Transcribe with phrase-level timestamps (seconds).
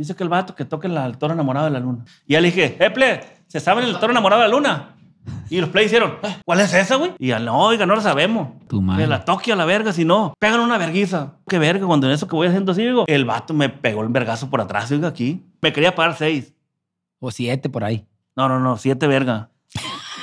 [0.00, 2.06] Dice que el vato que toque el toro enamorado de la luna.
[2.26, 3.20] Y ya le dije, ¡Eple!
[3.48, 4.94] ¿Se sabe el toro enamorado de la luna?
[5.50, 7.12] Y los play hicieron, "Eh, ¿cuál es esa, güey?
[7.18, 8.48] Y ya, no, oiga, no la sabemos.
[8.66, 9.02] Tu madre.
[9.04, 11.32] Que la toque a la verga, si no, pegan una verguiza.
[11.46, 14.08] Qué verga, cuando en eso que voy haciendo así, digo, el vato me pegó el
[14.08, 15.44] vergazo por atrás, oiga, aquí.
[15.60, 16.54] Me quería pagar seis.
[17.18, 18.06] O siete por ahí.
[18.34, 19.50] No, no, no, siete verga.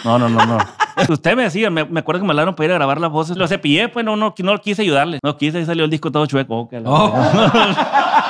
[0.04, 0.58] No, no, no, no.
[1.10, 3.38] Usted me decía, me, me acuerdo que me hablaron para ir a grabar las voces.
[3.38, 5.20] Lo cepillé, pues no, no, no quise ayudarle.
[5.22, 6.56] No quise y salió el disco todo chueco.
[6.62, 7.14] Oh, Oh.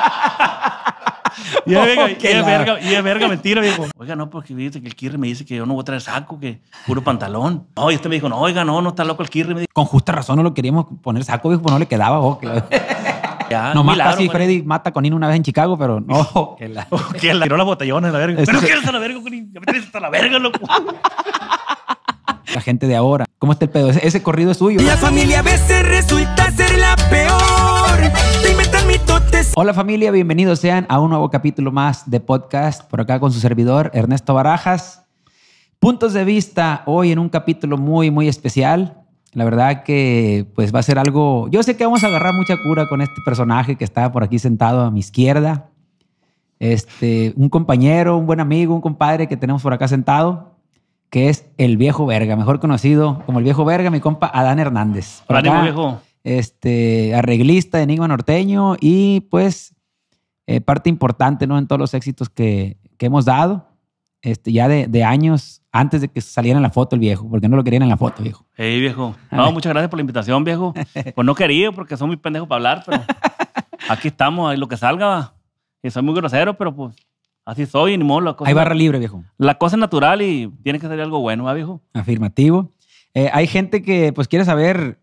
[1.65, 3.85] Y es verga, Oh, y es la- verga, y es verga, mentira, viejo.
[3.97, 6.01] Oiga, no, porque dice que el Kirri me dice que yo no voy a traer
[6.01, 7.67] saco, que puro pantalón.
[7.75, 9.53] No, y este me dijo, no, oiga, no, no está loco el Kirri.
[9.53, 12.19] Me dijo, Con justa razón no lo queríamos poner saco, viejo, pues no le quedaba.
[12.19, 12.65] Oh, que la-
[13.49, 14.29] ya, Nomás milagro, casi.
[14.29, 16.55] Freddy mata con Nino una vez en Chicago, pero no.
[16.59, 16.87] que la-
[17.19, 18.41] Que la tiró las botellones, la verga.
[18.41, 19.47] Ese Pero se- ¿qué eres a la verga, güey?
[19.51, 20.59] Ya me traes hasta la verga, loco.
[22.53, 23.25] la gente de ahora.
[23.39, 23.89] ¿Cómo está el pedo?
[23.89, 24.81] Ese, ese corrido es suyo.
[24.81, 27.76] La familia a veces resulta ser la peor.
[29.59, 33.39] Hola familia, bienvenidos sean a un nuevo capítulo más de podcast por acá con su
[33.39, 35.03] servidor Ernesto Barajas.
[35.79, 39.01] Puntos de vista hoy en un capítulo muy muy especial.
[39.33, 42.55] La verdad que pues va a ser algo, yo sé que vamos a agarrar mucha
[42.61, 45.69] cura con este personaje que está por aquí sentado a mi izquierda.
[46.59, 50.55] Este, un compañero, un buen amigo, un compadre que tenemos por acá sentado,
[51.09, 55.23] que es el viejo verga, mejor conocido como el viejo verga, mi compa Adán Hernández.
[55.25, 56.01] Por Ánimo, acá, viejo.
[56.27, 59.73] Este, arreglista de Enigma Norteño y pues
[60.45, 61.57] eh, parte importante ¿no?
[61.57, 63.67] en todos los éxitos que, que hemos dado,
[64.21, 67.47] este, ya de, de años antes de que saliera en la foto el viejo, porque
[67.47, 68.45] no lo querían en la foto, viejo.
[68.57, 69.15] Hey, viejo.
[69.31, 70.73] No, muchas gracias por la invitación, viejo.
[71.15, 73.03] Pues no quería porque soy muy pendejo para hablar, pero
[73.87, 75.33] aquí estamos, ahí lo que salga.
[75.81, 76.93] Y soy muy grosero, pero pues
[77.45, 78.19] así soy, ni modo.
[78.21, 79.23] La cosa, Hay barra libre, viejo.
[79.37, 81.81] la cosa es natural y tiene que salir algo bueno, ¿va, viejo?
[81.93, 82.73] Afirmativo.
[83.13, 84.99] Eh, hay gente que pues quiere saber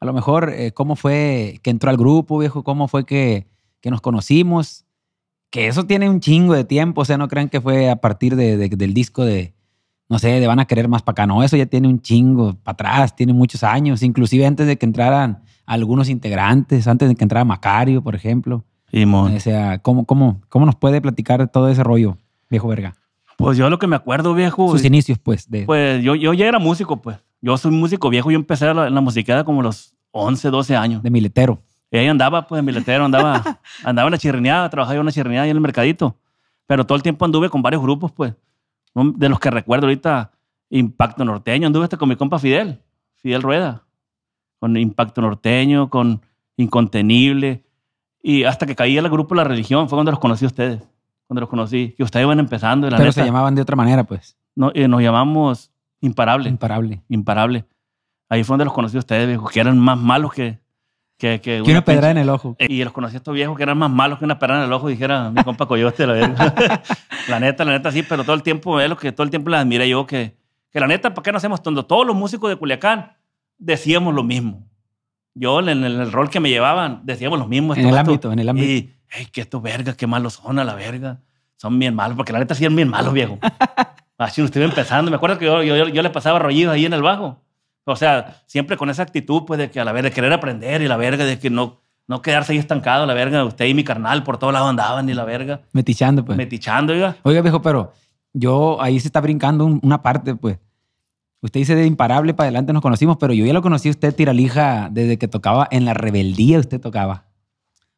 [0.00, 3.46] a lo mejor eh, cómo fue que entró al grupo, viejo, cómo fue que,
[3.80, 4.84] que nos conocimos.
[5.50, 8.36] Que eso tiene un chingo de tiempo, o sea, no crean que fue a partir
[8.36, 9.54] de- de- del disco de,
[10.08, 11.26] no sé, de Van a Querer Más para acá.
[11.26, 14.84] No, eso ya tiene un chingo para atrás, tiene muchos años, inclusive antes de que
[14.86, 18.64] entraran algunos integrantes, antes de que entrara Macario, por ejemplo.
[19.28, 22.16] Y, O sea, ¿cómo, cómo, ¿cómo nos puede platicar todo ese rollo,
[22.50, 22.94] viejo verga?
[23.38, 24.70] Pues yo lo que me acuerdo, viejo.
[24.70, 25.64] Sus inicios, pues, de...
[25.64, 27.18] Pues yo, yo ya era músico, pues.
[27.40, 28.30] Yo soy músico viejo.
[28.30, 31.02] Yo empecé a la- en la musiqueada como a los 11, 12 años.
[31.02, 31.60] de miletero.
[31.90, 33.42] Y ahí andaba, pues, en miletero, andaba,
[33.84, 36.16] andaba en la chirrineada, trabajaba yo en la chirrineada y en el mercadito.
[36.66, 38.34] Pero todo el tiempo anduve con varios grupos, pues.
[38.94, 40.32] De los que recuerdo ahorita,
[40.70, 41.66] Impacto Norteño.
[41.66, 42.80] Anduve hasta con mi compa Fidel,
[43.16, 43.84] Fidel Rueda.
[44.58, 46.20] Con Impacto Norteño, con
[46.56, 47.64] Incontenible.
[48.22, 50.82] Y hasta que caí al grupo La Religión, fue cuando los conocí a ustedes.
[51.26, 51.94] Cuando los conocí.
[51.96, 54.36] Que ustedes iban empezando, y la Pero neta, se llamaban de otra manera, pues.
[54.56, 55.70] no- eh, nos llamamos
[56.00, 57.02] Imparable Imparable.
[57.08, 57.64] imparable.
[58.28, 60.58] Ahí fue donde los conocí a ustedes, viejo, que eran más malos que...
[61.16, 62.54] Que, que una pedra pinche- en el ojo.
[62.60, 64.72] Y los conocí a estos viejos que eran más malos que una perra en el
[64.72, 66.06] ojo, dijera mi compa Coyote.
[66.06, 66.54] La, verga.
[67.28, 69.50] la neta, la neta, sí, pero todo el tiempo, es lo que todo el tiempo
[69.50, 70.36] les admiré yo, que,
[70.70, 71.84] que la neta, ¿para qué no hacemos tonto?
[71.84, 73.14] Todos los músicos de Culiacán
[73.58, 74.68] decíamos lo mismo.
[75.34, 77.74] Yo, en el, en el rol que me llevaban, decíamos lo mismo.
[77.74, 78.66] En el ámbito, en el ámbito.
[78.68, 81.18] Y, hey, que estos vergas, qué malos son a la verga.
[81.56, 83.40] Son bien malos, porque la neta sí eran bien malos, viejo.
[84.18, 85.10] Así estuve empezando.
[85.10, 87.40] Me acuerdo que yo, yo, yo le pasaba rollidos ahí en el bajo.
[87.84, 90.82] O sea, siempre con esa actitud, pues, de que a la verga, de querer aprender
[90.82, 93.44] y la verga, de que no, no quedarse ahí estancado, la verga.
[93.44, 95.60] Usted y mi carnal por todos lados andaban y la verga.
[95.72, 96.36] Metichando, pues.
[96.36, 97.16] Metichando, oiga.
[97.22, 97.92] Oiga, viejo, pero
[98.34, 100.58] yo ahí se está brincando un- una parte, pues.
[101.40, 104.12] Usted dice de imparable para adelante nos conocimos, pero yo ya lo conocí a usted,
[104.14, 106.58] Tiralija, desde que tocaba en la rebeldía.
[106.58, 107.26] Usted tocaba.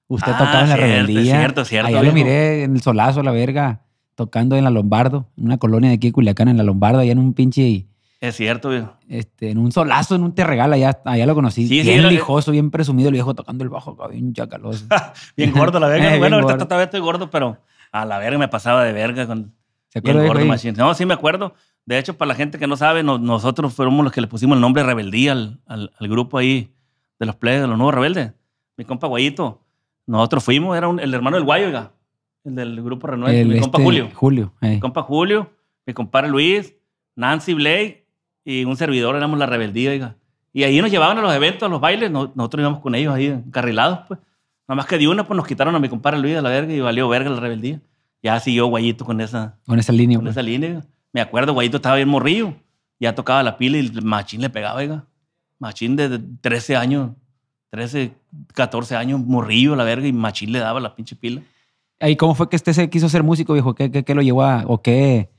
[0.08, 1.36] Usted Ah, tocaba en la cierto, rebeldía.
[1.38, 2.14] cierto, cierto, Allá lo viejo.
[2.16, 3.80] miré en el solazo, la verga,
[4.24, 7.12] tocando en la Lombardo, en una colonia de aquí de Culiacán, en la Lombardo, allá
[7.12, 7.86] en un pinche,
[8.20, 8.92] Es cierto, viejo.
[9.08, 11.66] este, en un solazo, en un terregal, allá, allá lo conocí.
[11.66, 14.84] Sí, sí, bien lo- lijoso, bien presumido el viejo tocando el bajo, bien chacaloso.
[15.36, 16.04] Bien gordo, la verga.
[16.06, 16.66] Eh, bien bueno, ahorita gordo.
[16.66, 17.56] todavía estoy gordo, pero
[17.92, 19.54] a la verga me pasaba de verga con,
[19.88, 20.34] ¿Se Bien acuerda, viejo?
[20.48, 20.72] gordo, ahí?
[20.76, 21.54] No, sí me acuerdo.
[21.86, 24.54] De hecho, para la gente que no sabe, no- nosotros fuimos los que le pusimos
[24.56, 26.74] el nombre Rebeldía al, al- al grupo ahí
[27.18, 28.32] de los plebes, de los nuevos rebeldes.
[28.76, 29.62] Mi compa Guayito.
[30.06, 31.92] Nosotros fuimos, era un- el hermano del Guayo, oiga,
[32.44, 33.36] el del grupo Renuevo.
[33.36, 34.08] El, Mi compa este, Julio.
[34.14, 34.70] Julio, eh.
[34.70, 35.50] Mi compa Julio,
[35.86, 36.74] mi compadre Luis,
[37.16, 38.06] Nancy Blake
[38.44, 40.16] y un servidor, éramos la Rebeldía, oiga.
[40.52, 43.14] Y ahí nos llevaban a los eventos, a los bailes, no- nosotros íbamos con ellos
[43.14, 44.18] ahí encarrilados, pues.
[44.66, 46.72] Nada más que de una, pues nos quitaron a mi compadre Luis de la verga
[46.72, 47.80] y valió verga la rebeldía.
[48.22, 50.34] Ya siguió Guayito con esa, Con esa línea, con pues.
[50.34, 50.84] esa línea.
[51.12, 52.54] Me acuerdo, Guayito estaba bien morrillo.
[53.00, 55.06] Ya tocaba la pila y el machín le pegaba, oiga.
[55.58, 57.10] Machín de 13 años,
[57.70, 58.12] 13,
[58.54, 61.40] 14 años, morrillo a la verga y machín le daba la pinche pila.
[62.00, 63.74] ¿Y cómo fue que este se quiso ser músico, viejo?
[63.74, 65.30] ¿Qué, qué, qué lo llevó a, o qué?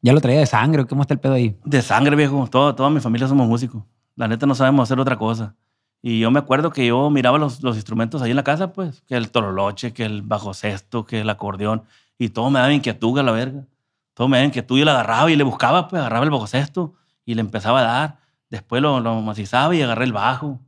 [0.00, 1.56] ¿Ya lo traía de sangre cómo está el pedo ahí?
[1.64, 2.46] De sangre, viejo.
[2.50, 3.82] Todo, toda mi familia somos músicos.
[4.16, 5.54] La neta no sabemos hacer otra cosa.
[6.02, 9.02] Y yo me acuerdo que yo miraba los, los instrumentos ahí en la casa, pues,
[9.02, 11.82] que el toroloche, que el bajo sexto, que el acordeón,
[12.18, 13.66] y todo me daba inquietud a la verga.
[14.14, 16.94] Todo me daba inquietud y le agarraba y le buscaba, pues, agarraba el bajo sexto
[17.24, 18.18] y le empezaba a dar.
[18.50, 20.60] Después lo, lo macizaba y agarré el bajo.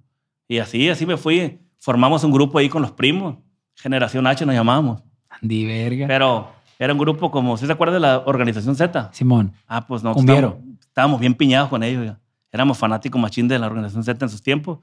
[0.48, 1.60] Y así, así me fui.
[1.78, 3.36] Formamos un grupo ahí con los primos.
[3.74, 5.02] Generación H nos llamábamos.
[5.42, 6.06] Andy verga.
[6.06, 6.48] Pero
[6.78, 9.10] era un grupo como, ¿sí se acuerda de la organización Z?
[9.12, 9.52] Simón.
[9.66, 10.12] Ah, pues no.
[10.16, 12.04] Estábamos, estábamos bien piñados con ellos.
[12.04, 12.18] ya.
[12.52, 14.78] Éramos fanáticos machín de la organización Z en sus tiempos.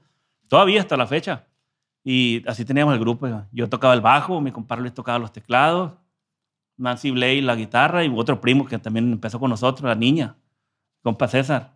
[0.48, 1.44] Todavía hasta la fecha.
[2.04, 3.26] Y así teníamos el grupo.
[3.28, 3.48] ya.
[3.52, 5.92] Yo tocaba el bajo, mi compadre Luis tocaba los teclados,
[6.76, 10.36] Nancy Blake la guitarra y otro primo que también empezó con nosotros, la niña,
[11.02, 11.72] compa César.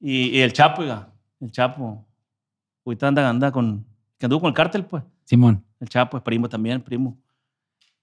[0.00, 1.10] Y, y el Chapo, oiga,
[1.40, 2.04] el Chapo.
[2.84, 3.86] Ahorita anda, anda con,
[4.18, 5.04] que anduvo con el cártel, pues.
[5.24, 5.62] Simón.
[5.78, 7.16] El Chapo es primo también, primo.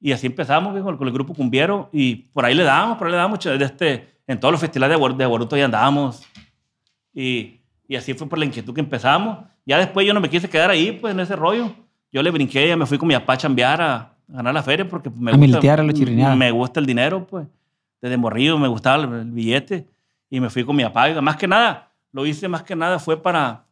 [0.02, 3.12] Y así empezamos viejo, con el grupo Cumbiero y por ahí le dábamos, por ahí
[3.12, 6.24] le dábamos, este, en todos los festivales de, de Boruto ya andábamos.
[7.14, 9.40] Y, y así fue por la inquietud que empezamos.
[9.66, 11.74] Ya después yo no me quise quedar ahí, pues en ese rollo.
[12.12, 14.64] Yo le brinqué, ya me fui con mi papá a chambear a, a ganar la
[14.64, 16.36] feria porque me A militear, a chirrineada.
[16.36, 17.46] Me gusta el dinero, pues.
[18.02, 19.86] Desde morrido me gustaba el, el billete
[20.30, 21.22] y me fui con mi papá.
[21.22, 23.66] Más que nada, lo hice más que nada fue para...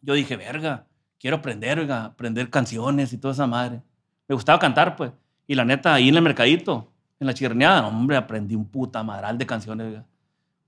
[0.00, 0.86] Yo dije, verga,
[1.18, 3.82] quiero aprender, oiga, aprender canciones y toda esa madre.
[4.26, 5.12] Me gustaba cantar, pues.
[5.50, 9.36] Y la neta, ahí en el mercadito, en la chirneada, hombre, aprendí un puta madral
[9.36, 10.00] de canciones.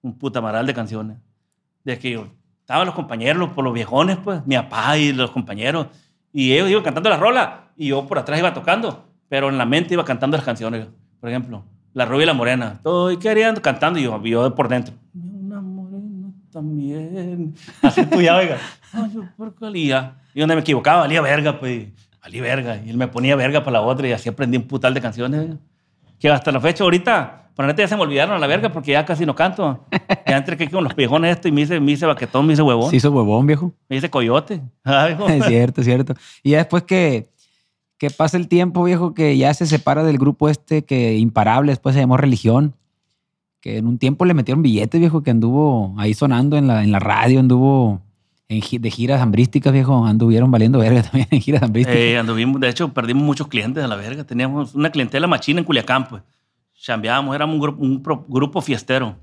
[0.00, 1.18] Un puta madral de canciones.
[1.84, 2.26] De que yo,
[2.58, 5.86] estaban los compañeros, los, por los viejones, pues, mi papá y los compañeros.
[6.32, 9.66] Y ellos iban cantando la rola y yo por atrás iba tocando, pero en la
[9.66, 10.88] mente iba cantando las canciones.
[11.20, 11.62] Por ejemplo,
[11.94, 12.72] La Rubia y la Morena.
[12.72, 14.96] Estoy queriendo, cantando y yo, yo por dentro.
[15.14, 17.54] Una morena también.
[17.82, 18.58] Así tú ya, oiga.
[18.92, 20.16] Ay, yo por iba.
[20.34, 21.86] Y donde me equivocaba, valía verga, pues.
[22.22, 22.80] Valía verga.
[22.84, 25.56] Y él me ponía verga para la otra y así aprendí un putal de canciones.
[26.18, 28.92] Que hasta la fecha, ahorita, por neta ya se me olvidaron a la verga porque
[28.92, 29.84] ya casi no canto.
[30.26, 32.62] Ya entre que con los viejones esto y me hice, me hice baquetón, me hice
[32.62, 33.72] huevón, Se hizo huevón, viejo.
[33.88, 34.62] me hice coyote.
[35.28, 36.14] Es cierto, es cierto.
[36.44, 37.28] Y ya después que,
[37.98, 41.94] que pasa el tiempo, viejo, que ya se separa del grupo este que imparable, después
[41.94, 42.76] se llamó Religión,
[43.60, 46.92] que en un tiempo le metieron billetes, viejo, que anduvo ahí sonando en la, en
[46.92, 48.00] la radio, anduvo
[48.52, 51.98] en, de giras hambrísticas, viejo, anduvieron valiendo verga también en giras hambrísticas.
[52.00, 54.24] Eh, anduvimos, de hecho, perdimos muchos clientes a la verga.
[54.24, 56.22] Teníamos una clientela machina en Culiacán, pues.
[56.74, 59.16] Chambeábamos, éramos un, grupo, un pro- grupo fiestero.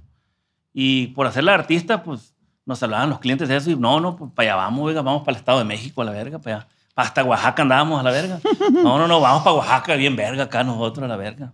[0.74, 2.34] Y por hacer la artista, pues,
[2.66, 5.22] nos hablaban los clientes de eso y no, no, pues para allá vamos, oiga, vamos
[5.24, 6.68] para el Estado de México a la verga, para allá.
[6.96, 8.40] Hasta Oaxaca andábamos a la verga.
[8.72, 11.52] No, no, no, vamos para Oaxaca, bien verga acá nosotros a la verga.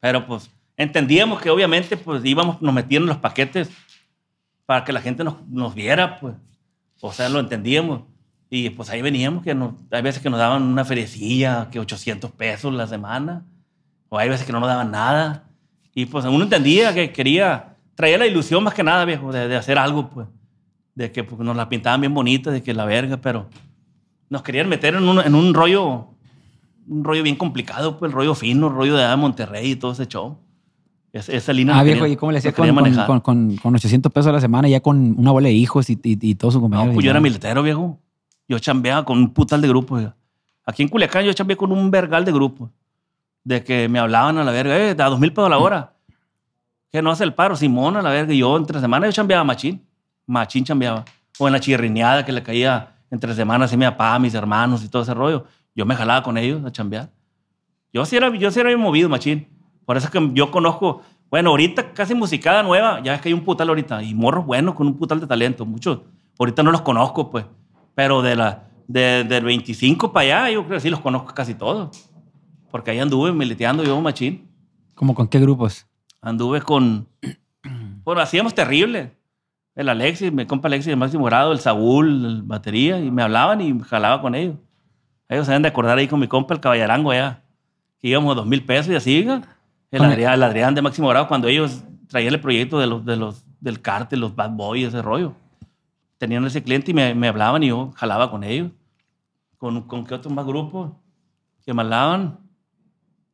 [0.00, 3.70] Pero pues entendíamos que obviamente pues íbamos, nos metían en los paquetes
[4.66, 6.34] para que la gente nos, nos viera, pues.
[7.00, 8.02] O sea, lo entendíamos.
[8.48, 12.30] Y pues ahí veníamos, que nos, hay veces que nos daban una feriecilla, que 800
[12.30, 13.44] pesos la semana,
[14.08, 15.50] o hay veces que no nos daban nada.
[15.94, 19.78] Y pues uno entendía que quería, traía la ilusión más que nada, viejo, de, hacer
[19.78, 20.28] algo, pues.
[20.94, 23.48] De que pues, nos la pintaban bien bonita, de que la verga, pero
[24.28, 26.08] nos querían meter en un, en un rollo,
[26.86, 30.06] un rollo bien complicado, pues el rollo fino, el rollo de Monterrey y todo ese
[30.06, 30.38] show.
[31.16, 33.74] Es- esa línea Ah, viejo, querían- ¿y cómo le hacía con, con, con, con- con
[33.74, 36.54] 800 pesos a la semana, ya con una bola de hijos y, y, y todos
[36.54, 36.88] sus compañeros?
[36.88, 37.98] No, pues yo era militero, viejo.
[38.48, 39.98] Yo chambeaba con un putal de grupos.
[39.98, 40.16] oiga.
[40.64, 42.70] Aquí en Culiacán yo chambeé con un vergal de grupos.
[43.44, 45.94] De que me hablaban a la verga, eh, da dos mil pesos a la hora.
[46.90, 48.32] Que no hace el paro, Simón a la verga.
[48.32, 49.82] Y yo entre semanas yo chambeaba machín.
[50.26, 51.04] Machín chambeaba.
[51.38, 54.88] O en la chirrineada que le caía entre semanas y mi papá, mis hermanos y
[54.88, 55.44] todo ese rollo.
[55.74, 57.10] Yo me jalaba con ellos a chambear.
[57.92, 59.46] Yo sí era, yo sí era bien movido, machín.
[59.86, 61.00] Por eso es que yo conozco,
[61.30, 64.74] bueno, ahorita casi musicada nueva, ya es que hay un putal ahorita, y morros buenos
[64.74, 66.00] con un putal de talento, muchos.
[66.38, 67.46] Ahorita no los conozco, pues,
[67.94, 71.54] pero de la, de- del 25 para allá, yo creo que sí los conozco casi
[71.54, 72.10] todos.
[72.70, 74.50] Porque ahí anduve militeando yo, machín.
[74.94, 75.86] ¿Cómo con qué grupos?
[76.20, 77.08] Anduve con,
[78.04, 79.16] bueno, hacíamos terrible.
[79.74, 83.60] El Alexis, mi compa Alexis, el Máximo Grado, el Saúl, el batería, y me hablaban
[83.60, 84.56] y me jalaba con ellos.
[85.28, 87.42] Ellos se deben de acordar ahí con mi compa, el Caballarango, allá.
[87.98, 89.42] Que íbamos a dos mil pesos y así, ¿no?
[89.90, 93.16] El Adrián, el Adrián de Máximo Grado, cuando ellos traían el proyecto de los, de
[93.16, 95.34] los, del cártel, los Bad Boys, ese rollo.
[96.18, 98.70] Tenían ese cliente y me, me hablaban y yo jalaba con ellos.
[99.58, 100.92] ¿Con, con qué otros más grupos?
[101.64, 102.38] Que me hablaban.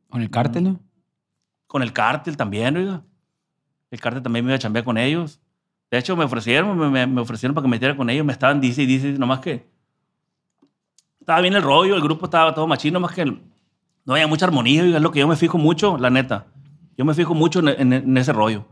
[0.09, 0.81] ¿Con el cártel, no?
[1.67, 3.03] Con el cártel también, oiga.
[3.91, 5.41] El cártel también me iba a chambear con ellos.
[5.91, 8.25] De hecho, me ofrecieron, me, me- me ofrecieron para que me metiera con ellos.
[8.25, 9.67] Me estaban, dice y dice, nomás que
[11.21, 13.43] estaba bien el rollo, el grupo estaba todo machino, más que el-
[14.05, 16.47] no había mucha armonía, es lo que yo me fijo mucho, la neta.
[16.97, 18.67] Yo me fijo mucho en, en- en ese rollo.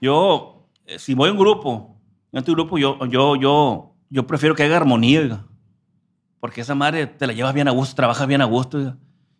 [0.00, 1.96] Yo, eh, si voy a un grupo,
[2.32, 5.44] en tu grupo, yo, yo, yo, yo prefiero que haya armonía, oiga.
[6.38, 8.96] Porque esa madre te la llevas bien a gusto, trabajas bien a gusto, oiga.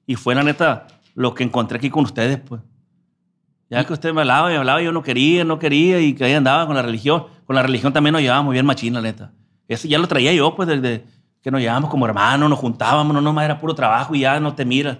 [0.07, 2.61] Y fue la neta lo que encontré aquí con ustedes, pues.
[3.71, 6.25] Ya que usted me hablaba y me hablaba, yo no quería, no quería, y que
[6.25, 7.27] ahí andaba con la religión.
[7.47, 9.33] Con la religión también nos llevábamos bien machín, la neta.
[9.69, 11.05] Eso ya lo traía yo, pues, desde
[11.43, 14.55] que nos llevábamos como hermanos, nos juntábamos, no nomás era puro trabajo y ya no
[14.55, 14.99] te miras.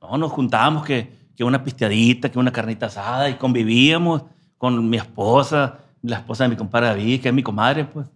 [0.00, 4.22] No, nos juntábamos que, que una pisteadita, que una carnita asada y convivíamos
[4.56, 8.06] con mi esposa, la esposa de mi compadre David, que es mi comadre, pues.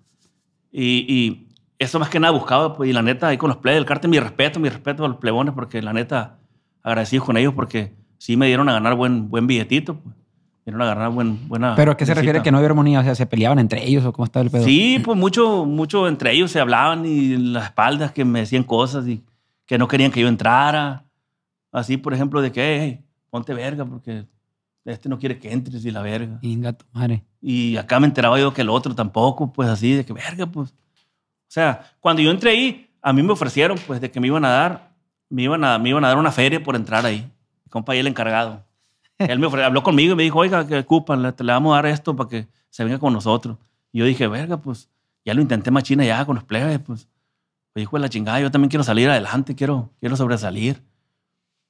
[0.71, 3.79] Y, y eso más que nada buscaba, pues, y la neta, ahí con los plebes
[3.79, 6.39] del cártel, mi respeto, mi respeto a los plebones, porque la neta,
[6.83, 10.15] agradecidos con ellos porque sí me dieron a ganar buen, buen billetito, pues.
[10.65, 11.75] Me dieron a ganar buen, buena...
[11.75, 13.01] ¿Pero a qué se refiere que no había armonía?
[13.01, 14.65] O sea, ¿se peleaban entre ellos o cómo estaba el pedo?
[14.65, 18.65] Sí, pues mucho, mucho entre ellos se hablaban y en las espaldas que me decían
[18.65, 19.23] cosas y
[19.67, 21.05] que no querían que yo entrara.
[21.71, 24.25] Así, por ejemplo, de que, hey, ponte verga porque
[24.87, 26.39] este no quiere que entres y la verga.
[26.41, 27.25] Inga tu madre.
[27.43, 30.71] Y acá me enteraba yo que el otro tampoco, pues así, de que verga, pues.
[30.71, 34.45] O sea, cuando yo entré ahí, a mí me ofrecieron, pues, de que me iban
[34.47, 34.95] a dar,
[35.29, 37.31] me iban a, me iban a dar una feria por entrar ahí.
[37.65, 38.64] Mi compa ahí el encargado.
[39.19, 41.77] Él me ofre- habló conmigo y me dijo, oiga, que ocupan, le, le vamos a
[41.77, 43.59] dar esto para que se venga con nosotros.
[43.93, 44.89] Y yo dije, verga, pues,
[45.25, 47.09] ya lo intenté machina ya con los plebes, pues.
[47.75, 50.83] Me dijo, la chingada, yo también quiero salir adelante, quiero, quiero sobresalir.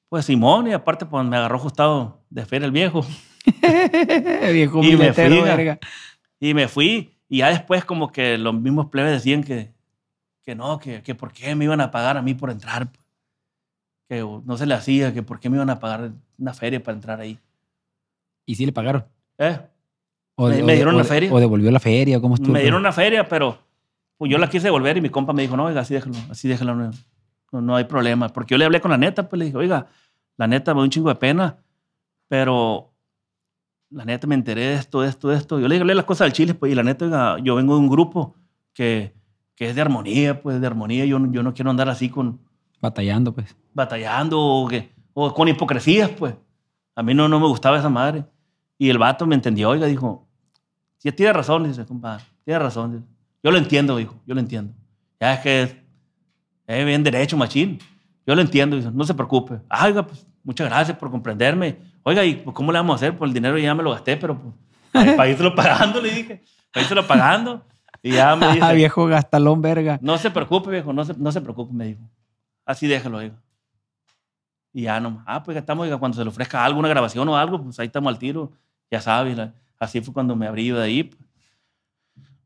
[0.09, 3.05] Pues Simón, y aparte, pues me agarró ajustado de feria el viejo.
[4.53, 5.79] Viejo Y me fui, verga.
[6.39, 7.11] Y me fui.
[7.27, 9.73] Y ya después como que los mismos plebes decían que,
[10.43, 12.91] que no, que, que por qué me iban a pagar a mí por entrar.
[12.91, 13.03] pues.
[14.07, 16.95] Que no se le hacía, que por qué me iban a pagar una feria para
[16.95, 17.37] entrar ahí.
[18.45, 19.05] ¿Y sí le pagaron?
[19.37, 19.59] Eh,
[20.35, 21.31] ¿O, Me- o- me dieron o- la feria.
[21.33, 22.19] ¿O devolvió la feria?
[22.19, 22.51] ¿Cómo estuvo?
[22.53, 23.57] me dieron una feria, pero
[24.17, 26.47] pues yo la quise devolver y mi compa me dijo, no, oiga, así déjalo, así
[26.47, 26.91] déjalo, no,
[27.51, 28.29] no, no hay problema.
[28.29, 29.87] Porque yo le hablé con la neta, pues le dije, oiga,
[30.37, 31.57] la neta me da un chingo de pena,
[32.27, 32.93] pero
[33.89, 35.59] la neta me enteré de esto, de esto, de esto.
[35.59, 37.79] Yo le hablé las cosas al chile, pues, y la neta, oiga, yo vengo de
[37.81, 38.35] un grupo
[38.73, 39.13] que,
[39.55, 41.05] que es de armonía, pues, de armonía.
[41.05, 42.39] Yo, yo no quiero andar así con
[42.81, 43.55] Batallando, pues.
[43.73, 46.35] batallando o, que, o con hipocresías, pues.
[46.95, 48.25] A mí no, no me gustaba esa madre.
[48.77, 50.27] Y el vato me entendió, oiga, dijo,
[50.97, 52.91] sí, tiene razón, dice, compadre, tiene razón.
[52.91, 53.05] dice.
[53.41, 54.73] Yo lo entiendo, dijo, yo lo entiendo.
[55.19, 55.75] Ya es que es,
[56.67, 57.79] es bien derecho, machín.
[58.27, 59.59] Yo lo entiendo, dice, no se preocupe.
[59.69, 61.77] Ah, oiga, pues, muchas gracias por comprenderme.
[62.03, 63.17] Oiga, ¿y pues, cómo le vamos a hacer?
[63.17, 64.53] Pues el dinero ya me lo gasté, pero pues,
[64.91, 66.43] para, para írselo pagando, le dije.
[66.73, 67.63] Para írselo pagando.
[68.03, 69.97] Y ya me Ah, dice, viejo gastalón, verga.
[70.01, 72.01] no se preocupe, viejo, no se, no se preocupe, me dijo.
[72.65, 73.35] Así déjalo, oiga.
[74.77, 77.37] Y ya no, ah, pues ya estamos, cuando se le ofrezca algo, una grabación o
[77.37, 78.51] algo, pues ahí estamos al tiro,
[78.91, 79.37] ya sabes.
[79.37, 81.03] la- así fue cuando me abrí de ahí.
[81.03, 81.21] pues.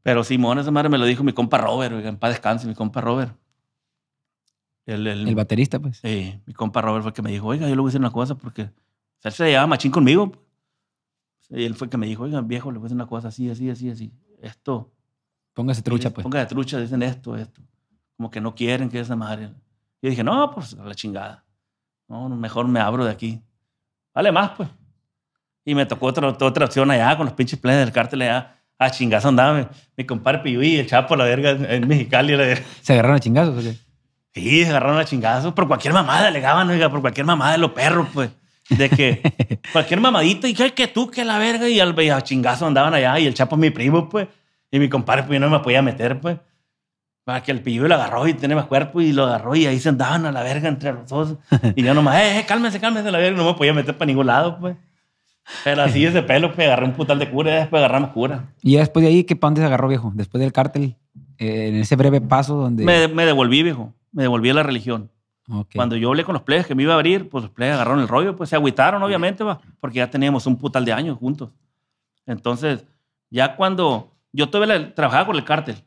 [0.04, 3.02] Pero Simón, esa madre me lo dijo mi compa Robert, en paz descanse, mi compa
[3.02, 3.36] Robert.
[4.86, 5.98] El, el, El baterista, pues.
[5.98, 8.00] Sí, mi compa Robert fue el que me dijo, oiga, yo le voy a decir
[8.02, 10.32] una cosa porque o sea, él se llevaba machín conmigo.
[10.32, 10.42] pues.
[11.50, 13.30] Y él fue el que me dijo, oiga, viejo, le voy a decir una cosa
[13.30, 14.14] así, así, así, así.
[14.40, 14.92] Esto,
[15.56, 16.24] Póngase trucha, pues.
[16.24, 17.62] Ponga de trucha, dicen esto, esto.
[18.18, 19.50] Como que no quieren que esa madre.
[20.02, 21.44] Yo dije, no, pues a la chingada.
[22.10, 23.42] No, mejor me abro de aquí.
[24.14, 24.68] Vale más, pues.
[25.64, 28.56] Y me tocó otra, otra opción allá con los pinches planes del cártel allá.
[28.80, 32.36] A chingazo andaba mi, mi compadre Piyuy, el chapo, la verga, en, Mexicali.
[32.36, 32.66] La verga.
[32.82, 33.76] ¿Se agarraron a chingazos o qué?
[34.34, 35.54] Sí, se agarraron a chingazos.
[35.54, 38.32] Por cualquier mamada alegaban, oiga, por cualquier mamada de los perros, pues.
[38.70, 42.66] De que cualquier mamadita, y que tú, que la verga, y, al, y a chingazo
[42.66, 44.28] andaban allá, y el chapo es mi primo, pues.
[44.72, 46.38] Y mi compadre, pues yo no me podía meter, pues.
[47.30, 49.80] Para que el pillo lo agarró y tiene más cuerpo y lo agarró y ahí
[49.80, 51.36] se andaban a la verga entre los dos.
[51.76, 54.26] Y yo nomás, eh, eh, cálmese, cálmese la verga, no me podía meter para ningún
[54.26, 54.76] lado, pues.
[55.64, 58.46] Pero así ese pelo, pues agarré un putal de cura y después agarramos cura.
[58.64, 60.12] Y ya después de ahí, ¿qué pa' dónde se agarró, viejo?
[60.16, 60.96] Después del cártel,
[61.38, 62.84] eh, en ese breve paso donde...
[62.84, 63.94] Me, me devolví, viejo.
[64.12, 65.12] Me devolví a la religión.
[65.52, 65.76] Ok.
[65.76, 68.00] Cuando yo hablé con los plebes que me iba a abrir, pues los plebes agarraron
[68.00, 71.52] el rollo, pues se agüitaron, obviamente, va, porque ya teníamos un putal de años juntos.
[72.26, 72.88] Entonces,
[73.30, 75.84] ya cuando yo todavía trabajaba con el cártel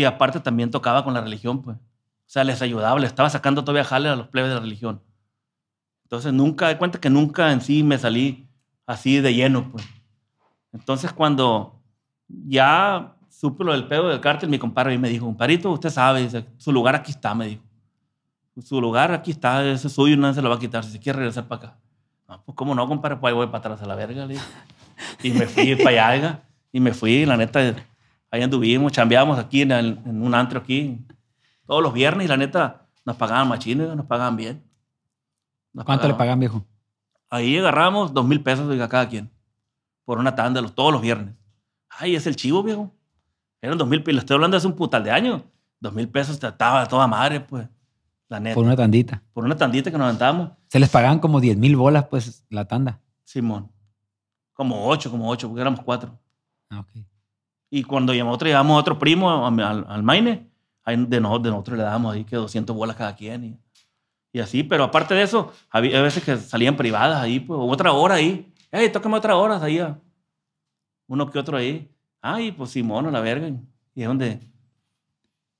[0.00, 1.76] y aparte también tocaba con la religión, pues.
[1.76, 5.00] O sea, les ayudaba, les estaba sacando todavía jale a los plebes de la religión.
[6.04, 8.48] Entonces, nunca, de cuenta que nunca en sí me salí
[8.86, 9.84] así de lleno, pues.
[10.72, 11.80] Entonces, cuando
[12.28, 16.28] ya supe lo del pedo del cártel, mi compadre ahí me dijo, compadrito, usted sabe,
[16.56, 17.66] su lugar aquí está, me dijo
[18.62, 20.98] su lugar aquí está, ese es suyo, nadie se lo va a quitar si se
[20.98, 21.78] quiere regresar para acá.
[22.28, 24.26] No, pues cómo no, compadre, pues ahí voy para atrás a la verga.
[24.26, 24.46] le dije.
[25.22, 27.74] Y me fui para allá, y me fui, la neta,
[28.30, 31.04] ahí anduvimos, chambeábamos aquí en, el- en un antro aquí,
[31.66, 34.62] todos los viernes, y la neta, nos pagaban machines, nos pagaban bien.
[35.72, 36.18] Nos ¿Cuánto le pagaban.
[36.18, 36.66] pagan, viejo?
[37.30, 39.30] Ahí agarramos dos mil pesos, oiga, cada quien,
[40.04, 41.34] por una tanda, los, todos los viernes.
[41.88, 42.92] Ay, es el chivo, viejo.
[43.60, 45.42] Eran dos mil pesos, estoy hablando de hace un putal de años.
[45.80, 47.68] Dos mil pesos trataba toda madre, pues,
[48.28, 49.22] la neta Por una tandita.
[49.32, 52.66] por una tandita que nos aventamos, Se les pagaban como 10 mil bolas, pues, la
[52.66, 53.00] tanda.
[53.24, 53.70] Simón.
[54.52, 56.18] Como ocho, como ocho, porque éramos cuatro.
[56.70, 56.88] Ah, ok.
[57.70, 60.48] Y cuando llamó otro, a otro primo al, al Maine,
[60.86, 63.44] de, no- de nosotros le dábamos ahí que 200 bolas cada quien.
[63.44, 63.58] Y,
[64.32, 68.16] y así, pero aparte de eso, había veces que salían privadas ahí, pues, otra hora
[68.16, 68.52] ahí.
[68.70, 69.80] Ey, tócame otra hora, ahí.
[71.08, 71.90] Uno que otro ahí.
[72.20, 73.48] Ay, pues Simón, a la verga.
[73.94, 74.40] Y es donde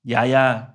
[0.03, 0.73] Ya, ya.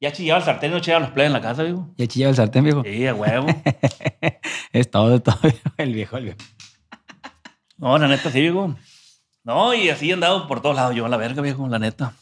[0.00, 1.88] Ya chillaba el sartén y no chillaba los plebes en la casa, viejo.
[1.96, 2.82] Ya chillaba el sartén, viejo.
[2.84, 3.46] Sí, a huevo.
[4.72, 5.36] Es todo, todo.
[5.76, 6.38] El viejo, el viejo.
[7.78, 8.74] No, la neta sí, viejo.
[9.44, 12.14] No, y así he andado por todos lados yo, a la verga, viejo, la neta.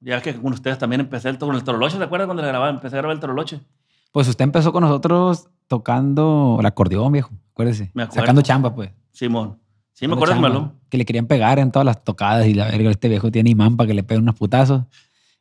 [0.00, 2.70] Ya que con ustedes también empecé el, con el Toroloche, ¿te acuerdas cuando le grababa?
[2.70, 3.60] Empecé a grabar el Toroloche.
[4.12, 7.30] Pues usted empezó con nosotros tocando el acordeón, viejo.
[7.52, 7.90] Acuérdese.
[7.94, 8.22] Me acuerdo.
[8.22, 8.90] Sacando chamba, pues.
[9.12, 9.60] Simón.
[9.92, 10.72] Sí, me acuerdo chamba.
[10.88, 13.76] Que le querían pegar en todas las tocadas y la verga, este viejo tiene imán
[13.76, 14.82] para que le peguen unos putazos.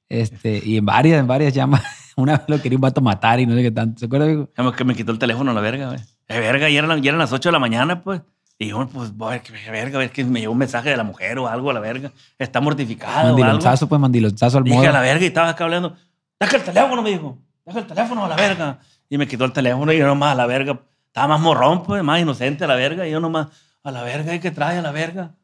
[0.10, 1.84] Este, y en varias, en varias llamas.
[2.16, 4.00] Una vez lo quería un vato matar y no sé qué tanto.
[4.00, 4.50] ¿Se acuerda, viejo?
[4.76, 6.00] Que me quitó el teléfono a la verga, güey.
[6.28, 8.22] Eh, verga, ya eran, ya eran las 8 de la mañana, pues.
[8.60, 10.98] Y yo, pues, voy a ver, qué verga, es que me llegó un mensaje de
[10.98, 12.12] la mujer o algo a la verga.
[12.40, 13.38] Está mortificado algo.
[13.38, 14.90] Mandilonzazo, pues mandilonzazo al Dije modo.
[14.90, 15.96] a la verga y estaba acá hablando.
[16.40, 17.38] Deja el teléfono, me dijo.
[17.66, 18.80] Deja el teléfono a la verga.
[19.10, 20.80] Y me quitó el teléfono y yo nomás a la verga.
[21.06, 23.08] Estaba más morrón, pues, más inocente a la verga.
[23.08, 23.48] Y yo nomás,
[23.84, 25.36] a la verga, ¿y qué trae a la verga?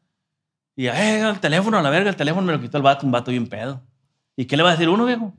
[0.74, 3.12] Y eh, el teléfono a la verga, el teléfono me lo quitó el vato, un
[3.12, 3.80] vato bien pedo.
[4.36, 5.32] ¿Y qué le va a decir uno, viejo?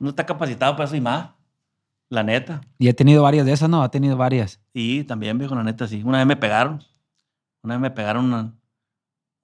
[0.00, 1.28] No está capacitado para eso y más.
[2.10, 2.60] La neta.
[2.78, 3.82] Y he tenido varias de esas, ¿no?
[3.82, 4.60] Ha tenido varias.
[4.74, 6.02] Sí, también, viejo, la neta, sí.
[6.04, 6.82] Una vez me pegaron.
[7.62, 8.54] Una vez me pegaron una-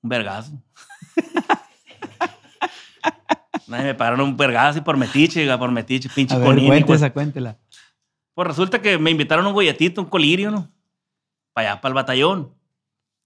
[0.03, 0.53] un vergazo.
[3.69, 6.85] una vez me pegaron un vergazo así por metiche, por metiche, pinche A ver, conini,
[6.85, 7.03] pues.
[7.13, 7.59] cuéntela.
[8.35, 10.69] Pues resulta que me invitaron un golletito, un colirio, ¿no?
[11.53, 12.55] Para allá, para el batallón.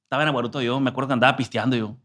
[0.05, 1.97] Estaba en Aguaruto yo, me acuerdo que andaba pisteando yo.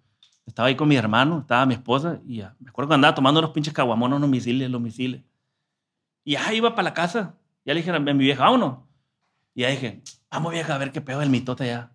[0.45, 2.55] Estaba ahí con mi hermano, estaba mi esposa, y ya.
[2.59, 5.21] Me acuerdo que andaba tomando unos pinches caguamones, unos misiles, los misiles.
[6.23, 7.35] Y ya iba para la casa.
[7.65, 8.79] Ya le dije a mi vieja, vámonos.
[9.53, 10.01] Y ya dije,
[10.31, 11.91] vamos vieja a ver qué pedo el mitote ya.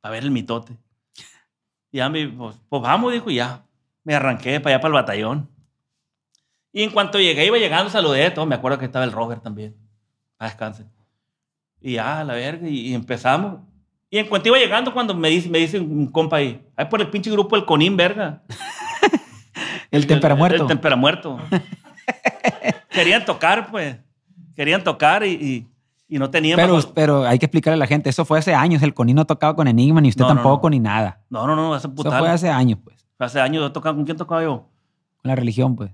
[0.00, 0.76] Para ver el mitote.
[1.90, 3.64] Y ya me, pues, pues vamos, dijo, y ya.
[4.02, 5.50] Me arranqué para allá, para el batallón.
[6.72, 8.46] Y en cuanto llegué, iba llegando, saludé, todo.
[8.46, 9.76] Me acuerdo que estaba el Robert también.
[10.38, 10.86] A descanse.
[11.80, 13.60] Y ya, a la verga, y, y empezamos.
[14.10, 17.00] Y en cuanto iba llegando, cuando me dice, me dice un compa ahí, ahí por
[17.00, 18.42] el pinche grupo El Conín, verga.
[19.90, 20.62] El temperamuerto.
[20.62, 21.40] El, temperamuerto.
[22.94, 23.96] Querían tocar, pues.
[24.54, 25.66] Querían tocar y, y,
[26.08, 26.56] y no tenían.
[26.56, 28.82] Pero, bajo- pero hay que explicarle a la gente, eso fue hace años.
[28.82, 30.70] El Conino tocaba con Enigma, ni usted No, no, tampoco, no.
[30.70, 31.20] ni nada.
[31.30, 33.04] No, no, no, hace Eso fue hace años, pues.
[33.18, 33.94] Hace años yo tocaba.
[33.96, 34.68] ¿Con quién tocaba yo?
[35.22, 35.90] Con la religión, pues.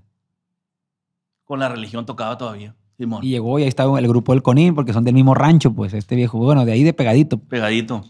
[1.45, 2.75] Con la religión tocaba todavía.
[2.97, 3.23] Simón.
[3.23, 5.93] Y llegó y ahí estaba el grupo del Conín, porque son del mismo rancho, pues.
[5.93, 7.39] Este viejo, bueno, de ahí de pegadito.
[7.39, 8.03] Pegadito.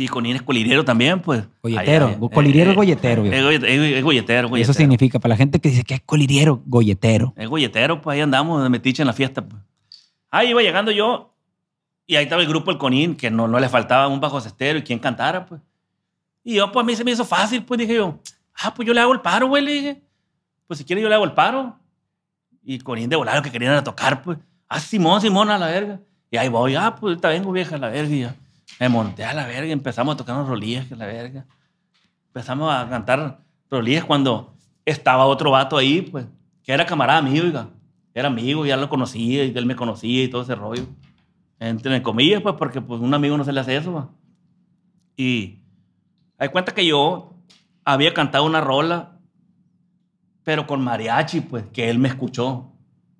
[0.00, 1.42] Y Conín es colirero también, pues.
[1.60, 2.06] Golletero.
[2.06, 4.56] Ay, ay, Coliriero eh, es golletero, Es, es- golletero.
[4.56, 7.34] Eso significa, para la gente que dice que es coliriero, golletero.
[7.36, 9.42] Es golletero, pues ahí andamos de metiche en la fiesta.
[9.44, 9.60] Pues.
[10.30, 11.34] Ahí iba llegando yo
[12.06, 14.78] y ahí estaba el grupo El Conín, que no, no le faltaba un bajo cestero
[14.78, 15.60] y quien cantara, pues.
[16.44, 18.20] Y yo, pues a mí se me hizo fácil, pues dije yo,
[18.54, 20.02] ah, pues yo le hago el paro, güey, le dije.
[20.68, 21.76] Pues si quiere yo le hago el paro.
[22.62, 24.38] Y Conín de volar que querían era tocar, pues.
[24.68, 25.98] Ah, Simón, Simón, a la verga.
[26.30, 28.14] Y ahí voy, ah, pues ahorita vengo, vieja, a la verga.
[28.14, 28.36] Y ya.
[28.80, 31.46] Me monté a la verga empezamos a tocar unos rolillas, la verga.
[32.28, 34.54] Empezamos a cantar rolillas cuando
[34.84, 36.26] estaba otro vato ahí, pues,
[36.62, 37.70] que era camarada mío, oiga.
[38.14, 40.86] Era amigo, ya lo conocía y él me conocía y todo ese rollo.
[41.60, 44.10] Entre comillas, pues, porque pues, un amigo no se le hace eso, va.
[45.16, 45.58] Y
[46.38, 47.34] hay cuenta que yo
[47.84, 49.18] había cantado una rola,
[50.44, 52.72] pero con mariachi, pues, que él me escuchó.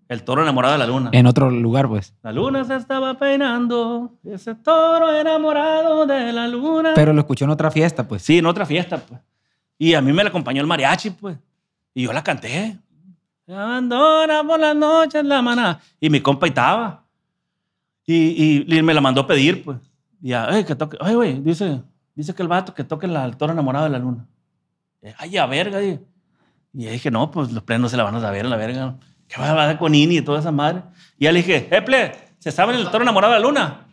[0.09, 1.11] El toro enamorado de la luna.
[1.13, 2.15] En otro lugar, pues.
[2.23, 6.93] La luna se estaba peinando, ese toro enamorado de la luna.
[6.95, 8.23] Pero lo escuchó en otra fiesta, pues.
[8.23, 9.21] Sí, en otra fiesta, pues.
[9.79, 11.37] Y a mí me la acompañó el mariachi, pues.
[11.95, 12.79] Y yo la canté.
[13.47, 15.79] Se abandona por las noches la maná.
[16.01, 17.05] Y mi compa estaba.
[18.07, 19.79] Y, y, y me la mandó pedir, pues.
[20.23, 20.97] Y ya, "Ey, que toque.
[21.01, 21.83] Ay, güey, dice,
[22.15, 24.27] dice que el vato que toque la, el toro enamorado de la luna.
[25.19, 26.01] Ay, a verga, dije.
[26.73, 28.97] Y dije, no, pues los plenos se la van a saber, la verga.
[29.29, 30.83] ¿Qué va a dar con Ini y toda esa madre?
[31.19, 33.87] Y ya le dije, eh, ple, ¿se saben el toro enamorado de la luna?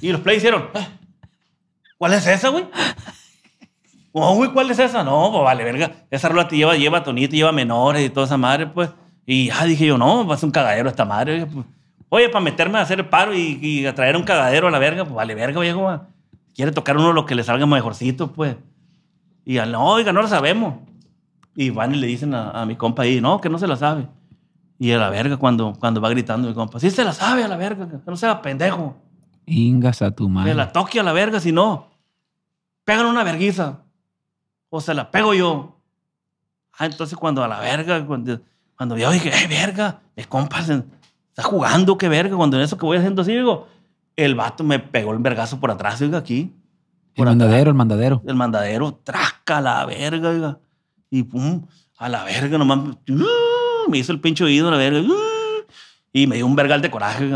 [0.00, 0.88] Y los play hicieron, "Ah,
[1.98, 2.64] ¿cuál es esa, güey?
[4.12, 5.04] Oh, güey, ¿cuál es esa?
[5.04, 5.92] No, pues vale, verga.
[6.10, 8.90] Esa rola te lleva, lleva tonito, lleva menores y toda esa madre, pues.
[9.26, 11.46] Y ya dije yo, no, va a ser un cagadero esta madre.
[12.08, 14.78] Oye, para meterme a hacer el paro y, y a traer un cagadero a la
[14.78, 16.00] verga, pues vale, verga, viejo.
[16.54, 18.56] Quiere tocar uno lo que le salga mejorcito, pues.
[19.44, 20.76] Y ya, no, oiga, no lo sabemos.
[21.54, 23.76] Y van y le dicen a, a mi compa ahí, no, que no se la
[23.76, 24.06] sabe.
[24.78, 27.48] Y a la verga, cuando, cuando va gritando mi compa, sí se la sabe a
[27.48, 28.96] la verga, que no sea pendejo.
[29.46, 30.54] Ingas a tu Que madre.
[30.54, 31.88] la toque a la verga, si no,
[32.84, 33.80] pegan una verguiza.
[34.70, 35.80] O se la pego yo.
[36.78, 38.40] Ah, entonces cuando a la verga, cuando,
[38.76, 40.00] cuando yo dije, ¡eh, verga!
[40.14, 40.84] Mi compa se-
[41.30, 42.36] está jugando, qué verga.
[42.36, 43.66] Cuando en eso que voy haciendo así, digo,
[44.14, 46.54] el vato me pegó el vergazo por atrás, oiga, aquí.
[47.14, 48.22] El mandadero, el mandadero.
[48.26, 50.58] El mandadero, trasca a la verga, oiga.
[51.10, 52.78] Y pum, a la verga, nomás.
[53.08, 53.24] ¡uh!
[53.88, 55.02] Me hizo el pinche oído, la verga.
[56.12, 57.28] y me dio un vergal de coraje.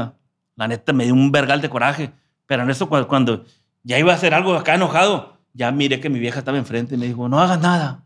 [0.56, 2.12] La neta, me dio un vergal de coraje.
[2.46, 3.44] Pero en eso, cuando, cuando
[3.82, 6.98] ya iba a hacer algo acá enojado, ya miré que mi vieja estaba enfrente y
[6.98, 8.04] me dijo, no hagas nada.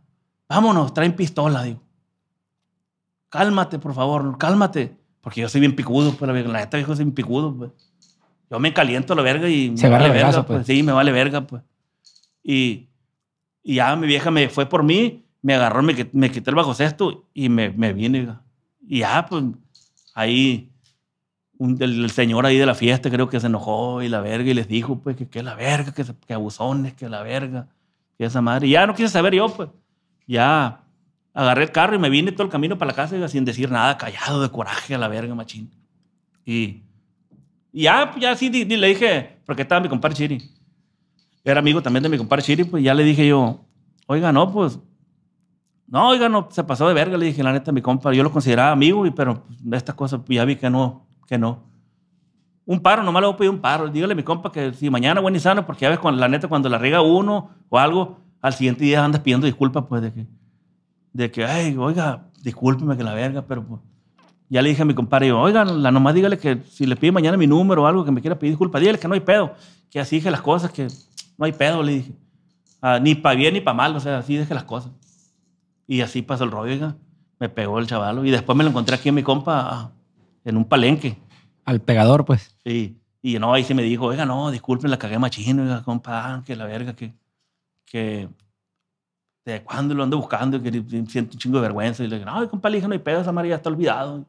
[0.49, 1.83] Vámonos, traen pistola, digo.
[3.29, 4.97] cálmate, por favor, cálmate.
[5.21, 7.71] Porque yo soy bien picudo, pues, la la neta, viejo, soy bien picudo, pues.
[8.49, 10.59] Yo me caliento la verga y Se me vale verga, pues.
[10.59, 10.67] pues.
[10.67, 11.63] Sí, me vale verga, pues.
[12.45, 12.89] Y,
[13.65, 16.75] y ya mi vieja me fue por mí, me agarró, me, me quité el bajo
[16.75, 18.29] cesto y me, me vine.
[18.87, 19.45] Y ya, pues,
[20.15, 20.71] ahí,
[21.59, 24.55] un, el, señor ahí de la fiesta creo que se enojó y la verga y
[24.55, 27.69] les dijo, pues, que, que la verga, que, que abusones, que la verga,
[28.19, 28.67] que esa madre.
[28.67, 29.69] Y ya no quise saber yo, pues.
[30.27, 30.81] Ya
[31.33, 33.71] agarré el carro y me vine todo el camino para la casa oiga, sin decir
[33.71, 35.71] nada, callado de coraje a la verga, machín.
[36.45, 36.83] Y,
[37.73, 40.51] y ya, pues, ya sí, di- le dije, porque estaba mi compadre Chiri.
[41.45, 43.61] Era amigo también de mi compadre Chiri, pues ya le dije yo,
[44.07, 44.79] oiga, no, pues,
[45.89, 48.33] no, oiga, no, se pasó de verga, le dije, la neta, mi compa, yo lo
[48.33, 51.63] consideraba amigo, pero pues, de estas cosas pues, ya vi que no, que no.
[52.65, 53.89] Un paro, nomás le voy a pedir un paro.
[53.89, 56.27] Dígale a mi compa que si mañana bueno y sano, porque ya ves, cuando, la
[56.27, 60.13] neta, cuando la riega uno o algo, al siguiente día andas pidiendo disculpas, pues, de
[60.13, 60.27] que,
[61.13, 63.81] de que, ay, oiga, discúlpeme que la verga, pero pues,
[64.49, 67.37] ya le dije a mi compadre, oiga, la nomás dígale que si le pide mañana
[67.37, 69.55] mi número o algo que me quiera pedir disculpas, dígale que no hay pedo,
[69.89, 70.89] que así dije las cosas, que
[71.39, 72.13] no hay pedo, le dije.
[72.83, 74.91] Ah, ni para bien ni para mal, o sea, así deje las cosas.
[75.87, 76.97] Y así pasó el rollo, oiga.
[77.39, 78.25] Me pegó el chavalo.
[78.25, 79.93] Y después me lo encontré aquí en mi compa
[80.45, 81.19] en un palenque.
[81.65, 82.55] Al pegador, pues.
[82.65, 82.99] Sí.
[83.23, 86.55] Y no, ahí sí me dijo, oiga, no, disculpen, la cagué machino, oiga, compa, que
[86.55, 87.13] la verga, que,
[87.85, 88.29] que
[89.45, 90.71] de cuándo lo ando buscando, que
[91.09, 92.05] siento un chingo de vergüenza.
[92.05, 94.25] Y le digo, no, compa, le dije, no hay pedo, esa madre ya está olvidado.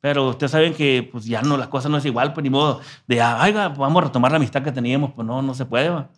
[0.00, 2.80] Pero ustedes saben que pues ya no, las cosas no es igual, pues ni modo
[3.06, 5.88] de, ah, oiga, vamos a retomar la amistad que teníamos, pues no, no se puede,
[5.88, 6.10] va.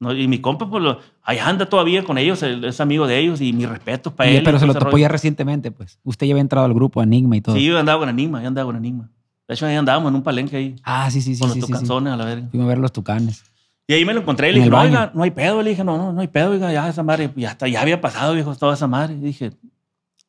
[0.00, 3.40] No, y mi compa, pues, lo- ahí anda todavía con ellos, es amigo de ellos
[3.42, 4.42] y mi respeto para Y- él.
[4.42, 5.98] pero se lo topó ya recientemente, pues.
[6.04, 7.54] Usted ya había entrado al grupo Enigma y todo.
[7.54, 9.10] Sí, yo andaba con Anima, yo andaba con Anima.
[9.46, 11.40] De hecho, ahí andábamos en un palenque ahí, Ah, sí, sí, sí.
[11.40, 11.92] con sí, los sí, sí.
[11.92, 12.48] a la verga.
[12.50, 13.44] Fuimos a ver los tucanes.
[13.86, 15.60] Y ahí me lo encontré y le dije, no, oiga, no hay pedo.
[15.62, 18.00] Le dije, no, no, no hay pedo, oiga, ya esa madre, ya, está, ya había
[18.00, 19.14] pasado, viejo, toda esa madre.
[19.14, 19.50] Y dije,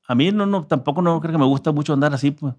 [0.07, 2.55] a mí no, no, tampoco no creo que me gusta mucho andar así, pues,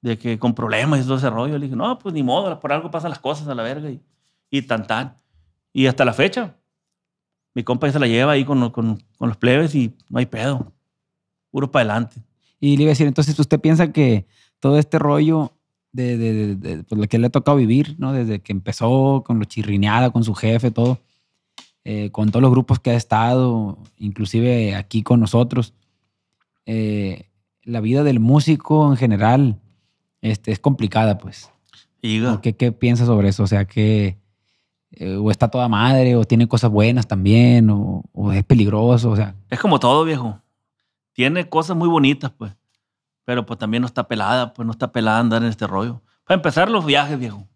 [0.00, 1.58] de que con problemas y todo ese rollo.
[1.58, 4.00] Le dije, no, pues ni modo, por algo pasan las cosas a la verga y,
[4.50, 5.14] y tan tan.
[5.72, 6.56] Y hasta la fecha,
[7.54, 10.26] mi compa ya se la lleva ahí con, con, con los plebes y no hay
[10.26, 10.72] pedo.
[11.50, 12.22] Puro para adelante.
[12.60, 14.26] Y le iba a decir, entonces, ¿usted piensa que
[14.60, 15.52] todo este rollo
[15.92, 18.12] de, de, de- de, pues, lo que le ha tocado vivir, ¿no?
[18.12, 20.98] Desde que empezó con lo chirrineada, con su jefe, todo,
[21.84, 25.72] eh, con todos los grupos que ha estado, inclusive aquí con nosotros,
[26.66, 27.26] eh,
[27.64, 29.60] la vida del músico en general
[30.20, 31.50] este, es complicada, pues.
[32.02, 33.42] Y diga, ¿O ¿Qué, ¿Qué piensa sobre eso?
[33.42, 34.16] O sea, que
[34.92, 39.16] eh, o está toda madre, o tiene cosas buenas también, o, o es peligroso, o
[39.16, 40.40] sea, Es como todo, viejo.
[41.12, 42.52] Tiene cosas muy bonitas, pues.
[43.24, 46.02] Pero pues también no está pelada, pues no está pelada andar en este rollo.
[46.24, 47.46] Para empezar, los viajes, viejo.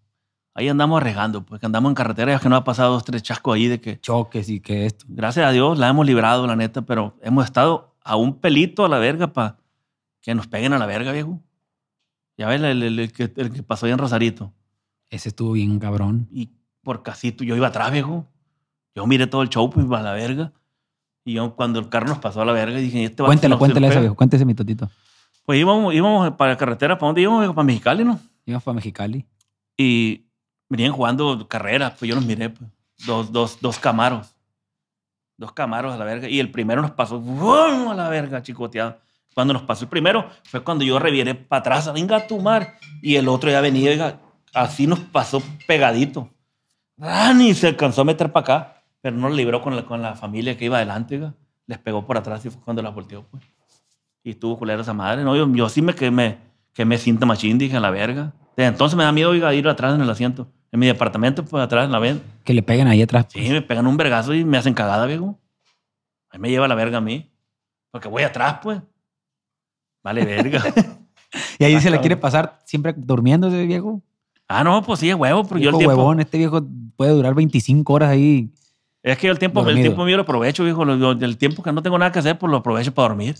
[0.57, 3.23] Ahí andamos arriesgando, pues que andamos en carretera, ya que no ha pasado dos, tres
[3.25, 5.05] chascos ahí de que, choques y que esto.
[5.09, 8.88] gracias a Dios, la hemos librado, la neta, pero hemos estado a un pelito a
[8.88, 9.57] la verga para
[10.20, 11.40] que nos peguen a la verga, viejo.
[12.37, 14.53] Ya ves, el, el- el que, el que pasó ahí en Rosarito.
[15.11, 16.29] Ese estuvo bien cabrón.
[16.31, 16.51] Y
[16.85, 18.27] por casito, yo iba atrás, viejo.
[18.94, 20.53] Yo miré todo el show, pues, a la verga.
[21.25, 23.57] Y yo, cuando el carro nos pasó a la verga, dije, este vato Cuéntale, no
[23.57, 24.14] se cuéntale lo eso, viejo.
[24.14, 24.90] Cuéntese mi totito.
[25.44, 27.40] Pues íbamos, íbamos para la carretera, ¿para dónde íbamos?
[27.40, 27.55] viejo?
[27.55, 28.20] Para Mexicali, ¿no?
[28.47, 29.27] Íbamos para Mexicali.
[29.77, 30.27] Y
[30.68, 32.70] venían jugando carreras, pues yo los miré, pues.
[33.07, 34.35] Dos, dos, dos camaros.
[35.37, 36.29] Dos camaros a la verga.
[36.29, 37.88] Y el primero nos pasó ¡vum!
[37.90, 38.99] a la verga, chicoteado.
[39.35, 42.79] Cuando nos pasó el primero, fue cuando yo reviré para atrás, venga a tu mar.
[43.03, 44.20] Y el otro ya venía,
[44.53, 46.31] así nos pasó pegadito.
[46.97, 47.41] ¡Ran!
[47.41, 50.15] Y se alcanzó a meter para acá, pero no lo libró con la, con la
[50.15, 51.35] familia que iba adelante, oiga.
[51.67, 53.43] Les pegó por atrás y fue cuando la volteó, pues.
[54.23, 55.23] Y estuvo culera esa madre.
[55.25, 56.39] No, yo, yo sí me quemé,
[56.73, 58.33] que me siento machín, dije, a la verga.
[58.57, 60.47] Desde entonces me da miedo oiga, ir atrás en el asiento.
[60.73, 62.23] En mi departamento, pues atrás en la ven.
[62.45, 63.27] Que le peguen ahí atrás.
[63.29, 63.51] Sí, pues.
[63.51, 65.39] me pegan un vergazo y me hacen cagada, viejo.
[66.31, 67.31] Ahí me lleva la verga a mí.
[67.91, 68.81] Porque voy atrás, pues.
[70.03, 70.63] Vale, verga.
[71.59, 74.01] Y ahí Ah, se la quiere pasar siempre durmiendo ese viejo.
[74.47, 75.97] ah, no, pues sí, es huevo, pero yo el Viejo tiempo.
[75.97, 76.61] huevón, este viejo
[76.97, 78.51] puede durar 25 horas ahí.
[79.03, 80.83] Es que yo el tiempo, el tiempo mío lo aprovecho, viejo.
[80.83, 83.37] El tiempo que no tengo nada que hacer, pues lo aprovecho para dormir.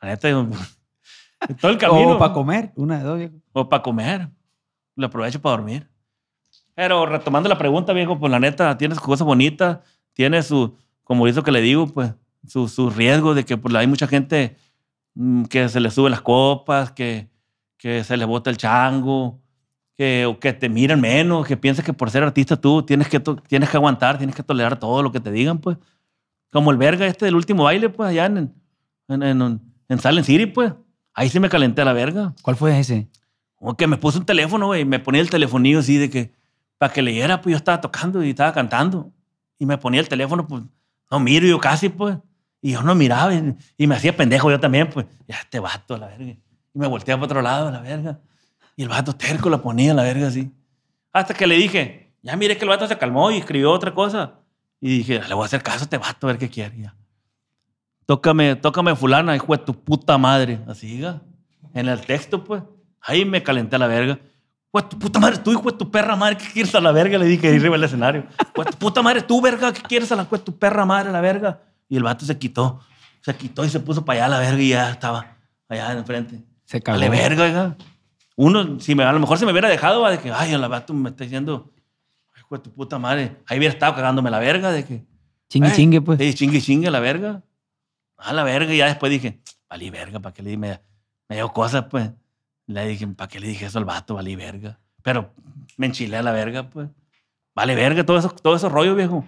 [0.00, 0.28] La neta,
[1.60, 2.12] todo el camino.
[2.14, 3.34] O para comer, una de dos, viejo.
[3.52, 4.28] O para comer.
[4.94, 5.88] Lo aprovecho para dormir.
[6.74, 9.78] Pero retomando la pregunta, viejo, pues la neta, tiene sus cosas bonitas,
[10.12, 12.12] tiene su, como eso que le digo, pues,
[12.46, 14.56] su, su riesgo de que pues, hay mucha gente
[15.14, 17.28] mm, que se le suben las copas, que,
[17.76, 19.40] que se le bota el chango,
[19.96, 23.20] que, o que te miran menos, que piensas que por ser artista tú tienes que,
[23.20, 25.78] tienes que aguantar, tienes que tolerar todo lo que te digan, pues.
[26.50, 28.54] Como el verga este del último baile, pues, allá en,
[29.08, 30.72] en, en, en Silent City, pues.
[31.12, 32.34] Ahí sí me calenté a la verga.
[32.42, 33.08] ¿Cuál fue ese?
[33.54, 36.32] Como que me puso un teléfono, güey, y me ponía el telefonillo así de que,
[36.78, 39.12] para que leyera, pues yo estaba tocando y estaba cantando.
[39.58, 40.62] Y me ponía el teléfono, pues,
[41.10, 42.18] no miro yo casi, pues.
[42.60, 45.06] Y yo no miraba y, y me hacía pendejo yo también, pues.
[45.28, 46.24] Ya este vato, la verga.
[46.24, 48.20] Y me volteaba para otro lado, la verga.
[48.76, 50.50] Y el vato terco la ponía, la verga, así.
[51.12, 54.34] Hasta que le dije, ya mire que el vato se calmó y escribió otra cosa.
[54.80, 56.76] Y dije, le voy a hacer caso a este vato, a ver qué quiere.
[56.78, 56.94] Ya.
[58.06, 60.60] Tócame, tócame fulana, hijo de tu puta madre.
[60.68, 61.22] Así, ya.
[61.72, 62.62] En el texto, pues.
[63.00, 64.18] Ahí me calenté a la verga.
[64.68, 66.90] Hijo de tu puta madre, tú, hijo de tu perra madre, ¿qué quieres a la
[66.90, 67.16] verga?
[67.16, 68.26] Le dije arriba del escenario.
[68.52, 71.12] Hijo de tu puta madre, tú, verga, ¿qué quieres a la de tu perra madre,
[71.12, 71.60] la verga?
[71.88, 72.80] Y el vato se quitó.
[73.20, 75.36] Se quitó y se puso para allá a la verga y ya estaba
[75.68, 76.42] allá enfrente.
[76.64, 76.98] Se cagó.
[76.98, 77.76] Vale, verga, oiga.
[78.36, 80.68] Uno, si me, a lo mejor se me hubiera dejado, va, de que, ay, el
[80.68, 81.70] vato me está diciendo,
[82.34, 83.36] "Ay, hijo de tu puta madre.
[83.46, 85.04] Ahí hubiera estado cagándome la verga, de que.
[85.48, 86.18] Chingue, eh, chingue, pues.
[86.18, 87.42] Sí, chingue, chingue, la verga.
[88.16, 88.72] A la verga.
[88.74, 90.56] Y ya después dije, valí verga, ¿para qué le di?
[90.56, 90.80] Me,
[91.28, 92.10] me dio cosas, pues.
[92.66, 94.14] Le dije, ¿para qué le dije eso al vato?
[94.14, 94.78] Valí verga.
[95.02, 95.32] Pero
[95.76, 96.88] me enchilé a la verga, pues.
[97.54, 99.24] Vale verga, todo eso, todo eso rollo, viejo.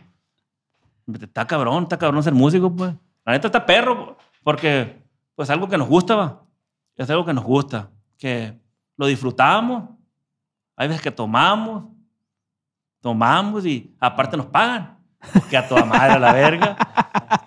[1.21, 2.93] Está cabrón, está cabrón ser músico, pues.
[3.25, 5.03] La neta está perro, porque,
[5.35, 6.43] pues, algo que nos gusta, va.
[6.97, 7.91] Es algo que nos gusta.
[8.19, 8.59] Que
[8.97, 9.91] lo disfrutamos.
[10.77, 11.85] Hay veces que tomamos.
[13.01, 14.99] Tomamos y aparte nos pagan.
[15.51, 16.77] Que a toda madre a la verga.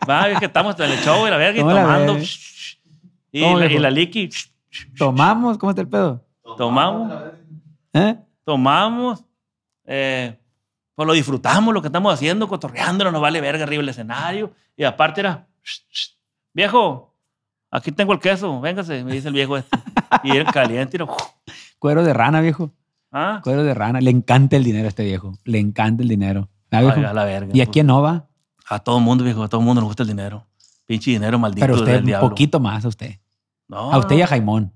[0.09, 2.17] Va, es que estamos en el show y la verga y ¿Cómo la tomando.
[3.31, 4.29] Y, ¿Cómo, la, y la liqui.
[4.97, 5.57] ¿Tomamos?
[5.57, 6.25] ¿Cómo está el pedo?
[6.57, 7.13] Tomamos.
[7.93, 8.17] ¿Eh?
[8.49, 9.23] tomamos,
[9.85, 10.35] eh,
[10.95, 14.53] pues lo disfrutamos, lo que estamos haciendo, cotorreándonos, nos vale verga arriba el escenario.
[14.75, 15.47] Y aparte era,
[16.51, 17.15] viejo,
[17.69, 19.77] aquí tengo el queso, véngase, me dice el viejo este.
[20.23, 21.07] Y era caliente, y era,
[21.79, 22.71] Cuero de rana, viejo.
[23.11, 24.01] ah, Cuero de rana.
[24.01, 25.33] Le encanta el dinero a este viejo.
[25.45, 26.49] Le encanta el dinero.
[26.71, 26.95] ¿Ah, viejo?
[26.97, 27.51] ay, a la verga.
[27.53, 28.27] ¿Y a quién no va?
[28.67, 30.45] A todo mundo, viejo, a todo mundo nos gusta el dinero.
[30.85, 32.29] Pinche dinero maldito Pero usted del un diablo.
[32.29, 33.15] poquito más a usted.
[33.67, 34.73] No, A usted y a Jaimón.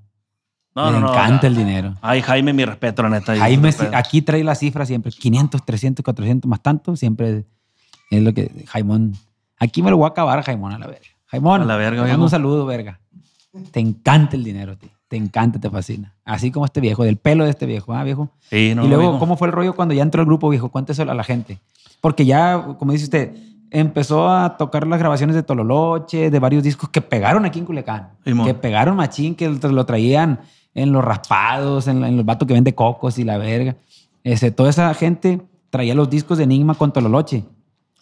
[0.75, 1.95] no, Le no, encanta el dinero.
[2.01, 3.35] Ay, Jaime, mi respeto, la neta.
[3.35, 3.95] Jaime, respeto.
[3.97, 5.11] aquí trae la cifra siempre.
[5.11, 6.95] 500, 300, 400 más tanto.
[6.95, 7.45] Siempre
[8.11, 9.13] es lo que Jaimón.
[9.59, 11.07] Aquí me lo voy a acabar, Jaimón, a la verga.
[11.27, 12.99] Jaimón, A la verga, un saludo, verga.
[13.71, 14.89] Te encanta el dinero, tío.
[15.13, 16.11] Te encanta, te fascina.
[16.25, 18.31] Así como este viejo, del pelo de este viejo, ¿ah, viejo?
[18.49, 19.19] Sí, no, y luego.
[19.19, 20.69] ¿cómo fue el rollo cuando ya entró el grupo, viejo?
[20.69, 21.59] Cuénteselo a la gente.
[22.01, 23.35] Porque ya, como dice usted,
[23.69, 28.09] empezó a tocar las grabaciones de Tololoche, de varios discos que pegaron aquí en Culiacán.
[28.23, 30.39] Que pegaron machín, que lo traían
[30.73, 33.75] en los raspados, en, en los vatos que vende cocos y la verga.
[34.23, 37.43] Este, toda esa gente traía los discos de Enigma con Tololoche.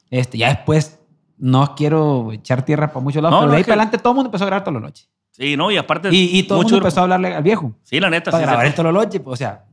[0.10, 0.98] Este, ya después,
[1.38, 4.14] no quiero echar tierra para muchos lados, No, pero no, de ahí para adelante todo
[4.14, 5.08] el mundo empezó a grabar Tololoche.
[5.32, 6.10] Sí, no, y aparte.
[6.12, 8.32] Y, y todo el mucho mundo empezó a hablarle al viejo Sí, la neta.
[8.32, 9.20] para sí, grabar el Tololoche.
[9.20, 9.66] pues, O sea,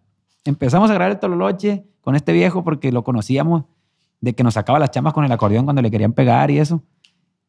[0.44, 3.64] empezamos a grabar el Tololoche con este viejo porque lo conocíamos
[4.21, 6.83] de que nos sacaba las chamas con el acordeón cuando le querían pegar y eso.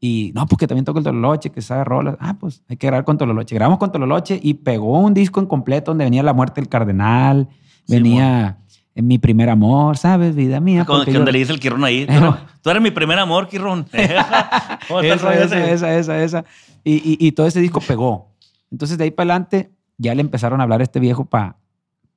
[0.02, 2.16] Y no, porque también toca el Tololoche, que sabe rolas.
[2.20, 3.54] Ah, pues hay que grabar con Tololoche.
[3.56, 7.48] Grabamos con Tololoche y pegó un disco en completo donde venía La Muerte del Cardenal,
[7.86, 10.36] Sí, venía en Mi Primer Amor, ¿sabes?
[10.36, 10.86] Vida mía.
[11.06, 12.06] Que yo- le dice el Quirrón ahí.
[12.08, 13.86] Tú, eres- tú eres mi primer amor, Quirrón.
[14.88, 16.46] ¿Cómo está el esa, esa, esa, esa, esa.
[16.84, 18.30] Y, y- y todo ese disco pegó.
[18.72, 21.56] Entonces, de ahí para adelante, ya le empezaron a hablar a este viejo para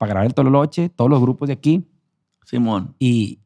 [0.00, 1.86] grabar el Tololoche, todos los grupos de aquí,
[2.44, 2.94] Simón.
[2.98, 3.38] y,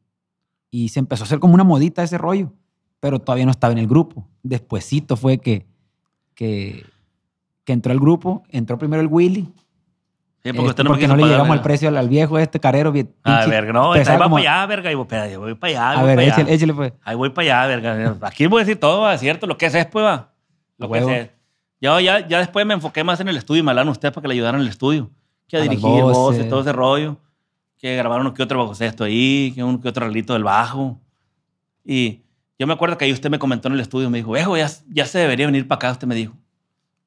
[0.71, 2.51] y se empezó a hacer como una modita ese rollo,
[2.99, 4.27] pero todavía no estaba en el grupo.
[4.41, 5.67] Despuésito fue que,
[6.33, 6.83] que,
[7.63, 9.53] que entró el grupo, entró primero el Willy,
[10.51, 12.91] Sí, porque este, porque no le llegamos al precio al, al viejo este carero.
[12.91, 14.91] bien Ah, verga, no, ahí va como- para allá, verga.
[14.91, 16.93] Y voy, espérate, voy para allá, A ver, échale, échale, pues.
[17.03, 18.15] Ahí voy para allá, verga.
[18.21, 19.47] Aquí voy a decir todo, va, ¿cierto?
[19.47, 20.29] Lo que es, es, pues, va.
[20.77, 21.29] Lo que es.
[21.79, 24.23] Yo ya, ya después me enfoqué más en el estudio y me hablaron ustedes para
[24.23, 25.09] que le ayudaran en el estudio.
[25.47, 26.49] Que a, A dirigir voces, voces.
[26.49, 27.17] todo ese rollo.
[27.77, 30.99] Que grabaron uno que otro bajo sexto ahí, que uno que otro arreglito del bajo.
[31.85, 32.21] Y
[32.57, 34.67] yo me acuerdo que ahí usted me comentó en el estudio, me dijo, viejo, ya,
[34.89, 36.33] ya se debería venir para acá, usted me dijo.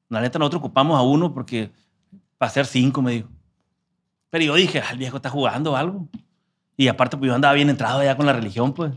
[0.07, 1.69] La neta, nosotros ocupamos a uno porque
[2.41, 3.29] para hacer cinco, me dijo.
[4.31, 6.07] Pero yo dije, "Ah, el viejo está jugando algo.
[6.75, 8.93] Y aparte, pues yo andaba bien entrado ya con la religión, pues.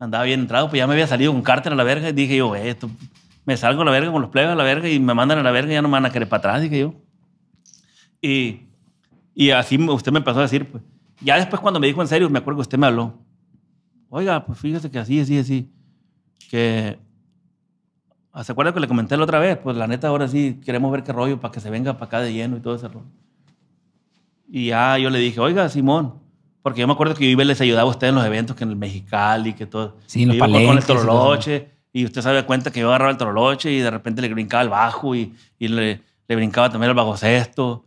[0.00, 2.36] Andaba bien entrado, pues ya me había salido con cárter a la verga y dije
[2.38, 2.90] yo, "Eh, esto,
[3.44, 5.44] me salgo a la verga con los plebes a la verga y me mandan a
[5.44, 6.94] la verga y ya no me van a querer para atrás, dije yo.
[8.20, 8.62] Y,
[9.36, 10.82] y así usted me empezó a decir, pues.
[11.20, 13.20] Ya después cuando me dijo en serio, me acuerdo que usted me habló.
[14.08, 15.70] Oiga, pues fíjese que así, así, así.
[16.50, 16.98] Que...
[18.32, 19.58] ah, ¿Se acuerda que le comenté la otra vez?
[19.58, 22.20] Pues la neta ahora sí queremos ver qué rollo para que se venga para acá
[22.20, 23.06] de lleno y todo ese rollo.
[24.48, 26.14] Y ya yo le dije, oiga, Simón,
[26.62, 28.54] porque yo me acuerdo que yo iba y les ayudaba a ustedes en los eventos,
[28.56, 29.96] que en el Mexicali, que todo.
[30.06, 32.88] Sí, los iba con- con el palenques y y usted se da cuenta que yo
[32.88, 36.70] agarraba el Tololoche y de repente le brincaba el bajo y, y le, le brincaba
[36.70, 37.84] también el bajo sexto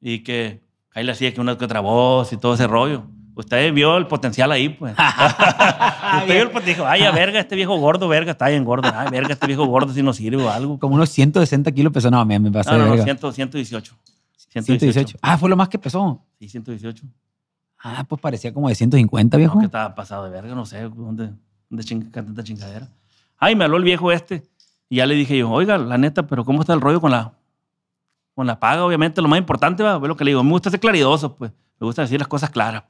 [0.00, 0.60] y que
[0.92, 3.04] ahí le hacía que una que otra voz y todo ese rollo.
[3.36, 4.94] Usted vio el potencial ahí, pues.
[6.20, 6.76] Usted vio el potencial.
[6.76, 8.90] Dijo, ay, a verga, este viejo gordo, verga, está bien gordo.
[8.94, 10.78] Ay, verga, este viejo gordo si no sirve o algo.
[10.78, 12.10] Como unos 160 kilos pesó.
[12.10, 13.04] No, me, me pasé No, de no, no, verga.
[13.04, 13.94] 100, 118.
[14.48, 15.18] 118.
[15.20, 16.24] Ah, fue lo más que pesó.
[16.38, 17.04] Sí, 118.
[17.78, 19.54] Ah, pues parecía como de 150, viejo.
[19.56, 21.30] No, que estaba pasado de verga, no sé dónde,
[21.68, 22.88] dónde chinga tanta chingadera.
[23.36, 24.44] Ay, me habló el viejo este
[24.88, 27.34] Y ya le dije yo, oiga, la neta, pero ¿cómo está el rollo con la,
[28.34, 28.82] con la paga?
[28.84, 30.42] Obviamente, lo más importante, va, es lo que le digo.
[30.42, 31.52] Me gusta ser claridoso, pues.
[31.78, 32.84] Me gusta decir las cosas claras.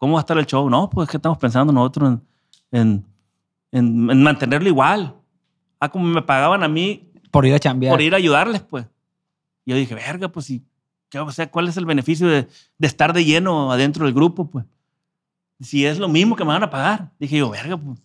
[0.00, 0.68] ¿Cómo va a estar el show?
[0.70, 2.08] No, pues es que estamos pensando nosotros
[2.72, 3.04] en, en,
[3.70, 5.14] en- en mantenerlo igual.
[5.78, 7.92] Ah, como me pagaban a mí Por ir a chambear.
[7.92, 8.86] por ir a ayudarles, pues.
[9.66, 10.62] Y yo dije, verga, pues sí.
[11.10, 14.50] ¿qué, o sea, ¿cuál es el beneficio de, de estar de lleno adentro del grupo,
[14.50, 14.64] pues?
[15.60, 17.10] Si es lo mismo que me van a pagar.
[17.20, 17.98] Dije yo, verga, pues.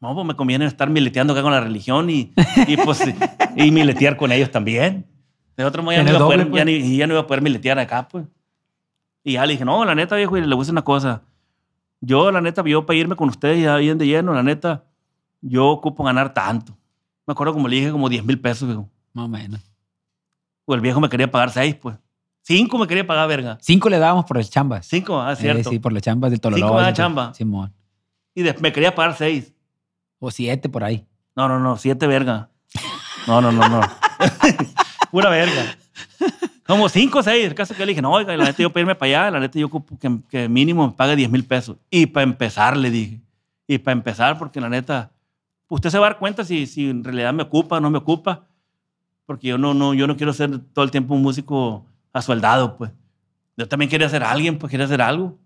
[0.00, 2.32] No, pues me conviene estar mileteando acá con la religión y,
[2.66, 3.02] y pues,
[3.54, 5.04] y miletear con ellos también.
[5.56, 6.58] De otro modo ya no, iba poder, pues.
[6.58, 8.24] ya, ni- ya no iba a poder miletear acá, pues.
[9.24, 11.22] Y ya le dije, no, la neta, viejo, y le voy a una cosa.
[12.00, 14.84] Yo, la neta, yo para irme con ustedes ya bien de lleno, la neta,
[15.40, 16.76] yo ocupo ganar tanto.
[17.26, 18.88] Me acuerdo como le dije, como 10 mil pesos, viejo.
[19.12, 19.60] Más o menos.
[20.64, 21.96] O el viejo me quería pagar seis, pues.
[22.40, 23.58] Cinco me quería pagar, verga.
[23.60, 24.86] Cinco le dábamos por el chambas.
[24.86, 25.70] Cinco, ah, Eh, cierto.
[25.70, 26.60] sí, por las chambas del Tololo.
[26.66, 27.34] Cinco me da chamba.
[27.34, 27.72] Simón.
[28.34, 29.52] Y después me quería pagar seis.
[30.18, 31.06] O siete por ahí.
[31.36, 32.50] No, no, no, siete verga.
[33.28, 33.80] No, no, no, no.
[35.12, 35.76] Pura verga.
[36.66, 37.46] Como cinco o seis.
[37.46, 39.40] El caso que le dije, no, oiga, la neta yo para irme para allá, la
[39.40, 41.76] neta yo ocupo que, que mínimo me pague 10 mil pesos.
[41.90, 43.20] Y para empezar, le dije.
[43.66, 45.10] Y para empezar, porque la neta,
[45.68, 47.98] usted se va a dar cuenta si, si en realidad me ocupa o no me
[47.98, 48.46] ocupa.
[49.26, 52.90] Porque yo no, no, yo no quiero ser todo el tiempo un músico asueldado, pues.
[53.56, 55.38] Yo también quería ser alguien, pues quería hacer algo.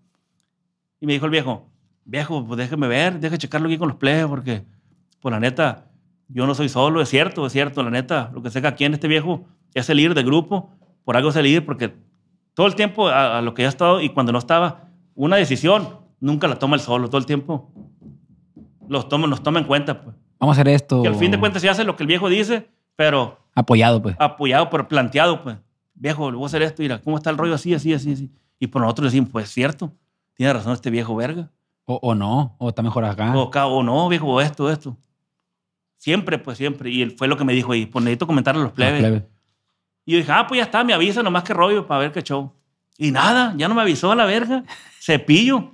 [0.99, 1.69] Y me dijo el viejo,
[2.05, 4.63] viejo, pues déjeme ver, déjeme checarlo aquí con los plebes, porque,
[5.21, 5.85] pues la neta,
[6.27, 8.85] yo no soy solo, es cierto, es cierto, la neta, lo que sé que aquí
[8.85, 10.71] en este viejo es el líder del grupo,
[11.07, 11.93] por algo es el líder, porque
[12.53, 15.37] todo el tiempo a, a lo que ya ha estado y cuando no estaba, una
[15.37, 15.87] decisión
[16.19, 17.71] nunca la toma el solo, todo el tiempo
[18.89, 20.17] los toma, nos toma en cuenta, pues.
[20.37, 21.01] Vamos a hacer esto.
[21.01, 22.67] Que al fin de cuentas se hace lo que el viejo dice,
[22.97, 24.17] pero Apoyado, pues.
[24.19, 25.55] apoyado, pero planteado, pues.
[25.93, 28.29] Viejo, voy a hacer esto, mira, ¿cómo está el rollo así, así, así, así?
[28.59, 29.93] Y por nosotros decimos, pues cierto,
[30.33, 31.49] tiene razón este viejo verga.
[31.85, 32.55] O, o no.
[32.59, 33.33] O está mejor acá.
[33.37, 34.97] O, ca- o no, viejo, o esto, esto.
[35.95, 36.89] Siempre, pues siempre.
[36.91, 39.23] Y él fue lo que me dijo ahí, pues necesito comentarle a los Los plebes.
[40.07, 42.23] Y yo dije, ah, pues ya está, me avisa nomás que rollo para ver qué
[42.23, 42.53] show.
[42.97, 44.63] Y nada, ya no me avisó a la verga.
[45.01, 45.73] Cepillo.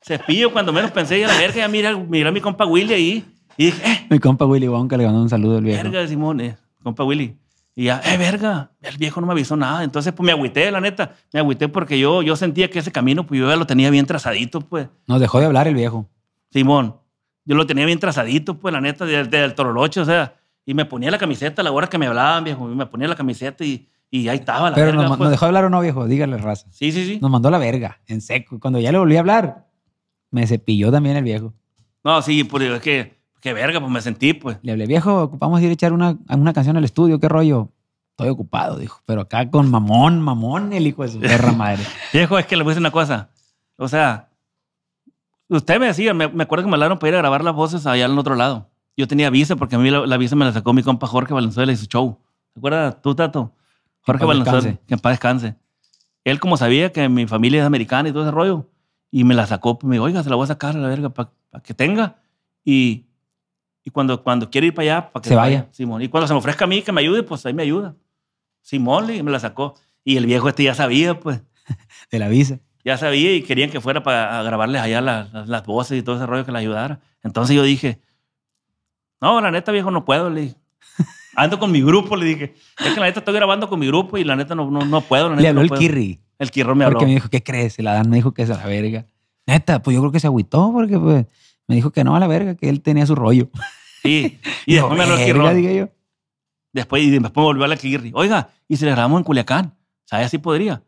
[0.00, 3.24] Cepillo, cuando menos pensé, ya la verga, ya mira, mira a mi compa Willy ahí.
[3.56, 5.82] Y dije, eh, Mi compa Willy Wonka le mandó un saludo al viejo.
[5.82, 7.36] verga, Simón, eh, compa Willy.
[7.74, 9.82] Y ya, eh, verga, el viejo no me avisó nada.
[9.82, 11.16] Entonces, pues me agüité, la neta.
[11.32, 14.06] Me agüité porque yo, yo sentía que ese camino, pues yo ya lo tenía bien
[14.06, 14.86] trazadito, pues.
[15.08, 16.08] Nos dejó de hablar el viejo.
[16.52, 16.94] Simón,
[17.44, 20.34] yo lo tenía bien trazadito, pues, la neta, del, del Torolocho, o sea,
[20.68, 23.08] y me ponía la camiseta a la hora que me hablaban, viejo, y me ponía
[23.08, 25.20] la camiseta y, y ahí estaba la Pero verga, nos, pues.
[25.20, 26.06] nos dejó de hablar o no, viejo.
[26.06, 26.66] Dígale, raza.
[26.70, 27.18] Sí, sí, sí.
[27.22, 28.60] Nos mandó la verga, en seco.
[28.60, 29.66] Cuando ya le volví a hablar,
[30.30, 31.54] me cepilló también el viejo.
[32.04, 34.58] No, sí, pues es que, qué verga, pues me sentí, pues.
[34.60, 37.18] Le hablé, viejo, ocupamos ir a echar una, una canción al estudio.
[37.18, 37.72] ¿Qué rollo?
[38.10, 39.00] Estoy ocupado, dijo.
[39.06, 41.82] Pero acá con mamón, mamón, el hijo de su perra madre.
[42.12, 43.30] Viejo, es que le voy a decir una cosa.
[43.78, 44.28] O sea,
[45.48, 47.86] usted me decía, me, me acuerdo que me hablaron para ir a grabar las voces
[47.86, 48.67] allá al otro lado.
[48.98, 51.32] Yo tenía visa porque a mí la, la visa me la sacó mi compa Jorge
[51.32, 52.18] Valenzuela y su show.
[52.52, 53.54] ¿Te acuerdas tú, Tato?
[54.02, 54.82] Jorge Valenzuela, descanse.
[54.86, 55.54] que en paz descanse.
[56.24, 58.68] Él como sabía que mi familia es americana y todo ese rollo,
[59.10, 60.88] y me la sacó, pues me dijo, oiga, se la voy a sacar a la
[60.88, 61.30] verga para
[61.62, 62.16] que tenga.
[62.64, 63.06] Y,
[63.84, 65.68] y cuando, cuando quiere ir para allá, para que Se vaya.
[65.70, 66.02] Simón.
[66.02, 67.94] Y cuando se me ofrezca a mí que me ayude, pues ahí me ayuda.
[68.62, 69.74] Simón y me la sacó.
[70.04, 71.40] Y el viejo este ya sabía, pues
[72.10, 72.58] De la visa.
[72.84, 76.16] ya sabía y querían que fuera para grabarles allá las, las- las voces y todo
[76.16, 77.00] ese rollo que le ayudara.
[77.22, 78.00] Entonces yo dije,
[79.20, 80.56] no, la neta, viejo, no puedo, le dije.
[81.36, 82.54] Ando con mi grupo, le dije.
[82.78, 85.00] Es que la neta estoy grabando con mi grupo y la neta no, no, no
[85.02, 85.28] puedo.
[85.30, 85.80] la Le neta, habló no el puedo".
[85.80, 86.20] Kirri.
[86.38, 86.98] El Kirro me habló.
[86.98, 87.78] Porque me dijo, ¿qué crees?
[87.78, 89.06] El Adán me dijo que es a la verga.
[89.46, 91.26] Neta, pues yo creo que se agüitó porque pues,
[91.66, 93.48] me dijo que no a la verga, que él tenía su rollo.
[94.02, 94.38] Sí.
[94.66, 95.54] Y después me habló el Kirro.
[95.54, 95.88] dije yo.
[96.72, 98.10] Después, y después me volvió a la Kirri.
[98.14, 99.74] Oiga, ¿y si le grabamos en Culiacán?
[100.04, 100.82] ¿Sabes así podría?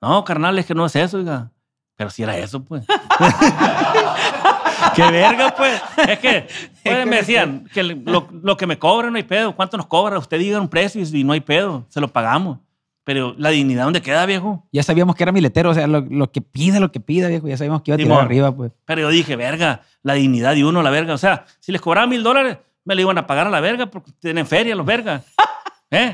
[0.00, 1.52] No, carnal, es que no es eso, oiga.
[1.96, 2.84] Pero si era eso, pues.
[4.94, 5.82] ¡Qué verga, pues!
[6.08, 6.46] Es que
[6.84, 9.54] pues, me decían que lo, lo que me cobran no hay pedo.
[9.54, 10.18] ¿Cuánto nos cobra?
[10.18, 12.58] Usted diga un precio y no hay pedo, se lo pagamos.
[13.04, 14.64] Pero la dignidad, ¿dónde queda, viejo?
[14.70, 17.48] Ya sabíamos que era miletero, o sea, lo, lo que pida, lo que pida, viejo.
[17.48, 18.24] Ya sabíamos que iba a tirar Simón.
[18.24, 18.70] arriba, pues.
[18.84, 21.14] Pero yo dije, verga, la dignidad de uno, la verga.
[21.14, 23.86] O sea, si les cobraban mil dólares, me lo iban a pagar a la verga
[23.86, 25.24] porque tienen feria los vergas.
[25.90, 26.12] ¿Eh?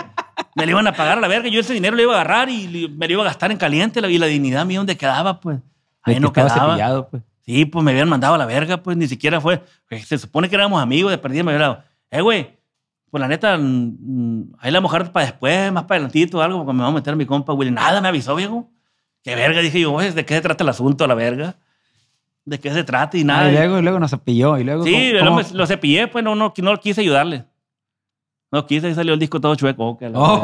[0.57, 1.49] Me lo iban a pagar a la verga.
[1.49, 4.01] Yo ese dinero lo iba a agarrar y me lo iba a gastar en caliente.
[4.09, 5.41] Y la dignidad mía, ¿dónde quedaba?
[5.41, 5.59] Pues
[6.03, 6.51] ahí no quedaba.
[6.51, 7.23] cepillado, pues.
[7.49, 9.63] Sí, pues me habían mandado a la verga, pues ni siquiera fue.
[10.05, 11.83] se supone que éramos amigos, de perdida me habían dado.
[12.11, 12.59] Eh, güey,
[13.11, 16.89] pues la neta, ahí la mujer para después, más para adelantito, algo, porque me va
[16.89, 17.71] a meter mi compa, güey.
[17.71, 18.69] Nada me avisó, viejo.
[19.25, 21.57] Qué verga, dije yo, ¿de qué se trata el asunto, la verga?
[22.45, 23.17] ¿De qué se trata?
[23.17, 23.45] Y nada.
[23.47, 24.59] Ah, y luego, y luego nos cepilló.
[24.59, 27.47] Y luego, Sí, ¿cómo- cómo- lo cepillé, pues no, no, no quise ayudarle.
[28.53, 29.87] No quise y salió el disco todo chueco.
[29.87, 30.43] Oh, que la Oh.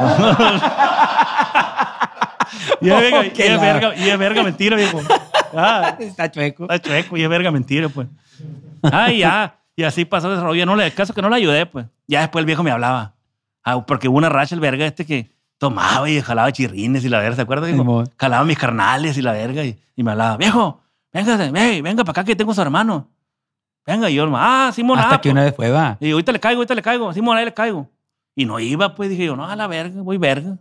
[2.81, 2.91] verga, y
[3.43, 5.01] es verga, y es verga mentira, viejo.
[5.57, 6.65] Ah, Está chueco.
[6.65, 8.09] está chueco y es verga mentira, pues.
[8.83, 9.57] Ah, y ya.
[9.77, 10.67] Y así pasó ese rollo.
[10.67, 11.87] No le, el caso que no le ayudé, pues.
[12.07, 13.15] Ya después el viejo me hablaba.
[13.65, 17.19] Ah, porque hubo una racha el verga este que tomaba y jalaba chirrines y la
[17.21, 17.67] verga, ¿se acuerda?
[17.67, 17.83] viejo?
[17.83, 18.11] Simón.
[18.19, 20.81] Jalaba mis carnales y la verga y, y me hablaba, viejo,
[21.13, 23.09] venga, venga, venga para acá que tengo a su hermano.
[23.87, 25.33] Venga, y yo, ah, Simón, Hasta ah, que pues.
[25.33, 25.97] una vez fue, va.
[26.01, 27.13] Y ahorita le caigo, ahorita le caigo.
[27.13, 27.91] Simón, ahí le caigo.
[28.35, 29.11] Y no iba, pues.
[29.11, 30.57] Dije yo, no, a la verga, voy verga.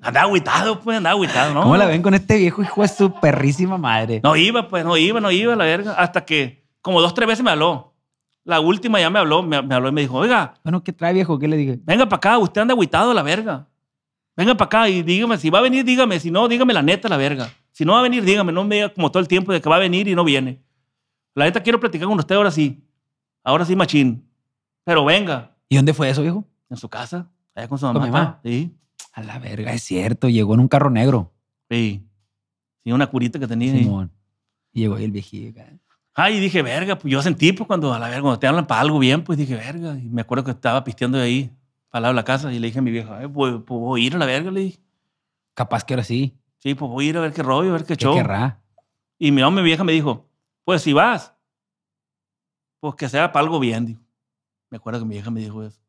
[0.00, 1.62] Andaba agüitado, pues, andaba agüitado, ¿no?
[1.62, 4.20] ¿Cómo la ven con este viejo hijo de su perrísima madre?
[4.24, 5.92] No iba, pues, no iba, no iba, la verga.
[5.92, 7.94] Hasta que como dos, tres veces me habló.
[8.44, 11.12] La última ya me habló, me, me habló y me dijo, oiga, Bueno, ¿qué trae,
[11.12, 11.38] viejo?
[11.38, 11.78] ¿Qué le dije?
[11.84, 13.68] venga para acá, usted anda agüitado, la verga.
[14.36, 16.18] Venga para acá y dígame, si va a venir, dígame.
[16.18, 17.50] Si no, dígame la neta, la verga.
[17.70, 18.50] Si no va a venir, dígame.
[18.50, 20.60] No me diga como todo el tiempo de que va a venir y no viene.
[21.34, 22.82] La neta quiero platicar con usted ahora sí.
[23.44, 24.26] Ahora sí, machín.
[24.84, 25.52] Pero venga.
[25.68, 26.44] ¿Y dónde fue eso, viejo?
[26.68, 28.06] En su casa, allá con su ¿Con mamá.
[28.06, 28.40] mi mamá?
[28.42, 28.74] Sí.
[29.12, 30.28] A la verga, es cierto.
[30.28, 31.32] Llegó en un carro negro.
[31.70, 32.02] Sí.
[32.84, 33.72] Sí, una curita que tenía.
[33.74, 34.10] Simón.
[34.72, 35.52] Y llegó ahí el viejillo.
[36.14, 38.66] Ay, y dije, verga, pues yo sentí, pues cuando, a la verga, cuando te hablan
[38.66, 39.98] para algo bien, pues dije, verga.
[39.98, 41.50] Y me acuerdo que estaba pisteando de ahí,
[41.88, 43.80] para al lado de la casa, y le dije a mi vieja, "Ay, pues, pues
[43.80, 44.80] voy a ir a la verga, le dije.
[45.54, 46.38] Capaz que ahora sí.
[46.58, 48.14] Sí, pues voy a ir a ver qué rollo, a ver qué ¿Qué show.
[48.14, 48.62] querrá?
[49.18, 50.28] Y mi, mi vieja me dijo,
[50.64, 51.34] pues si vas,
[52.80, 54.02] pues que sea para algo bien, dijo.
[54.70, 55.80] Me acuerdo que mi vieja me dijo eso.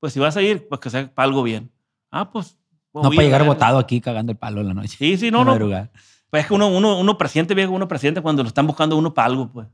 [0.00, 1.70] Pues si vas a ir, pues que sea para algo bien.
[2.10, 2.56] Ah, pues.
[2.92, 4.96] pues No para llegar botado aquí cagando el palo en la noche.
[4.98, 5.52] Sí, sí, no, no.
[5.52, 5.90] madrugada.
[6.30, 9.12] Pues es que uno, uno, uno presiente, viejo, uno presiente cuando lo están buscando uno
[9.14, 9.66] para algo, pues.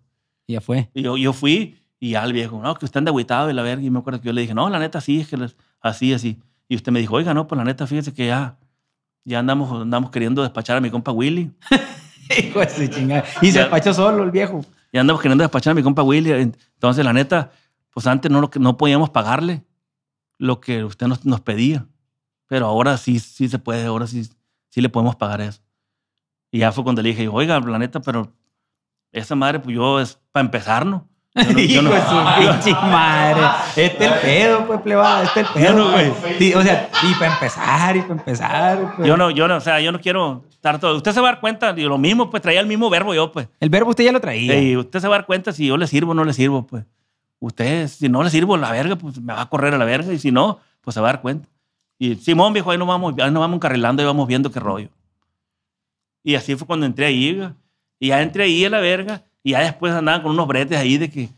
[0.47, 0.91] Y ya fue.
[0.95, 3.62] Y yo, yo fui y ya el viejo, no, que usted anda agüitado y la
[3.62, 3.82] verga.
[3.84, 6.12] Y me acuerdo que yo le dije, no, la neta sí, es que les- así,
[6.14, 6.39] así.
[6.68, 8.57] Y usted me dijo, oiga, no, pues la neta, fíjese que ya,
[9.24, 11.51] ya andamos, andamos queriendo despachar a mi compa Willy.
[12.39, 13.24] Hijo de su chingada.
[13.43, 14.64] Y se despachó solo el viejo.
[14.93, 16.30] Ya andamos queriendo despachar a mi compa Willy.
[16.32, 17.51] Entonces, la neta,
[17.91, 19.62] pues antes no, no podíamos pagarle
[20.39, 21.87] lo que usted nos, nos pedía.
[22.49, 24.28] Pero ahora sí, sí se puede, ahora sí,
[24.70, 25.61] sí le podemos pagar eso.
[26.51, 28.32] Y ya fue cuando le dije, oiga, la neta, pero
[29.12, 31.09] esa madre, pues yo es para empezar, ¿no?
[31.34, 33.42] Yo no- yo Hijo no- de su pinche madre.
[33.76, 35.22] Este es el pedo, pues, plebada.
[35.24, 36.14] Este es el pedo, no.
[36.38, 38.94] Sí, O sea, y para empezar, y para empezar.
[38.97, 39.07] pues.
[39.09, 40.97] Yo no, yo no, o sea, yo no quiero estar todo.
[40.97, 43.32] Usted se va a dar cuenta, y lo mismo, pues traía el mismo verbo yo,
[43.32, 43.49] pues.
[43.61, 44.59] El verbo usted ya lo traía.
[44.62, 46.66] Y usted se va a dar cuenta si yo le sirvo o no le sirvo,
[46.66, 46.84] pues.
[47.38, 50.11] Usted, si no le sirvo la verga, pues me va a correr a la verga.
[50.12, 51.49] Y si no, pues se va a dar cuenta.
[51.99, 54.88] Y Simón, viejo, ahí nos vamos, ahí nos vamos encarrilando y vamos viendo qué rollo.
[56.22, 57.40] Y así fue cuando entré ahí.
[57.99, 59.22] Y ya entré ahí a la verga.
[59.42, 61.28] Y ya después andaban con unos bretes ahí de que.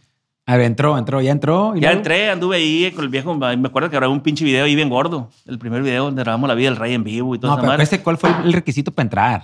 [0.47, 1.75] A ver, entró, entró, ya entró.
[1.77, 3.35] y Ya luego- entré, anduve ahí con el viejo.
[3.35, 5.29] Me acuerdo que grabé un pinche video ahí bien gordo.
[5.47, 7.71] El primer video donde grabamos la vida del rey en vivo y todo No, esa
[7.71, 9.43] pero ese, ¿cuál fue el requisito para entrar?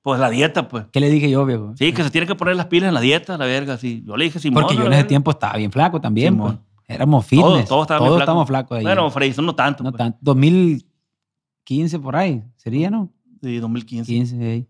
[0.00, 0.84] Pues la dieta, pues.
[0.92, 1.72] ¿Qué le dije yo, viejo?
[1.76, 4.04] Sí, que se tiene que poner las pilas en la dieta, la verga, sí.
[4.06, 4.62] Yo le dije, Simón.
[4.62, 6.34] Porque yo en ese tiempo estaba bien flaco también.
[6.34, 6.56] Simón.
[6.58, 6.73] pues.
[6.86, 7.68] Éramos fitness.
[7.68, 8.48] Todos, todos estaban bien flacos.
[8.48, 8.84] flacos ahí.
[8.84, 9.82] Bueno, Freyson no tanto.
[9.82, 9.98] no pues.
[9.98, 10.18] tanto.
[10.20, 12.42] 2015 por ahí.
[12.56, 13.12] ¿Sería, no?
[13.42, 14.10] Sí, 2015.
[14.12, 14.68] 15, ahí.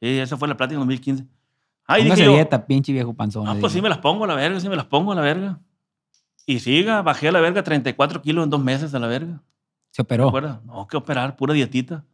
[0.00, 1.26] Sí, esa fue la plática en 2015.
[1.86, 3.46] Ay, Póngase dije yo, dieta, pinche viejo panzón.
[3.46, 5.20] ah, pues sí me las pongo a la verga, sí me las pongo a la
[5.20, 5.60] verga.
[6.46, 9.42] Y siga, bajé a la verga 34 kilos en dos meses a la verga.
[9.90, 10.28] Se ¿Te operó.
[10.28, 10.62] acuerdas?
[10.64, 12.04] No, que operar, pura dietita.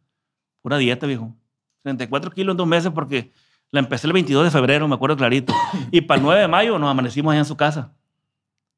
[0.61, 1.35] Pura dieta, viejo.
[1.83, 3.31] 34 kilos en dos meses porque
[3.71, 5.53] la empecé el 22 de febrero, me acuerdo clarito.
[5.91, 7.93] Y para el 9 de mayo nos amanecimos allá en su casa.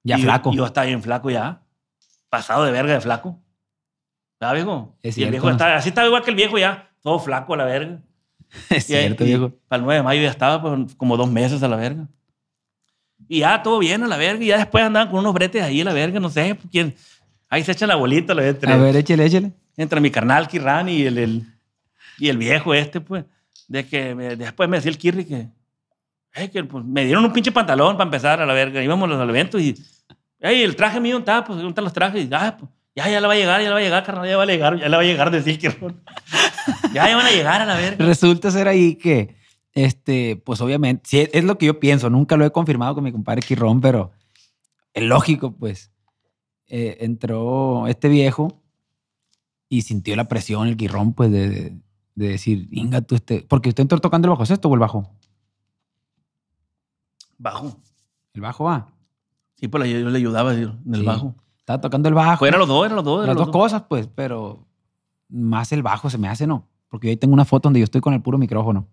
[0.03, 0.53] Ya Y yo- flaco.
[0.53, 1.61] y Yo, estaba bien flaco ya.
[2.29, 3.39] Pasado de verga de flaco.
[4.39, 4.97] ¿Sabes, viejo?
[5.01, 6.89] Es y el viejo estaba, así estaba igual que el viejo ya.
[7.01, 8.01] Todo flaco a la verga.
[8.69, 9.51] es Y cierto, y viejo.
[9.67, 12.07] Para el 9 de mayo ya estaba pues, como dos meses a la verga.
[13.29, 14.43] Y ya todo bien a la verga.
[14.43, 16.55] Y ya después andaban con unos bretes ahí a la verga, no sé.
[16.55, 16.93] pues, ¿quién?
[17.49, 19.53] Ahí se echan la bolita la entre, A ver, échale, échale.
[19.77, 21.43] entre mi carnal Kirran y el, el-
[22.17, 23.25] y el viejo este, pues.
[23.67, 25.47] De que me- después me decía el Kirri que,
[26.33, 28.83] "Ey, que pues, me dieron un pinche pantalón para empezar a la verga.
[28.83, 29.73] Íbamos a los eventos y,
[30.43, 32.27] hey, el traje mío está, pues, ¿dónde están los trajes?
[32.31, 34.37] "Ah, pues, ya, ya le va a llegar, ya le va a llegar, carnal, ya
[34.37, 36.03] va a llegar, ya le va a llegar, decía Kirrón.
[36.93, 38.05] ya, ya van a llegar a la verga.
[38.05, 39.35] Resulta ser ahí que,
[39.73, 42.09] este, pues obviamente, sí, es lo que yo pienso.
[42.11, 44.11] Nunca lo he confirmado con mi compadre Quirrón, pero
[44.93, 45.89] es lógico, pues.
[46.67, 48.61] Eh, entró este viejo
[49.69, 51.77] y sintió la presión, el Quirrón, pues, de, de-
[52.15, 53.41] de decir, venga tú, este.
[53.41, 55.09] Porque usted entró tocando el bajo sexto o el bajo.
[57.37, 57.75] Bajo.
[58.33, 58.93] El bajo va.
[59.63, 61.05] Sí, pues yo, le ayudaba en el Sí.
[61.05, 61.35] bajo.
[61.59, 62.39] Estaba tocando el bajo.
[62.39, 63.19] Pues eran los dos, eran los dos.
[63.19, 63.61] Las eran dos los dos.
[63.63, 64.67] cosas, pues, pero
[65.29, 66.67] más el bajo se me hace, ¿no?
[66.89, 68.89] Porque yo ahí tengo una foto donde yo estoy con el puro micrófono.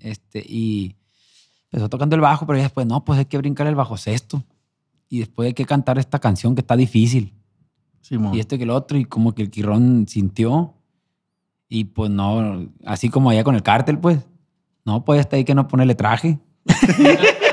[0.00, 0.96] Este, y
[1.70, 4.42] empezó tocando el bajo, pero después, no, pues hay que brincar el bajo sexto.
[5.08, 7.32] Y después hay que cantar esta canción que está difícil.
[8.00, 8.34] Simón.
[8.34, 10.74] Y esto que el otro, y como que el Quirrón sintió.
[11.68, 14.18] Y pues no, así como allá con el cártel, pues.
[14.84, 16.40] No, pues hasta ahí que no ponerle traje.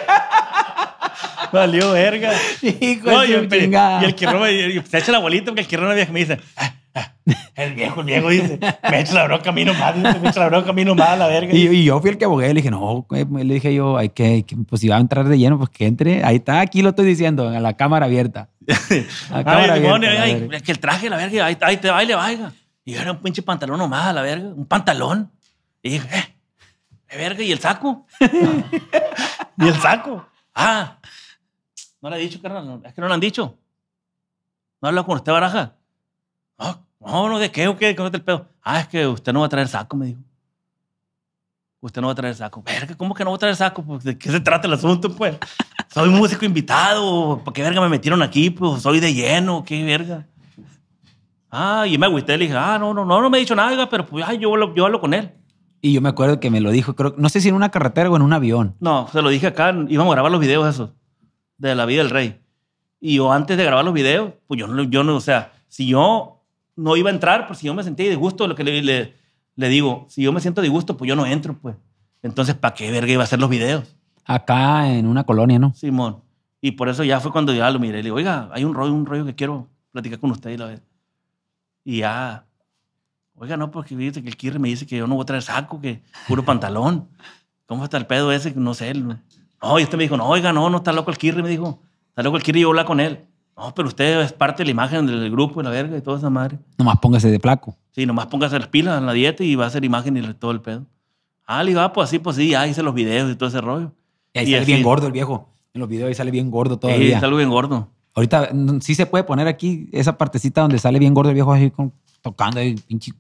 [1.54, 2.32] Valió verga.
[2.62, 5.96] Hijo No, y, el, y me- y se echa la bolita porque el Quirrón una
[5.96, 7.14] vieja me dice, "Ah, ah,
[7.56, 10.40] El viejo, el viejo dice, me echa la bronca a mí nomás, dice, me echa
[10.42, 11.54] la bronca a mí nomás, la verga.
[11.56, 14.10] Y, y yo fui el que abogué, le dije, no, güey, le dije yo, hay
[14.10, 16.24] que, hay que- pues si va a entrar de lleno, pues que entre.
[16.24, 18.50] Ahí está, aquí lo estoy diciendo, a la cámara abierta.
[19.32, 20.58] A Ay, cámara Simón, abierta, la ay, verga.
[20.58, 22.52] es que el traje, la verga, ahí, ahí te va y le vaya.
[22.86, 25.32] Y era un pinche pantalón nomás, a la verga, un pantalón.
[25.82, 26.36] Y dije, eh,
[27.08, 27.44] ¿qué verga?
[27.44, 28.06] ¿Y el saco?
[29.60, 30.26] ¿Y el saco?
[30.56, 30.98] Ah,
[32.04, 33.58] no le he dicho, carnal, es que no le han dicho.
[34.82, 35.74] No habla con usted, baraja.
[36.60, 37.96] No, no, no, ¿de qué o qué?
[37.96, 38.48] ¿Cómo el pedo?
[38.62, 40.22] Ah, es que usted no va a traer saco, me dijo.
[41.80, 42.62] Usted no va a traer saco.
[42.64, 43.84] Verga, ¿cómo que no va a traer saco?
[43.84, 45.38] Pues, ¿De qué se trata el asunto, pues?
[45.94, 47.42] Soy músico invitado.
[47.44, 48.50] ¿Por qué verga me metieron aquí?
[48.50, 49.64] Pues soy de lleno.
[49.66, 50.26] ¿Qué verga?
[51.50, 52.38] Ah, y me agüité.
[52.38, 54.50] Le dije, ah, no, no, no, no me ha dicho nada, pero pues, ay, yo,
[54.52, 55.32] hablo- yo hablo con él.
[55.82, 58.10] Y yo me acuerdo que me lo dijo, creo, no sé si en una carretera
[58.10, 58.76] o en un avión.
[58.80, 59.74] No, se lo dije acá.
[59.90, 60.92] Íbamos a grabar los videos esos
[61.70, 62.40] de la vida del rey.
[63.00, 65.88] Y yo antes de grabar los videos, pues yo no, yo no, o sea, si
[65.88, 66.42] yo
[66.76, 69.14] no iba a entrar, pues si yo me sentía disgusto, lo que le, le,
[69.56, 71.76] le digo, si yo me siento disgusto, pues yo no entro, pues.
[72.22, 73.96] Entonces, ¿para qué verga iba a hacer los videos?
[74.26, 75.74] Acá en una colonia, ¿no?
[75.74, 76.24] Simón.
[76.62, 77.98] Y por eso ya fue cuando ya lo miré.
[77.98, 80.52] Le digo, oiga, hay un rollo, un rollo que quiero platicar con usted.
[80.52, 80.80] Y, la
[81.84, 82.46] y ya,
[83.36, 85.44] oiga, no, porque fíjate que el Kirri me dice que yo no voy a traer
[85.44, 87.10] saco, que puro pantalón.
[87.66, 88.54] ¿Cómo está el pedo ese?
[88.56, 88.94] No sé.
[89.64, 91.80] No, y usted me dijo, no, oiga, no, no está loco el Kirri, me dijo.
[92.10, 93.26] Está loco el Kirri yo voy a hablar con él.
[93.58, 96.18] No, pero usted es parte de la imagen del grupo y la verga y toda
[96.18, 96.60] esa madre.
[96.78, 97.76] Nomás póngase de flaco.
[97.92, 100.52] Sí, nomás póngase las pilas en la dieta y va a hacer imagen y todo
[100.52, 100.86] el pedo.
[101.46, 103.62] Ah, le digo, ah, pues así, pues sí, ya hice los videos y todo ese
[103.62, 103.92] rollo.
[104.34, 105.50] Y ahí Y sale así- bien gordo el viejo.
[105.74, 107.14] En los videos ahí sale bien gordo Sí, todavía.
[107.16, 107.88] está algo bien gordo.
[108.16, 108.50] Ahorita
[108.82, 111.94] sí se puede poner aquí esa partecita donde sale bien gordo el viejo así con-
[112.22, 113.12] tocando ahí, pinche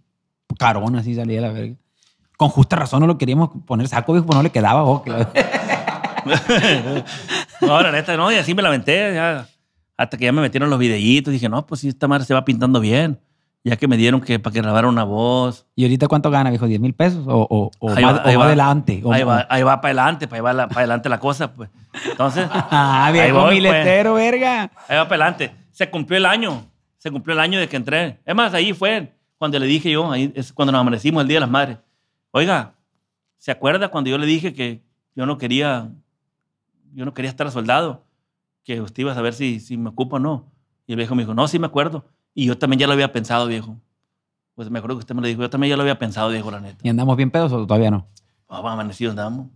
[0.58, 1.76] carón así salía la verga.
[2.38, 4.84] Con justa razón no lo queríamos poner saco, viejo, pues no le quedaba.
[4.84, 5.32] oh, la-
[7.62, 9.48] No, la neta, no, y así me la aventé, ya.
[9.98, 11.32] Hasta que ya me metieron los videitos.
[11.32, 13.20] Dije, no, pues sí, esta madre se va pintando bien.
[13.66, 15.66] Ya que me dieron que para que grabara una voz.
[15.76, 16.68] ¿Y ahorita cuánto gana, viejo?
[16.68, 17.24] ¿10 mil pesos?
[17.28, 19.02] ¿O, o, o Ahí va, ahí adelante?
[19.06, 21.70] O- Ahí va, ahí va para adelante, para va para adelante la cosa, pues.
[22.12, 23.72] Entonces, Ah, Ahí viejo voy, pues.
[23.72, 24.64] miletero, verga.
[24.90, 25.52] ahí va para adelante.
[25.72, 26.66] Se cumplió el año.
[26.98, 28.20] Se cumplió el año de que entré.
[28.26, 31.38] Es más, ahí fue cuando le dije yo, ahí es cuando nos amanecimos el Día
[31.38, 31.78] de las Madres.
[32.32, 32.74] Oiga,
[33.38, 34.82] ¿se acuerda cuando yo le dije que
[35.16, 35.88] yo no quería,
[36.94, 38.06] yo no quería estar soldado?
[38.64, 40.52] Que usted iba a saber si, si me ocupa o no.
[40.88, 42.06] Y el viejo me dijo, no, sí me acuerdo.
[42.34, 43.78] Y yo también ya lo había pensado, viejo.
[44.56, 45.42] Pues me acuerdo que usted me lo dijo.
[45.42, 46.78] Yo también ya lo había pensado, viejo, la neta.
[46.84, 48.08] ¿Y andamos bien pedos o todavía no?
[48.48, 49.48] Ah, pues, amanecido andamos.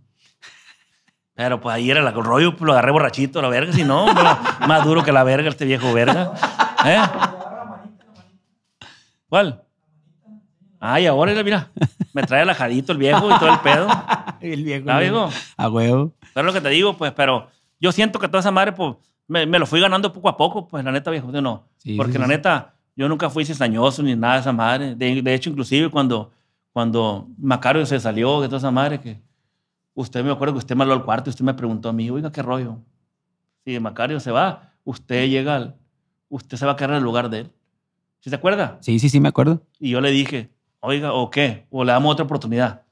[1.34, 4.38] Pero pues ahí era el rollo, pues lo agarré borrachito, la verga, si no, no,
[4.66, 6.32] más duro que la verga este viejo verga.
[6.84, 7.00] ¿Eh?
[9.28, 9.62] ¿Cuál?
[10.80, 11.70] Ay, ahora mira,
[12.12, 13.88] me trae el ajadito el viejo y todo el pedo.
[14.40, 14.88] El viejo.
[14.88, 15.28] ¿Ah, viejo?
[15.56, 16.12] A huevo.
[16.32, 17.48] Pero lo que te digo, pues, pero
[17.80, 18.94] yo siento que toda esa madre, pues,
[19.26, 21.66] me, me lo fui ganando poco a poco, pues, la neta, viejo, no.
[21.78, 22.30] Sí, Porque sí, la sí.
[22.30, 24.94] neta, yo nunca fui cizañoso ni nada de esa madre.
[24.94, 26.30] De, de hecho, inclusive cuando,
[26.72, 29.20] cuando Macario se salió de toda esa madre, que
[29.94, 32.08] usted me acuerdo que usted me habló al cuarto y usted me preguntó a mí,
[32.08, 32.78] oiga, ¿qué rollo?
[33.64, 35.76] Si Macario se va, usted llega al,
[36.28, 37.50] usted se va a quedar en el lugar de él.
[38.20, 38.78] ¿Sí se acuerda?
[38.82, 39.62] Sí, sí, sí, me acuerdo.
[39.80, 40.50] Y yo le dije,
[40.80, 41.66] oiga, ¿o qué?
[41.70, 42.82] ¿O le damos otra oportunidad?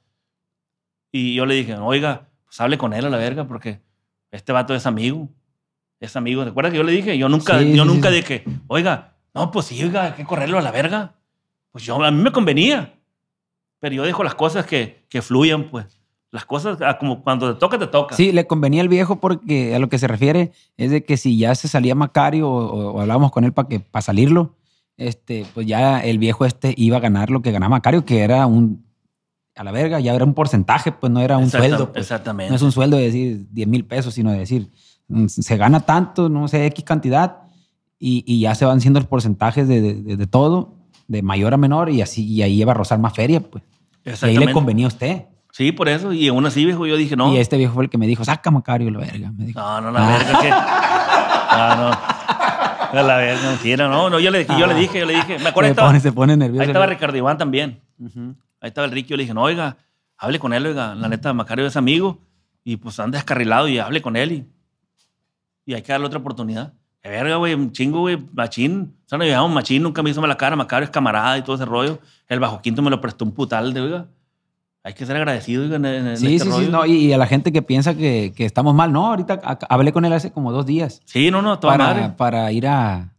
[1.11, 3.81] Y yo le dije, oiga, pues hable con él a la verga, porque
[4.31, 5.29] este vato es amigo.
[5.99, 6.43] Es amigo.
[6.43, 7.17] ¿Te acuerdas que yo le dije?
[7.17, 8.15] Yo nunca, Sí, yo sí, nunca sí.
[8.15, 11.15] dije, oiga, no, pues sí, oiga, hay que correrlo a la verga.
[11.71, 12.93] Pues yo, a mí me convenía.
[13.79, 15.99] Pero yo dejo las cosas que, que fluyan, pues.
[16.29, 18.15] Las cosas, ah, como cuando te toca, te toca.
[18.15, 21.37] Sí, le convenía al viejo porque a lo que se refiere es de que si
[21.37, 24.53] ya se salía Macario o, o- o hablábamos con él para que para salirlo,
[24.97, 28.45] este, pues ya el viejo este iba a ganar lo que ganaba Macario, que era
[28.47, 28.85] un
[29.55, 31.91] a la verga, ya era un porcentaje, pues no era un sueldo.
[31.91, 32.03] pues.
[32.05, 32.49] Exactamente.
[32.51, 34.69] No es un sueldo de decir 10 mil pesos, sino de decir
[35.07, 37.37] mm, se gana tanto, no sé, X cantidad,
[37.99, 40.75] y, y ya se van siendo los porcentajes de, de- de- todo,
[41.07, 43.63] de mayor a menor, y así, y ahí iba a rozar más feria, pues.
[44.05, 45.23] Y ahí le convenía a usted.
[45.51, 46.13] Sí, por eso.
[46.13, 47.33] Y aún así, viejo, yo dije, no.
[47.33, 49.31] Y este viejo fue el que me dijo, saca Macario, la verga.
[49.35, 49.59] Me dijo.
[49.59, 50.49] No, no, la verga que.
[51.57, 51.97] No, no.
[52.93, 55.39] No, la verga, mentira, no, no, yo le, yo le dije, yo le dije.
[55.39, 56.61] Me acuerdo, se, estaba, pone, se pone nervioso.
[56.61, 57.81] ahí estaba Ricardo Iván también.
[57.99, 58.35] Ujú.
[58.59, 59.77] Ahí estaba el Ricky, yo le dije, no, oiga,
[60.17, 62.19] hable con él, oiga, la neta, Macario es amigo
[62.63, 64.47] y pues anda descarrilado y hable con él y,
[65.65, 66.73] y hay que darle otra oportunidad.
[67.03, 68.95] De verga, güey, un chingo, güey, machín.
[69.05, 71.55] O sea, nos llevamos machín, nunca me hizo mala cara, Macario es camarada y todo
[71.55, 71.99] ese rollo.
[72.27, 74.07] El bajo quinto me lo prestó un putal de, oiga.
[74.87, 76.57] Hay que ser agradecido, oiga, en, en- Sí, este sí, sí.
[76.65, 76.69] rollo.
[76.71, 80.05] No, y, a la gente que piensa que, que estamos mal, no, ahorita hablé con
[80.05, 82.01] él hace como dos días Sí, no, no, toda madre.
[82.03, 83.13] para, para ir a.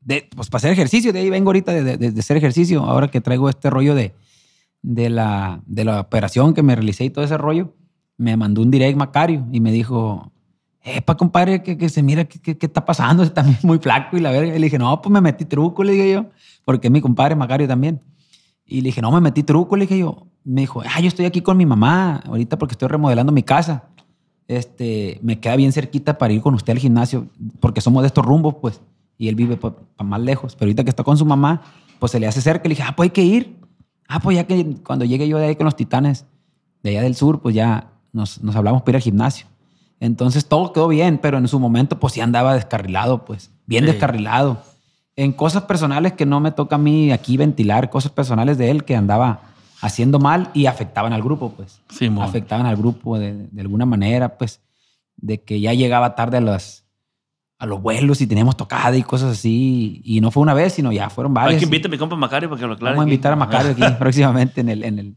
[0.00, 2.82] De, pues para hacer ejercicio, de ahí vengo ahorita de, de- de hacer ejercicio.
[2.84, 4.14] Ahora que traigo este rollo de,
[4.80, 7.74] de, la, de la operación que me realicé y todo ese rollo,
[8.16, 10.32] me mandó un direct Macario y me dijo:
[10.82, 14.54] epa, compadre, que, que se mira qué está pasando, está muy flaco y la verga.
[14.56, 16.26] Y le dije, no, pues me metí truco, le dije yo,
[16.64, 18.00] porque mi compadre Macario también.
[18.64, 20.26] Y le dije, no, me metí truco, le dije yo.
[20.48, 23.82] Me dijo, ah, yo estoy aquí con mi mamá ahorita porque estoy remodelando mi casa.
[24.46, 27.26] Este, me queda bien cerquita para ir con usted al gimnasio,
[27.58, 28.80] porque somos de estos rumbos, pues.
[29.18, 29.74] Y él vive para
[30.04, 30.54] más lejos.
[30.54, 31.62] Pero ahorita que está con su mamá,
[31.98, 32.68] pues se le hace cerca.
[32.68, 33.56] Le dije, ah, pues hay que ir.
[34.06, 36.26] Ah, pues ya que cuando llegue yo de ahí con los titanes,
[36.84, 39.48] de allá del sur, pues ya nos, nos hablamos para ir al gimnasio.
[39.98, 43.90] Entonces todo quedó bien, pero en su momento pues sí andaba descarrilado, pues, bien Sí.
[43.90, 44.62] descarrilado.
[45.16, 48.84] En cosas personales que no me toca a mí aquí ventilar, cosas personales de él
[48.84, 49.40] que andaba
[49.80, 51.82] haciendo mal y afectaban al grupo, pues.
[51.90, 52.24] Simón.
[52.24, 54.60] Afectaban al grupo de, de alguna manera, pues,
[55.16, 56.84] de que ya llegaba tarde a los,
[57.58, 60.00] a los vuelos y teníamos tocada y cosas así.
[60.04, 61.60] Y no fue una vez, sino ya fueron Hay varias.
[61.60, 62.94] que invitar a mi compa Macario para que lo aclare.
[62.96, 65.16] Vamos a invitar a Macario aquí próximamente en el, en el,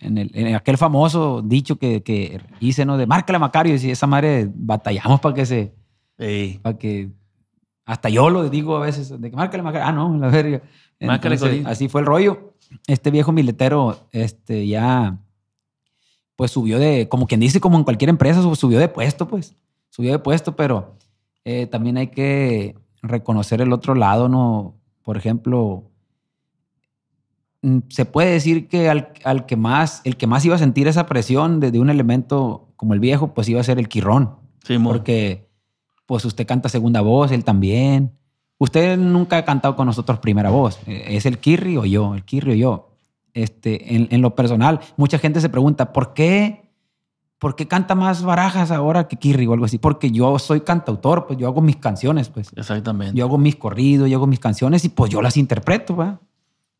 [0.00, 2.96] en el, en aquel famoso dicho que, que hice, ¿no?
[2.96, 3.74] De márcale a Macario.
[3.74, 5.74] Y si esa madre batallamos para que se,
[6.18, 6.58] Ey.
[6.58, 7.10] para que,
[7.84, 9.86] hasta yo lo digo a veces, de que márcale Macario.
[9.86, 10.62] Ah, no, la verga.
[10.98, 12.54] Entonces, así fue el rollo.
[12.86, 15.18] Este viejo miletero, este, ya,
[16.36, 19.54] pues subió de, como quien dice, como en cualquier empresa, sub- subió de puesto, pues.
[19.90, 20.96] Subió de puesto, pero
[21.44, 24.74] eh, también hay que reconocer el otro lado, ¿no?
[25.02, 25.84] Por ejemplo,
[27.62, 30.88] mm, se puede decir que al, al que más, el que más iba a sentir
[30.88, 34.36] esa presión de, de un elemento como el viejo, pues iba a ser el Quirrón.
[34.64, 34.92] Simón.
[34.92, 35.46] Porque,
[36.06, 38.12] pues usted canta segunda voz, él también.
[38.58, 40.78] Usted nunca ha cantado con nosotros primera voz.
[40.86, 42.14] ¿Es el Kirri o yo?
[42.14, 42.90] El Kirri o yo.
[43.34, 46.70] Este, en, en lo personal, mucha gente se pregunta, ¿por qué,
[47.38, 49.76] ¿por qué canta más barajas ahora que Kirri o algo así?
[49.76, 52.50] Porque yo soy cantautor, pues yo hago mis canciones, pues.
[52.56, 53.14] Exactamente.
[53.14, 56.20] Yo hago mis corridos, yo hago mis canciones y pues yo las interpreto, ¿va?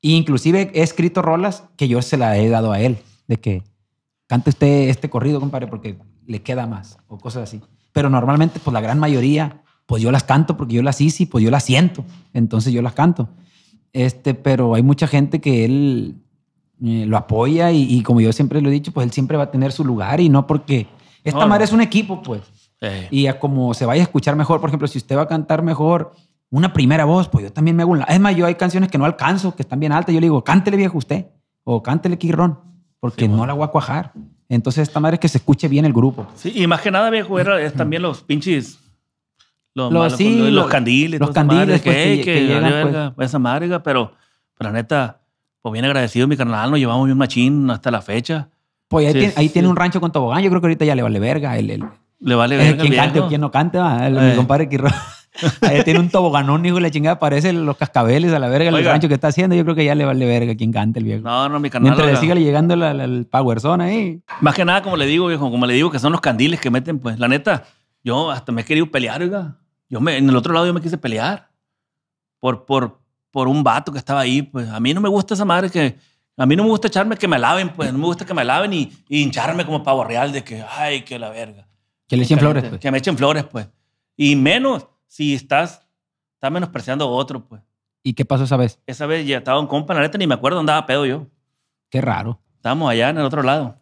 [0.01, 3.63] E inclusive he escrito rolas que yo se la he dado a él, de que
[4.27, 7.61] cante usted este corrido, compadre, porque le queda más, o cosas así.
[7.93, 11.27] Pero normalmente, pues la gran mayoría, pues yo las canto porque yo las hice y
[11.27, 13.29] pues yo las siento, entonces yo las canto.
[13.93, 16.17] Este, pero hay mucha gente que él
[16.85, 19.45] eh, lo apoya y, y como yo siempre lo he dicho, pues él siempre va
[19.45, 20.87] a tener su lugar y no porque...
[21.25, 21.65] Esta No, madre no.
[21.65, 22.43] es un equipo, pues
[22.81, 23.09] Ey.
[23.11, 24.61] y a como se vaya a escuchar mejor.
[24.61, 26.13] Por ejemplo, si usted va a cantar mejor
[26.51, 28.03] una primera voz, pues yo también me hago un...
[28.07, 30.15] Es más, yo hay canciones que no alcanzo, que están bien altas.
[30.15, 31.27] Yo le digo, cántele viejo usted
[31.65, 32.61] o cántele Quirrón,
[33.01, 34.13] porque Sí, no la voy a cuajar.
[34.49, 36.27] Entonces, esta madre es que se escuche bien el grupo.
[36.37, 38.79] Sí, y más que nada, viejo, era, es también los pinches.
[39.77, 41.21] Los, Los- malos- sí, los, los- candiles.
[41.21, 42.85] los madre, candiles, que, pues, que- que, que llegan, pues.
[42.85, 44.13] verga, esa madre, pero,
[44.57, 45.21] pero la neta,
[45.61, 46.71] pues bien agradecido, mi carnal.
[46.71, 48.49] Nos llevamos bien machín hasta la fecha.
[48.89, 49.53] Pues ahí, Sí, tiene, ahí sí.
[49.53, 50.43] tiene un rancho con tobogán.
[50.43, 51.59] Yo creo que ahorita ya le vale verga.
[51.59, 51.85] El, el,
[52.21, 54.21] Le vale el verga el quien cante o quien no cante, va, el, Eh.
[54.31, 54.93] mi compadre Quirrón.
[55.61, 57.19] ahí tiene un toboganón, hijo de la chingada.
[57.19, 58.93] Parece los cascabeles a la verga el Oiga.
[58.93, 59.55] rancho que está haciendo.
[59.55, 61.23] Yo creo que ya le vale verga quien cante el viejo.
[61.23, 61.91] No, no, mi carnal.
[61.93, 64.23] Mientras le siga llegando la- la- el power zone ahí.
[64.41, 66.71] Más que nada, como le digo, viejo, como le digo, que son los candiles que
[66.71, 67.65] meten, pues, la neta,
[68.03, 69.57] yo hasta me he querido pelear, oiga.
[69.89, 71.51] Yo me, en el otro lado yo me quise pelear
[72.41, 74.69] por, por, por un vato que estaba ahí, pues.
[74.69, 75.97] A mí no me gusta esa madre que,
[76.37, 77.93] a mí no me gusta echarme que me laven, pues.
[77.93, 81.03] No me gusta que me laven y, y hincharme como pavo real de que, ay,
[81.03, 81.69] que la verga.
[82.09, 82.81] Que le echen flores, Que- pues.
[82.81, 83.69] Que me echen flores, pues.
[84.17, 85.87] Y menos si estás,
[86.35, 87.63] estás menospreciando a otro, pues.
[88.03, 88.81] ¿Y qué pasó esa vez?
[88.87, 91.27] Esa vez ya estaba un compa, la neta, ni me acuerdo, andaba pedo yo.
[91.91, 92.41] Qué raro.
[92.57, 93.79] Estábamos allá en el otro lado,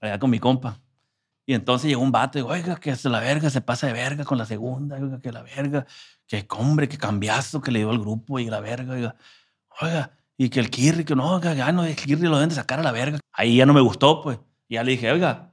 [0.00, 0.78] allá con mi compa.
[1.44, 3.92] Y entonces llegó un vato y dijo, oiga, que se la verga, se pasa de
[3.92, 5.86] verga con la segunda, oiga, que la verga,
[6.26, 9.16] que hombre, que cambiazo que le dio al grupo y la verga, oiga,
[9.80, 12.54] oiga, y que el Kirri, que no, oiga, ya no, el Kirri lo deben de
[12.54, 13.18] sacar a la verga.
[13.32, 14.38] Ahí ya no me gustó, pues.
[14.68, 15.52] Y ya le dije, oiga,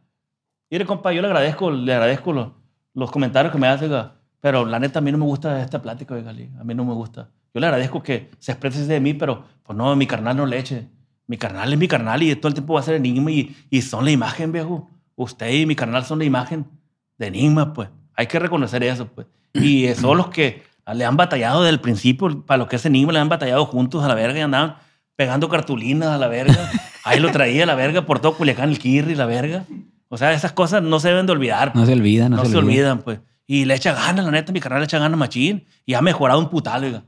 [0.69, 2.51] mire, compa, yo le agradezco, le agradezco los,
[2.93, 5.81] los comentarios que me hace, oiga, pero la neta a mí no me gusta esta
[5.81, 7.31] plática, oiga, a mí no me gusta.
[7.53, 10.59] Yo le agradezco que se exprese de mí, pero pues no, mi carnal no le
[10.59, 10.87] eche.
[11.27, 13.81] Mi carnal es mi carnal y todo el tiempo va a ser enigma y, y
[13.81, 14.89] son la imagen, viejo.
[15.21, 16.65] Usted y mi carnal son la imagen
[17.17, 17.89] de enigma, pues.
[18.15, 19.27] Hay que reconocer eso, pues.
[19.53, 20.63] Y son los que
[20.93, 24.01] le han batallado desde el principio, para lo que es enigma, le han batallado juntos
[24.03, 24.75] a la verga y andaban
[25.17, 26.57] pegando cartulinas a la verga.
[27.03, 29.65] Ahí lo traía a la verga por todo Culiacán, el Kirri, la verga.
[30.07, 31.75] O sea, esas cosas no se deben de olvidar.
[31.75, 32.69] No se olvida, no, No, se, se, olvida.
[32.93, 33.19] olvidan, pues.
[33.45, 35.65] Y le echa ganas, la neta, mi carnal le echa ganas machín.
[35.85, 37.03] Y ha mejorado un putal, oiga.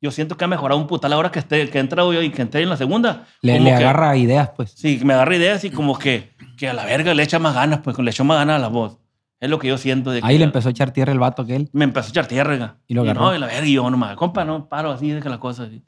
[0.00, 2.30] Yo siento que ha mejorado un putal ahora que, esté, que he entrado yo y
[2.30, 3.26] que entré en la segunda.
[3.40, 4.72] Le, le que- agarra ideas, pues.
[4.76, 6.31] Sí, me agarra ideas y como que,
[6.62, 8.68] que a la verga le echa más ganas, pues le echó más ganas a la
[8.68, 8.96] voz.
[9.40, 10.12] Es lo que yo siento.
[10.12, 11.68] De que Ahí le empezó a echar tierra el vato aquel.
[11.72, 12.76] Me empezó a echar tierra.
[12.86, 13.20] Y lo agarró.
[13.20, 15.82] no, y la verga, y yo nomás, compa, no, paro así, deja la cosa así.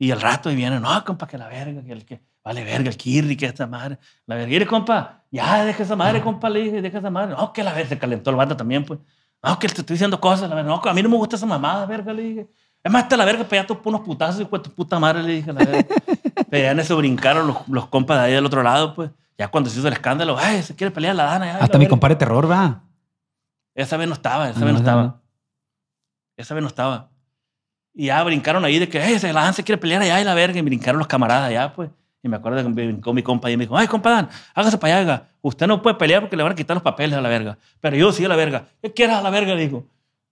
[0.00, 2.90] Y al rato y viene, no, compa, que la verga, que el que, vale verga,
[2.90, 3.96] el kirri, que esta madre.
[4.26, 7.36] La verga, mire, compa, ya, deja esa madre, compa, le dije, deja esa madre.
[7.36, 8.98] No, que la verga, se calentó el vato también, pues.
[9.40, 10.68] No, que te estoy diciendo cosas, la verga.
[10.68, 12.48] No, a mí no me gusta esa mamada, verga, le dije.
[12.82, 15.34] Es más, hasta la verga, pega tus unos putazos y pues tu puta madre, le
[15.34, 15.94] dije, la verga.
[16.50, 19.12] Pero en eso brincaron los, los compas de ahí del otro lado, pues.
[19.42, 21.46] Ya cuando se hizo el escándalo, ay, se quiere pelear la dana.
[21.46, 21.90] ay, la Hasta mi verga.
[21.90, 22.82] compadre Terror, va.
[23.74, 25.02] Esa vez no estaba, esa Ah, vez no estaba.
[25.02, 25.20] no.
[26.36, 27.10] Esa vez no estaba.
[27.92, 30.34] Y ya brincaron ahí de que, se la Dan se quiere pelear allá y la
[30.34, 30.58] verga.
[30.60, 31.90] Y brincaron los camaradas allá, pues.
[32.22, 34.96] Y me acuerdo que brincó mi compa y me dijo, ay, compa Dan, hágase para
[34.98, 35.28] allá.
[35.40, 37.58] Usted no puede pelear porque le van a quitar los papeles a la verga.
[37.80, 38.66] Pero yo sí a la verga.
[38.80, 39.54] ¿Qué quieres a la verga?
[39.56, 39.84] Le dijo.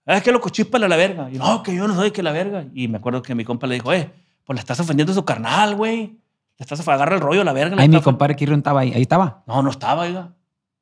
[0.06, 1.28] "Ah, Es que loco, chíspale a la verga.
[1.32, 2.64] Y no, que yo no soy que la verga.
[2.74, 4.08] Y me acuerdo que mi compa le dijo, eh,
[4.44, 6.19] pues le estás ofendiendo a su carnal, güey.
[6.61, 7.74] Le estás agarra el rollo la verga.
[7.74, 8.92] le Ahí mi estás- compadre Kirrion estaba ahí.
[8.92, 9.42] Ahí estaba.
[9.46, 10.34] No, no estaba, oiga.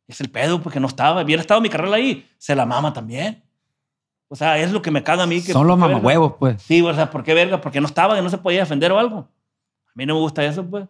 [0.08, 1.22] Es el pedo, porque no estaba.
[1.22, 2.26] Hubiera estado mi carnal ahí.
[2.36, 3.44] Se la mama también.
[4.26, 5.40] O sea, es lo que me caga a mí.
[5.40, 6.60] Que, Son los mamahuevos, pues.
[6.60, 7.60] Sí, o sea, ¿por qué verga?
[7.60, 9.18] Porque no estaba, que no se podía defender o algo.
[9.18, 10.84] A mí no me gusta eso, pues.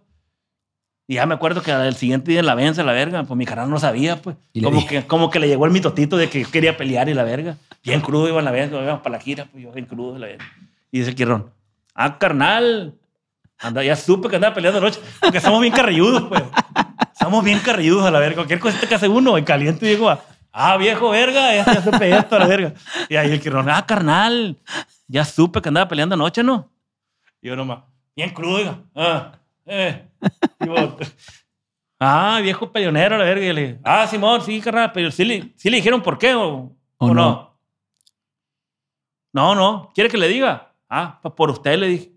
[1.07, 3.45] Y ya me acuerdo que el siguiente día en la vence, la verga, pues mi
[3.45, 4.36] carnal no sabía, pues.
[4.62, 7.57] Como que, como que le llegó el mitotito de que quería pelear y la verga.
[7.84, 10.26] Bien crudo iba en la verga, íbamos para la gira, pues yo bien crudo la
[10.28, 10.45] verga.
[10.91, 11.51] Y dice Quirrón,
[11.95, 12.95] ah, carnal.
[13.61, 16.43] Anda, ya supe que andaba peleando anoche, porque somos bien carrilludos, pues.
[17.19, 18.37] Somos bien carrilludos a la verga.
[18.37, 20.17] Cualquier cosita que hace uno en caliente, digo,
[20.53, 22.75] ah, viejo verga, ya, ya supe esto a la verga.
[23.09, 24.57] Y ahí el Quirrón, ah, carnal,
[25.09, 26.71] ya supe que andaba peleando anoche, ¿no?
[27.43, 27.81] Y yo nomás,
[28.15, 28.79] bien crudo, oiga.
[28.95, 29.33] Ah,
[29.67, 30.09] eh.
[30.61, 30.69] Y
[32.01, 33.45] ah, viejo peleonero, a la verga.
[33.45, 36.35] Y le dije, ah, Simón, sí, carnal, pero sí le, sí le dijeron por qué
[36.35, 36.47] o,
[36.99, 37.15] ¿O o no.
[37.15, 37.49] no?
[39.33, 39.91] No, no.
[39.95, 40.73] ¿Quiere que le diga?
[40.89, 42.13] Ah, pues por usted le dije.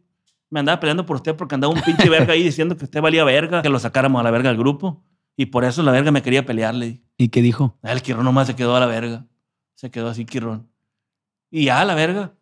[0.51, 3.23] Me andaba peleando por usted porque andaba un pinche verga ahí diciendo que usted valía
[3.23, 5.03] verga, que lo sacáramos a la verga del grupo.
[5.37, 7.01] Y por eso la verga me quería pelear, le dije.
[7.17, 7.77] ¿Y qué dijo?
[7.81, 9.25] Ah, El Quirrón nomás se quedó a la verga.
[9.75, 10.67] Se quedó así, Quirrón.
[11.49, 12.33] Y ya, la verga.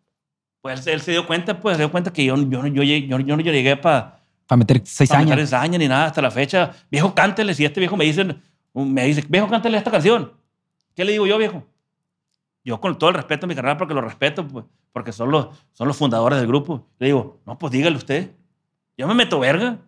[0.60, 3.36] Pues él, se dio cuenta, pues se dio cuenta que yo, yo, yo, yo, yo
[3.36, 5.52] no llegué para Para meter seis para meter años.
[5.52, 6.72] ensaña ni nada hasta la fecha.
[6.90, 7.54] Viejo, cántele.
[7.54, 8.36] Si este viejo me dice,
[8.74, 10.32] me dice, viejo, cántele esta canción.
[10.94, 11.64] ¿Qué le digo yo, viejo?
[12.64, 15.48] Yo con todo el respeto a mi carnal, porque lo respeto, pues, porque son los,
[15.72, 16.86] son los fundadores del grupo.
[16.98, 18.32] Le digo, no, pues dígale usted.
[18.98, 19.78] Yo me meto verga.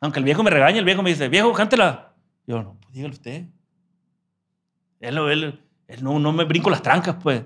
[0.00, 2.14] Aunque el viejo me regañe, el viejo me dice, viejo, cántela.
[2.46, 3.46] Yo, no, pues dígale usted.
[5.00, 7.44] Él, él, él no, no me brinco las trancas, pues.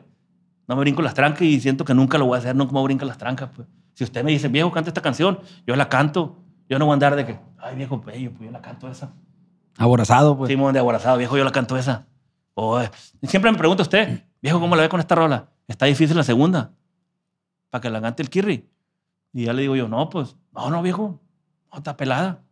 [0.68, 2.82] No me brinco las trancas y siento que nunca lo voy a hacer, no como
[2.84, 3.66] brinco las trancas, pues.
[3.94, 6.36] Si usted me dice, viejo, canta esta canción, yo la canto.
[6.68, 9.12] Yo no voy a andar de que, ay, viejo, bello, pues yo la canto esa.
[9.76, 10.48] Aborazado, pues.
[10.48, 12.06] Simón de aborazado, viejo, yo la canto esa.
[12.54, 12.90] O, eh,
[13.22, 15.50] siempre me pregunta usted, viejo, ¿cómo la ve con esta rola?
[15.66, 16.72] Está difícil la segunda.
[17.70, 18.68] Para que la cante el Kirri.
[19.32, 21.20] Y ya le digo yo, no, pues, no, no, viejo,
[21.70, 22.42] no, está pelada.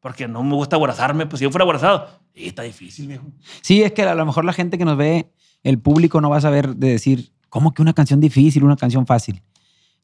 [0.00, 3.24] Porque no me gusta aborazarme, pues si yo fuera aborazado, está difícil, viejo.
[3.62, 5.32] Sí, es que a lo mejor la gente que nos ve,
[5.62, 9.06] el público no va a saber de decir, ¿cómo que una canción difícil, una canción
[9.06, 9.42] fácil?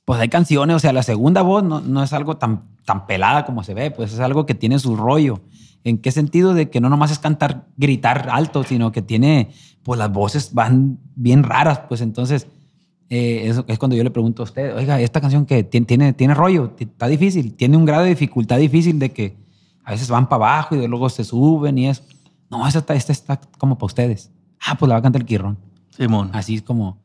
[0.05, 3.45] Pues hay canciones, o sea, la segunda voz no, no es algo tan, tan pelada
[3.45, 5.41] como se ve, pues es algo que tiene su rollo.
[5.85, 6.55] ¿En qué sentido?
[6.55, 9.51] De que no nomás es cantar, gritar alto, sino que tiene,
[9.83, 12.47] pues las voces van bien raras, pues entonces,
[13.09, 16.13] eh, eso es cuando yo le pregunto a usted, oiga, esta canción que tiene, tiene,
[16.13, 19.37] tiene rollo, está difícil, tiene un grado de dificultad difícil de que
[19.85, 22.03] a veces van para abajo y luego se suben y eso.
[22.51, 24.31] No, esta está, esta está como para ustedes.
[24.67, 25.59] Ah, pues la va a cantar el Quirrón.
[25.97, 26.31] Simón.
[26.35, 26.99] Así es como,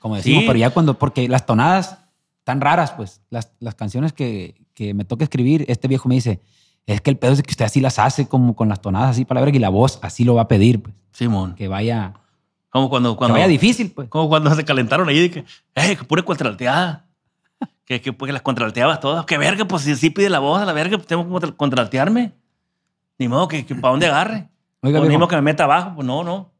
[0.00, 0.46] como decimos, Sí.
[0.46, 1.98] pero ya cuando, porque las tonadas
[2.44, 6.40] tan raras, pues, las, las canciones que, que me toca escribir, este viejo me dice,
[6.86, 9.24] es que el pedo es que usted así las hace, como con las tonadas así
[9.24, 11.56] para la verga, y la voz así lo va a pedir, pues, Simón.
[11.56, 12.14] que vaya,
[12.70, 14.08] Como cuando, que cuando, vaya difícil, pues.
[14.08, 17.06] como cuando se calentaron ahí de que, eh, que pura contralteada.
[17.84, 19.26] que, que, pues, que las contralteabas todas.
[19.26, 21.52] Que verga, pues si sí pide la voz a la verga, pues tengo que contra-
[21.56, 22.32] contraltearme.
[23.18, 24.48] Ni modo que, que para dónde agarre.
[24.82, 25.92] Oiga, o ni modo que me meta abajo.
[25.96, 26.52] Pues no, no.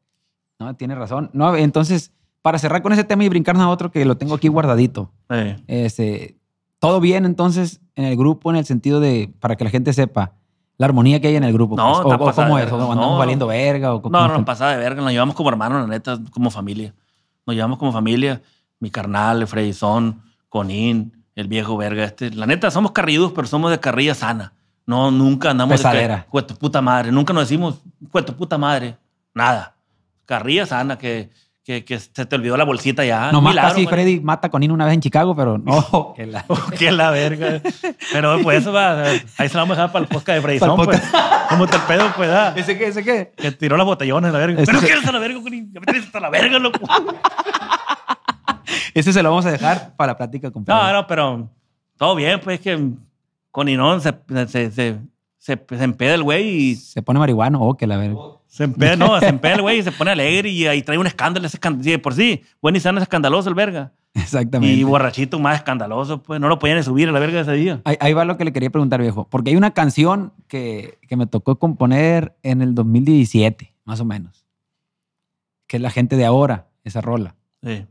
[0.59, 1.31] no, tiene razón.
[1.33, 2.11] No, entonces,
[2.43, 5.12] para cerrar con ese tema y brincarnos a otro que lo tengo aquí guardadito.
[5.69, 6.37] Este,
[6.81, 10.34] todo bien entonces en el grupo en el sentido de, para que la gente sepa,
[10.76, 11.76] la armonía que hay en el grupo.
[11.76, 12.14] No, pues.
[12.14, 12.92] o, o pasada cómo es, o verga.
[12.92, 13.92] andamos No, valiendo verga.
[13.92, 15.03] O no, no, pasaba de verga.
[15.03, 16.94] Nos llevamos como hermanos, la neta, como familia.
[17.44, 18.40] Nos llevamos como familia.
[18.78, 22.30] Mi carnal, el Fredizón, Conín, el viejo verga este.
[22.30, 24.53] La neta, somos carrilludos, pero somos de carrilla sana.
[24.86, 26.16] No, nunca andamos Pesadera.
[26.18, 27.11] de que, "Jue tu puta madre.
[27.11, 27.82] Nunca nos decimos,
[28.12, 28.96] "Jue tu puta madre.
[29.34, 29.74] Nada.
[30.24, 31.30] Carrilla sana, que,
[31.69, 33.31] que, que se te olvidó la bolsita ya.
[33.31, 33.95] Nomás Milagro, casi güey.
[33.95, 36.14] Freddy mata con Nino una vez en Chicago, pero no.
[36.16, 36.47] que la-
[36.79, 37.61] que la verga.
[38.11, 39.03] Pero pues eso va.
[39.37, 41.03] Ahí se la vamos a dejar para el podcast de el pues.
[41.51, 42.31] ¿Cómo te pedo, pues?
[42.31, 42.55] ah?
[42.57, 42.87] ¿Ese qué?
[42.87, 43.33] ¿Ese qué?
[43.37, 44.62] Que tiró las botellones, la verga.
[44.62, 45.71] Ese Pero quieres a la verga, Conín.
[45.75, 46.81] Ya me tienes hasta la verga, loco.
[48.95, 50.79] Ese se lo vamos a dejar para la plática con Freddy.
[50.79, 51.51] No, no, pero
[51.99, 52.89] todo bien, pues es que
[53.51, 54.14] con Inón se,
[54.49, 54.97] se, se,
[55.49, 58.20] se, se empeda el güey y Se pone marihuano, oh, que la verga.
[58.49, 61.07] se empeda, no, se empeda el güey y se pone alegre y ahí trae un
[61.07, 61.46] escándalo.
[61.46, 63.92] Ese escándalo sí, de por sí, buen y sano es escandaloso el verga.
[64.12, 64.74] Exactamente.
[64.74, 67.80] Y borrachito más escandaloso, pues no lo podían subir a la verga ese día.
[67.84, 69.26] Ahí, ahí va lo que le quería preguntar, viejo.
[69.30, 74.44] Porque hay una canción que, que me tocó componer en el 2017, más o menos.
[75.66, 77.36] Que es la gente de ahora, esa rola.
[77.62, 77.86] Sí.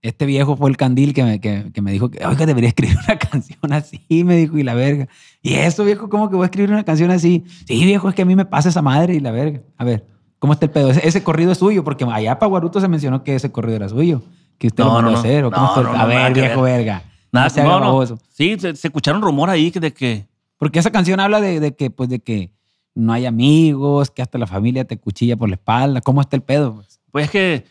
[0.00, 2.96] Este viejo fue el candil que me, que, que me dijo que, oiga, debería escribir
[3.04, 5.08] una canción así, me dijo, y la verga.
[5.42, 7.44] Y eso, viejo, ¿cómo que voy a escribir una canción así?
[7.66, 9.60] Sí, viejo, es que a mí me pasa esa madre y la verga.
[9.76, 10.06] A ver,
[10.40, 10.90] ¿Cómo está el pedo?
[10.90, 13.88] Ese, ese corrido es suyo, porque allá para Guaruto se mencionó que ese corrido era
[13.88, 14.22] suyo.
[14.56, 15.44] Que usted No, lo mandó no, a hacer.
[15.44, 16.76] ¿o cómo está el- a ver, viejo ver.
[16.78, 17.02] verga.
[17.32, 18.20] Nada, se haga baboso.
[18.32, 20.28] Sí, se, se escucharon rumor ahí de que.
[20.56, 22.52] Porque esa canción habla de, de que, pues, de que
[22.94, 26.00] no hay amigos, que hasta la familia te cuchilla por la espalda.
[26.02, 26.76] ¿Cómo está el pedo?
[26.76, 27.00] pues?
[27.10, 27.64] Pues es que.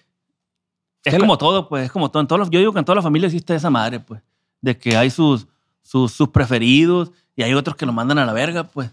[1.08, 1.86] Es ¿Qué como todo, pues.
[1.86, 2.22] Es como todo.
[2.22, 4.22] En todos los- yo digo que en toda la familia existe esa madre, pues.
[4.62, 5.48] De que hay sus,
[5.82, 8.92] sus, sus preferidos y hay otros que lo mandan a la verga, pues.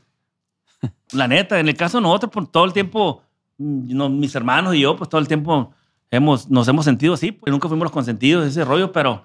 [1.12, 3.23] La neta, en el caso de nosotros, por todo el tiempo,
[3.59, 5.73] mm, no, mis hermanos y yo, pues todo el tiempo
[6.11, 7.33] hemos, nos hemos sentido así.
[7.33, 9.25] Pues nunca fuimos los consentidos de ese rollo, pero,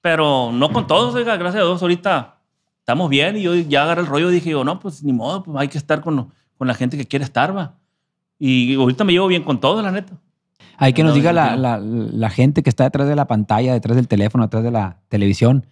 [0.00, 2.38] pero no con todos, oiga, gracias a Dios, ahorita
[2.78, 5.42] estamos bien y yo ya agarré el rollo y dije, yo, no, pues ni modo,
[5.42, 7.74] pues hay que estar con, con la gente que quiere estar, va.
[8.38, 10.12] Y ahorita me llevo bien con todos, la neta.
[10.78, 13.72] Hay que nos No, diga la, la- la gente que está detrás de la pantalla,
[13.72, 15.66] detrás del teléfono, detrás de la televisión.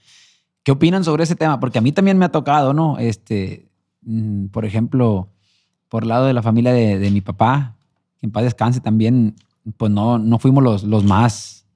[0.63, 1.61] ¿Qué opinan sobre ese tema?
[1.61, 2.99] Porque a mí también me ha tocado, ¿no?
[2.99, 3.69] Este,
[4.03, 5.29] mm, por ejemplo,
[5.89, 7.77] por lado de la familia de, de mi papá,
[8.19, 9.35] que en paz descanse también,
[9.77, 11.67] pues no, no fuimos los, los más,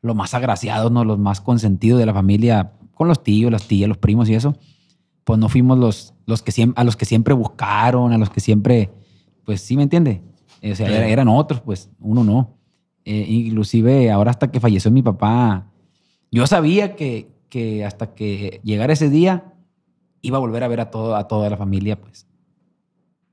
[0.00, 1.04] los más agraciados, ¿no?
[1.04, 4.56] Los más consentidos de la familia, con los tíos, las tías, los primos y eso.
[5.24, 8.40] Pues no fuimos los, los que siempre, a los que siempre buscaron, a los que
[8.40, 8.90] siempre,
[9.44, 10.22] pues sí, ¿me entiende?
[10.62, 12.54] O sea, era- eran otros, pues uno no.
[13.04, 15.66] Eh, inclusive ahora hasta que falleció mi papá,
[16.30, 19.52] yo sabía que, que hasta que llegara ese día
[20.20, 22.26] iba a volver a ver a, todo, a toda la familia, pues.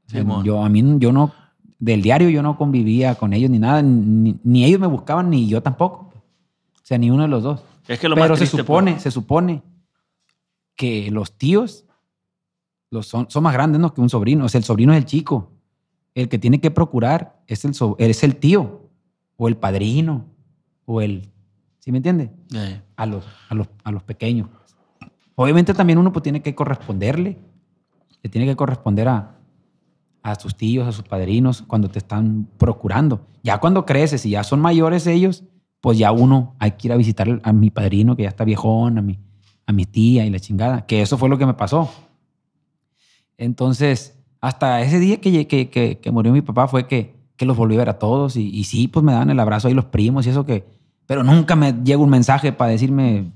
[0.08, 0.44] O sea, Simón.
[0.44, 1.32] yo, a mí, yo no,
[1.78, 5.48] del diario yo no convivía con ellos ni nada, ni, ni ellos me buscaban ni
[5.48, 6.12] yo tampoco.
[6.76, 7.64] O sea, ni uno de los dos.
[7.88, 9.62] Es que lo Pero más se triste, supone, pues, se supone
[10.76, 11.86] que los tíos
[12.90, 13.94] los son, son más grandes ¿no?
[13.94, 14.46] que un sobrino.
[14.46, 15.52] O sea, el sobrino es el chico.
[16.16, 18.90] El que tiene que procurar es el, so- es el tío,
[19.38, 20.26] o el padrino,
[20.86, 21.30] o el.
[21.80, 22.32] ¿Sí me entiende?
[22.54, 24.50] eh, A los, a los, a los pequeños.
[25.36, 27.38] Obviamente también uno pues, tiene que corresponderle.
[28.22, 29.38] Le tiene que corresponder a,
[30.22, 33.26] a sus tíos, a sus padrinos, cuando te están procurando.
[33.44, 35.46] Ya cuando creces y ya son mayores ellos,
[35.80, 38.98] pues ya uno hay que ir a visitar a mi padrino, que ya está viejón,
[38.98, 39.18] a mi,
[39.66, 40.86] a mi tía y la chingada.
[40.86, 41.90] Que eso fue lo que me pasó.
[43.38, 47.58] Entonces, hasta ese día que, que, que, que murió mi papá fue que, que los
[47.58, 48.36] volví a ver a todos.
[48.36, 50.66] Y, y sí, pues me daban el abrazo ahí los primos y eso que...
[51.06, 53.32] Pero nunca me llega un mensaje para decirme,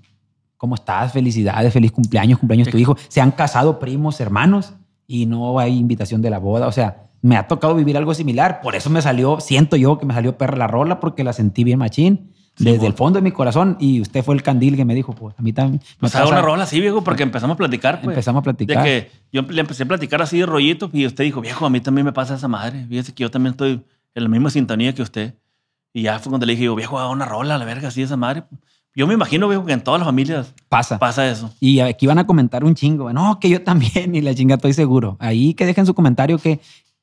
[0.57, 1.11] ¿cómo estás?
[1.11, 2.95] Felicidades, feliz cumpleaños, cumpleaños tu hijo.
[3.07, 4.73] Se han casado primos, hermanos
[5.07, 6.67] y no hay invitación de la boda.
[6.67, 8.61] O sea, me ha tocado vivir algo similar.
[8.61, 11.63] Por eso me salió, siento yo que me salió perra la rola porque la sentí
[11.63, 12.32] bien machín.
[12.55, 12.91] Sí, desde bueno.
[12.91, 15.41] el fondo de mi corazón y usted fue el candil que me dijo, pues a
[15.41, 15.81] mí también.
[15.83, 18.13] me Pues haga una rola así, viejo, porque empezamos a platicar, pues.
[18.13, 18.83] Empezamos a platicar.
[18.83, 21.69] De que yo le empecé a platicar así de rollitos y usted dijo, viejo, a
[21.71, 22.85] mí también me pasa esa madre.
[22.87, 23.83] Fíjese que yo también estoy
[24.13, 25.33] en la misma sintonía que usted.
[25.93, 28.17] Y ya fue cuando le dije, yo, viejo, haga una rola, la verga, así esa
[28.17, 28.43] madre.
[28.95, 30.99] Yo me imagino, viejo, que en todas las familias Pasa.
[30.99, 31.51] pasa eso.
[31.59, 33.11] Y aquí van a comentar un chingo.
[33.11, 35.17] No, que yo también, y la chinga, estoy seguro.
[35.19, 36.59] Ahí que dejen su comentario que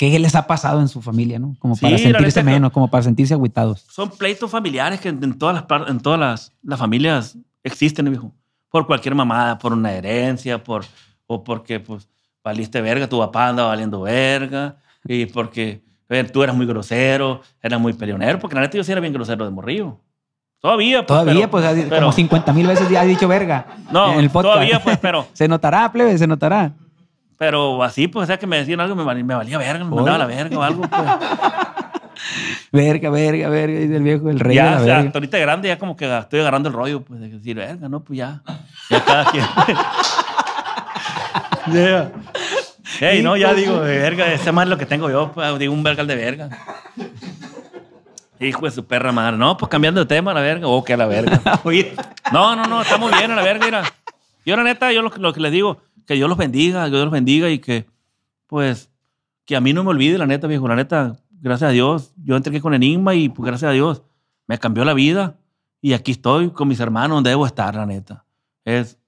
[0.09, 1.55] qué les ha pasado en su familia, ¿no?
[1.59, 3.85] Como para sentirse menos, como para sentirse agüitados.
[3.91, 8.33] Son pleitos familiares que en, todas las en todas las, las familias existen, viejo.
[8.71, 10.85] Por cualquier mamada, por una herencia, por,
[11.27, 12.09] o porque pues
[12.43, 15.83] valiste verga, tu papá andaba valiendo verga, y porque
[16.33, 19.45] tú eras muy grosero, eras muy peleonero, porque la neta yo sí era bien grosero
[19.45, 20.01] de morrillo.
[20.61, 23.67] Todavía, pues, Todavía, pero- pues, pero- como 50 mil veces ya ha dicho verga.
[23.91, 24.55] No, en el podcast.
[24.55, 26.73] todavía, pues, pero, se notará, plebe, se notará.
[27.41, 29.97] Pero así, pues, o sea, que me decían algo, me, valía- me valía verga, me
[29.97, 31.03] mandaba la verga o algo, pues.
[32.71, 35.07] Verga, verga, verga, dice el viejo, el rey de ya, la o sea, verga.
[35.07, 38.01] hasta ahorita grande, ya como que estoy agarrando el rollo, pues, de decir, verga, no,
[38.05, 38.43] pues ya.
[38.91, 39.45] Ya cada quien.
[41.73, 42.11] Yeah.
[43.01, 45.73] Ey, no, ya digo, de verga, ese más es lo que tengo yo, pues, digo
[45.73, 46.49] un vergal de verga.
[48.39, 49.37] Hijo de su perra madre.
[49.39, 50.67] No, pues cambiando de tema, la verga.
[50.67, 51.41] O que la verga.
[52.33, 53.83] No, no, no, estamos bien a la verga, mira.
[54.47, 57.05] Yo, la neta, yo lo, lo que les digo, que Dios los bendiga, que Dios
[57.05, 57.87] los bendiga y que,
[58.47, 58.91] pues,
[59.45, 60.69] que a mí no me olvide, la neta, viejo.
[60.69, 64.03] La neta, gracias a Dios, yo entré con Enigma y, pues, gracias a Dios,
[64.47, 65.39] me cambió la vida
[65.81, 68.25] y aquí estoy con mis hermanos donde debo estar, la neta.
[68.65, 68.99] Es,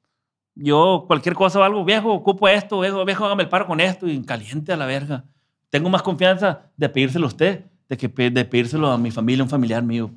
[0.55, 4.07] yo, cualquier cosa o algo, viejo, ocupo esto, viejo, viejo, hágame el paro con esto
[4.09, 5.24] y caliente a la verga.
[5.70, 9.45] Tengo más confianza de pedírselo a usted de que de pedírselo a mi familia, a
[9.45, 10.11] un familiar mío.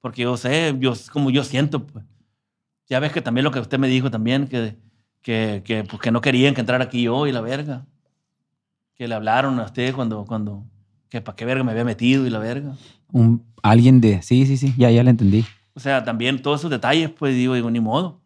[0.00, 2.04] Porque yo sé, yo, como yo siento, pues.
[2.88, 4.76] Ya ves que también lo que usted me dijo también, que,
[5.22, 7.86] que, que, pues, que no querían que entrara aquí yo y la verga.
[8.94, 10.64] Que le hablaron a usted cuando, cuando,
[11.08, 12.76] que para qué verga me había metido y la verga.
[13.12, 14.22] un, alguien de...
[14.22, 15.44] Sí, sí, sí, ya, ya le entendí.
[15.74, 18.20] O sea, también todos esos detalles, pues digo, digo, ni modo.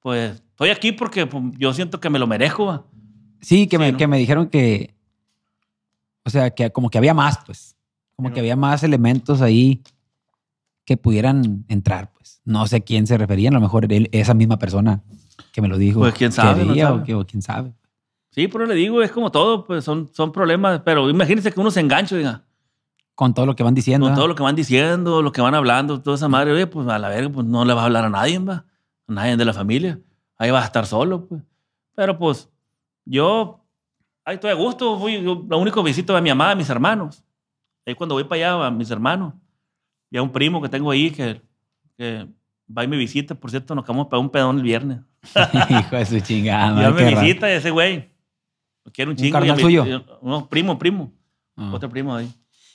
[0.00, 2.84] Pues estoy aquí porque pues, yo siento que me lo merezco, va.
[3.40, 3.98] Sí, que, Sí, me, ¿no?
[3.98, 4.94] que me dijeron que...
[6.24, 7.74] O sea, que como que había más, pues.
[8.16, 9.82] Como Sí, que había más elementos ahí
[10.84, 12.40] que pudieran entrar, pues.
[12.44, 15.02] No sé quién se refería, a lo mejor él, esa misma persona
[15.52, 16.00] que me lo dijo.
[16.00, 17.14] Pues, quién sabe, no quería, sabe.
[17.14, 17.72] O, o quién sabe.
[18.30, 20.80] Sí, pero le digo, es como todo, pues son, son problemas.
[20.84, 22.44] Pero imagínense que uno se engancha, diga.
[23.14, 24.04] Con todo lo que van diciendo.
[24.04, 24.18] Con ¿verdad?
[24.18, 26.98] todo lo que van diciendo, lo que van hablando, toda esa madre, oye, pues a
[26.98, 28.64] la verga, pues no le vas a hablar a nadie, va.
[29.08, 29.98] A nadie de la familia.
[30.36, 31.42] Ahí vas a estar solo, pues.
[31.96, 32.48] Pero pues,
[33.04, 33.64] yo,
[34.24, 34.96] ahí estoy a gusto.
[34.96, 37.24] Voy, yo, lo único que visito a mi mamá, a mis hermanos.
[37.84, 39.34] Ahí cuando voy para allá, a mis hermanos.
[40.10, 41.42] Y a un primo que tengo ahí que,
[41.96, 42.28] que
[42.70, 43.34] va y me visita.
[43.34, 45.00] Por cierto, nos quedamos para un pedón el viernes.
[45.70, 46.82] Hijo de su chingada.
[46.82, 48.08] ya me visita ese güey.
[48.92, 49.40] Quiero un chingo.
[49.40, 49.84] mi- suyo?
[50.22, 51.12] No, primo, primo.
[51.56, 51.70] Ah.
[51.74, 52.32] Otro primo ahí.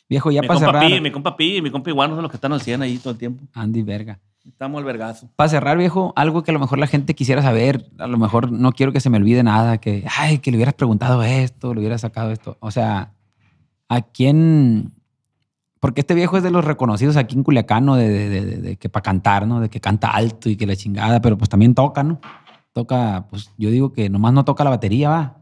[0.10, 0.86] Viejo, ya mi para cerrar.
[0.88, 3.12] Pi, mi compa Pi, mi compa Iguano son los que están al 100 ahí todo
[3.12, 3.44] el tiempo.
[3.54, 4.20] Andy, verga.
[4.46, 5.30] Estamos al vergazo.
[5.38, 8.52] Para cerrar, viejo, algo que a lo mejor la gente quisiera saber, a lo mejor
[8.52, 11.80] no quiero que se me olvide nada, que, ay, que le hubieras preguntado esto, le
[11.80, 12.58] hubieras sacado esto.
[12.60, 13.14] O sea,
[13.88, 14.92] ¿a quién?
[15.84, 17.96] Porque este viejo es de los reconocidos aquí en Culiacán, ¿no?
[17.98, 19.60] De, de- de- que para cantar, ¿no?
[19.60, 22.22] De que canta alto y que la chingada, pero pues también toca, ¿no?
[22.72, 25.38] Toca, pues yo digo que nomás no toca la batería, va.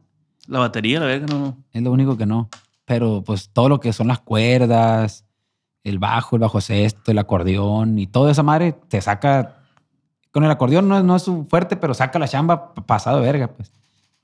[0.47, 1.57] La batería, la verga, no, no.
[1.71, 2.49] Es lo único que no.
[2.85, 5.25] Pero pues todo lo que son las cuerdas,
[5.83, 9.57] el bajo, el bajo sexto, el acordeón y toda esa madre te saca.
[10.31, 13.47] Con el acordeón no es, no es su fuerte, pero saca la chamba pasado verga,
[13.47, 13.71] pues.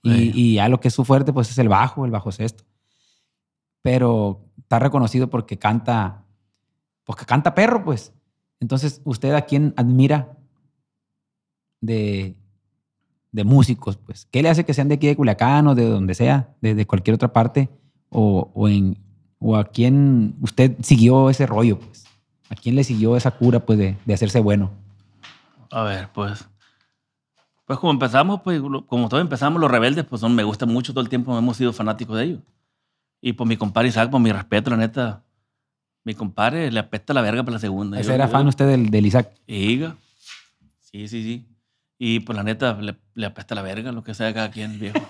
[0.01, 0.32] Y, Sí.
[0.34, 2.63] y ya lo que es su fuerte, pues es el bajo, el bajo sexto.
[3.88, 6.25] Pero está reconocido porque canta,
[7.05, 8.11] pues que canta perro, pues.
[8.59, 10.38] Entonces, ¿usted a quién admira
[11.79, 12.35] de,
[13.31, 14.27] de músicos, pues?
[14.29, 17.13] ¿Qué le hace que sean de aquí de Culiacán o de donde sea, de, cualquier
[17.13, 17.69] otra parte?
[18.09, 18.97] O, o, en,
[19.39, 22.03] ¿O a quién usted siguió ese rollo, pues?
[22.49, 24.69] ¿A quién le siguió esa cura, pues, de, de hacerse bueno?
[25.71, 26.45] A ver, pues.
[27.65, 31.05] Pues como empezamos, pues como todos empezamos, los rebeldes, pues son, me gustan mucho todo
[31.05, 32.39] el tiempo, hemos sido fanáticos de ellos.
[33.22, 35.24] Y pues mi compadre Isaac, por mi respeto, la neta,
[36.03, 37.99] mi compadre le apesta la verga para la segunda.
[37.99, 39.32] ¿Ese Yo- era yo- fan usted del, del Isaac?
[39.47, 39.95] Iga.
[40.80, 41.47] Sí, sí, sí.
[41.99, 44.97] Y pues la neta, le, le apesta la verga lo que sea cada quien, viejo.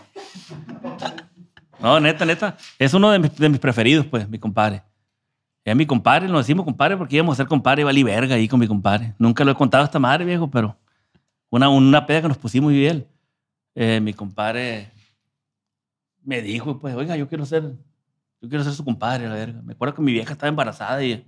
[1.80, 2.58] No, neta, neta.
[2.80, 4.82] Es uno de mis, de mis preferidos, pues, mi compadre.
[5.64, 8.48] Es mi compadre, nos decimos compadre porque íbamos a ser compadre y valí verga ahí
[8.48, 9.14] con mi compadre.
[9.20, 10.76] Nunca lo he contado a esta madre, viejo, pero
[11.52, 13.06] una, una peda que nos pusimos y bien.
[13.76, 14.90] Eh, mi compadre
[16.24, 17.74] me dijo, pues, oiga, yo quiero ser,
[18.42, 19.62] yo quiero ser su compadre, la verga.
[19.64, 21.26] Me acuerdo que mi vieja estaba embarazada y,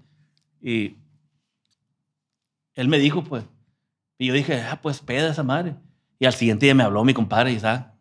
[0.62, 0.98] y
[2.76, 3.44] él me dijo, pues,
[4.18, 5.76] y yo dije, ah, pues peda esa madre.
[6.20, 7.94] Y al siguiente día me habló mi compadre Isaac.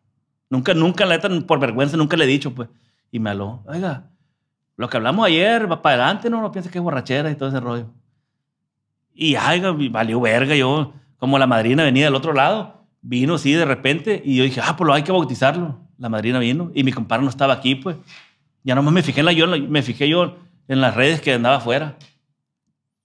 [0.51, 2.69] Nunca, nunca, la neta, por vergüenza, nunca le he dicho, pues.
[3.11, 4.11] Y me habló, oiga,
[4.77, 7.49] lo que hablamos ayer va para adelante, no, no pienses que es borrachera y todo
[7.49, 7.91] ese rollo.
[9.15, 13.53] Y oiga, y valió verga, yo, como la madrina venía del otro lado, vino así
[13.53, 15.81] de repente y yo dije, ah, pues lo hay que bautizarlo.
[15.99, 17.97] La madrina vino y mi compadre no estaba aquí, pues.
[18.65, 20.37] Ya nomás me fijé en la, yo, me fijé yo
[20.69, 21.97] en las redes que andaba afuera.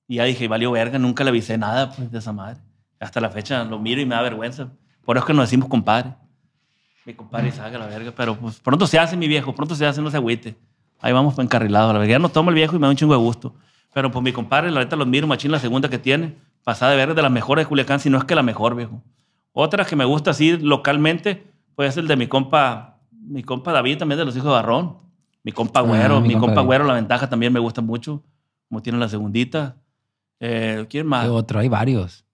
[0.07, 2.59] Y ya dije, valió verga, nunca le avisé nada pues, de esa madre.
[2.99, 4.69] Hasta la fecha lo miro y me da vergüenza.
[5.03, 6.13] Por eso es que nos decimos compadre.
[7.05, 8.13] Mi compadre Isaac, a la verga.
[8.15, 10.55] Pero pues pronto se hace, mi viejo, pronto se hace, no se agüite.
[11.01, 11.93] Ahí vamos encarrilados.
[11.93, 13.55] La verga, ya no toma el viejo y me da un chingo de gusto.
[13.93, 16.35] Pero pues mi compadre, la neta, lo admiro, machín, la segunda que tiene.
[16.63, 19.01] Pasada de verga, de las mejores de Culiacán, si no es que la mejor, viejo.
[19.51, 21.45] Otra que me gusta así localmente,
[21.75, 24.97] pues es el de mi compa, mi compa David, también de los hijos de Barrón.
[25.43, 26.61] Mi compa Ah, Güero, mi mi, compa compa.
[26.61, 28.23] Güero, la ventaja también me gusta mucho,
[28.69, 29.77] como tiene la segundita.
[30.39, 31.25] Eh, ¿Quién más?
[31.25, 31.59] ¿Qué otro?
[31.59, 32.25] Hay varios.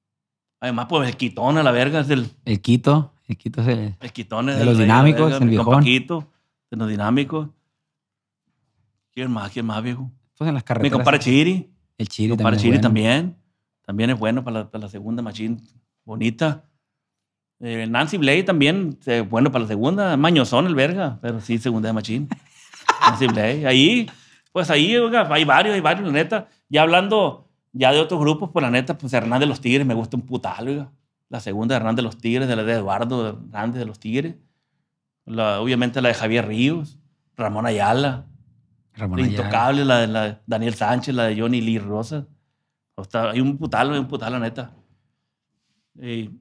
[0.62, 3.14] Además, pues el Quitón a la verga es del, El Quito.
[3.28, 3.96] El Quito es el...
[4.00, 5.84] el Quitón es De del los rey dinámicos, verga, el mi compa viejón.
[5.84, 6.28] Quito,
[6.72, 7.50] de los dinámicos.
[9.14, 9.52] ¿Quién más?
[9.52, 10.12] ¿Quién más, viejo?
[10.38, 10.98] Pues en las Mi carreteras.
[10.98, 11.52] compadre Chiri.
[11.98, 12.72] El Mi Chiri compadre también.
[12.74, 13.36] Chiri también.
[13.86, 15.62] También es bueno para la, para la segunda machín.
[16.06, 16.64] Bonita.
[17.60, 20.16] Eh, Nancy Blade también, eh, bueno para la segunda.
[20.16, 22.30] Mañozón el verga, pero sí, segunda de machín.
[23.66, 24.10] Ahí,
[24.52, 26.48] pues ahí, oiga, hay varios, hay varios, la neta.
[26.70, 29.94] Ya hablando ya de otros grupos, pues la neta, pues Hernández de los Tigres me
[29.94, 30.92] gusta un putal, oiga.
[31.30, 34.36] La segunda de Hernández de los Tigres, de la de Eduardo Hernández de los Tigres.
[35.26, 36.98] La- obviamente la de Javier Ríos,
[37.38, 38.26] Ramón Ayala.
[38.96, 39.44] Ramón La Ayala.
[39.44, 42.26] Intocable, la de la de Daniel Sánchez, la de Johnny Lee Rosa.
[42.96, 44.72] O sea, hay un putal, hay un putal, la neta.
[46.02, 46.32] Y,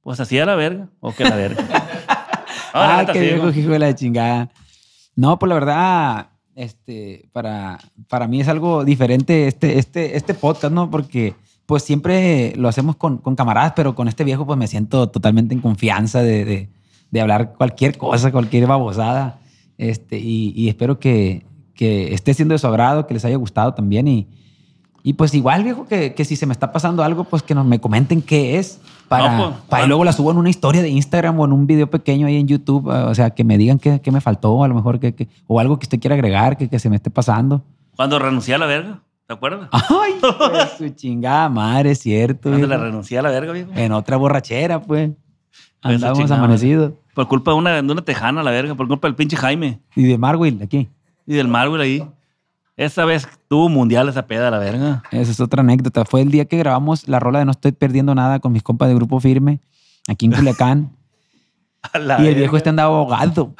[0.00, 0.88] pues así a la verga.
[1.00, 1.62] O que la verga.
[2.74, 4.50] La ah, neta, qué sí, viejo hijo de la chingada.
[5.16, 10.72] No, pues la verdad, este, para, para mí es algo diferente este, este, este podcast,
[10.72, 10.90] ¿no?
[10.90, 11.34] Porque
[11.66, 15.54] pues siempre lo hacemos con, con camaradas, pero con este viejo pues me siento totalmente
[15.54, 16.68] en confianza de, de,
[17.10, 19.38] de hablar cualquier cosa, cualquier babosada.
[19.78, 21.44] Este, y, y espero que,
[21.74, 24.08] que esté siendo de su agrado, que les haya gustado también.
[24.08, 24.28] Y,
[25.02, 27.66] y pues igual, viejo, que, que si se me está pasando algo, pues que nos,
[27.66, 28.80] me comenten qué es.
[29.08, 31.52] Para, No, pues, para y luego la subo en una historia de Instagram o en
[31.52, 32.88] un video pequeño ahí en YouTube.
[32.90, 35.60] eh, O sea, que me digan qué, me faltó, a lo mejor, que, que- o
[35.60, 37.62] algo que usted quiera agregar, que, que se me esté pasando.
[37.96, 39.68] Cuando renuncié a la verga, ¿te acuerdas?
[39.72, 42.48] Ay, pues, su chingada madre, es cierto.
[42.50, 42.82] Cuando le viejo.
[42.84, 43.70] renuncié a la verga, viejo.
[43.74, 45.10] En otra borrachera, pues.
[45.82, 46.92] Pues, chingada amanecidos.
[47.14, 48.74] Por culpa de una, de una tejana, la verga.
[48.74, 49.80] Por culpa del pinche Jaime.
[49.94, 50.88] Y de Marwil, aquí.
[51.26, 52.04] Y del Marvel ahí.
[52.76, 55.02] Esa vez tuvo mundial esa peda, la verga.
[55.12, 56.04] Esa es otra anécdota.
[56.04, 58.88] Fue el día que grabamos la rola de No estoy perdiendo nada con mis compas
[58.88, 59.60] de Grupo Firme,
[60.08, 60.90] aquí en Culiacán.
[61.94, 62.32] Y el verga.
[62.32, 63.54] viejo este andaba ahogado.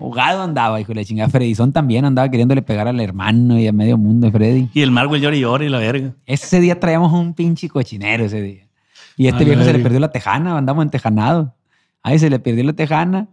[0.00, 1.30] Ahogado andaba, hijo de la chingada.
[1.30, 4.68] Freddyson también andaba queriéndole pegar al hermano y a medio mundo de Freddy.
[4.74, 6.14] Y el Marvel llora y llora y la verga.
[6.26, 8.68] Ese día traíamos un pinche cochinero ese día.
[9.16, 11.54] Y este A viejo se le perdió la tejana, andamos en tejanado.
[12.02, 13.28] Ahí se le perdió la tejana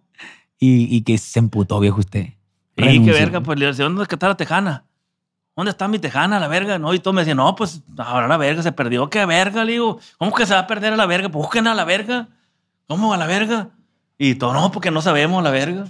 [0.57, 2.29] y, y que se emputó, viejo usted.
[2.77, 4.84] Y qué verga, pues le decía, ¿dónde está la tejana?
[5.55, 6.77] ¿Dónde está mi tejana, la verga?
[6.77, 9.09] No, y todos me decían, no, pues ahora la verga se perdió.
[9.09, 9.63] ¿Qué verga?
[9.63, 11.29] Le digo, ¿cómo que se va a perder a la verga?
[11.29, 12.27] Pues busquen a la verga.
[12.87, 13.69] ¿Cómo a la verga?
[14.17, 15.85] Y todo, no, porque no sabemos la verga.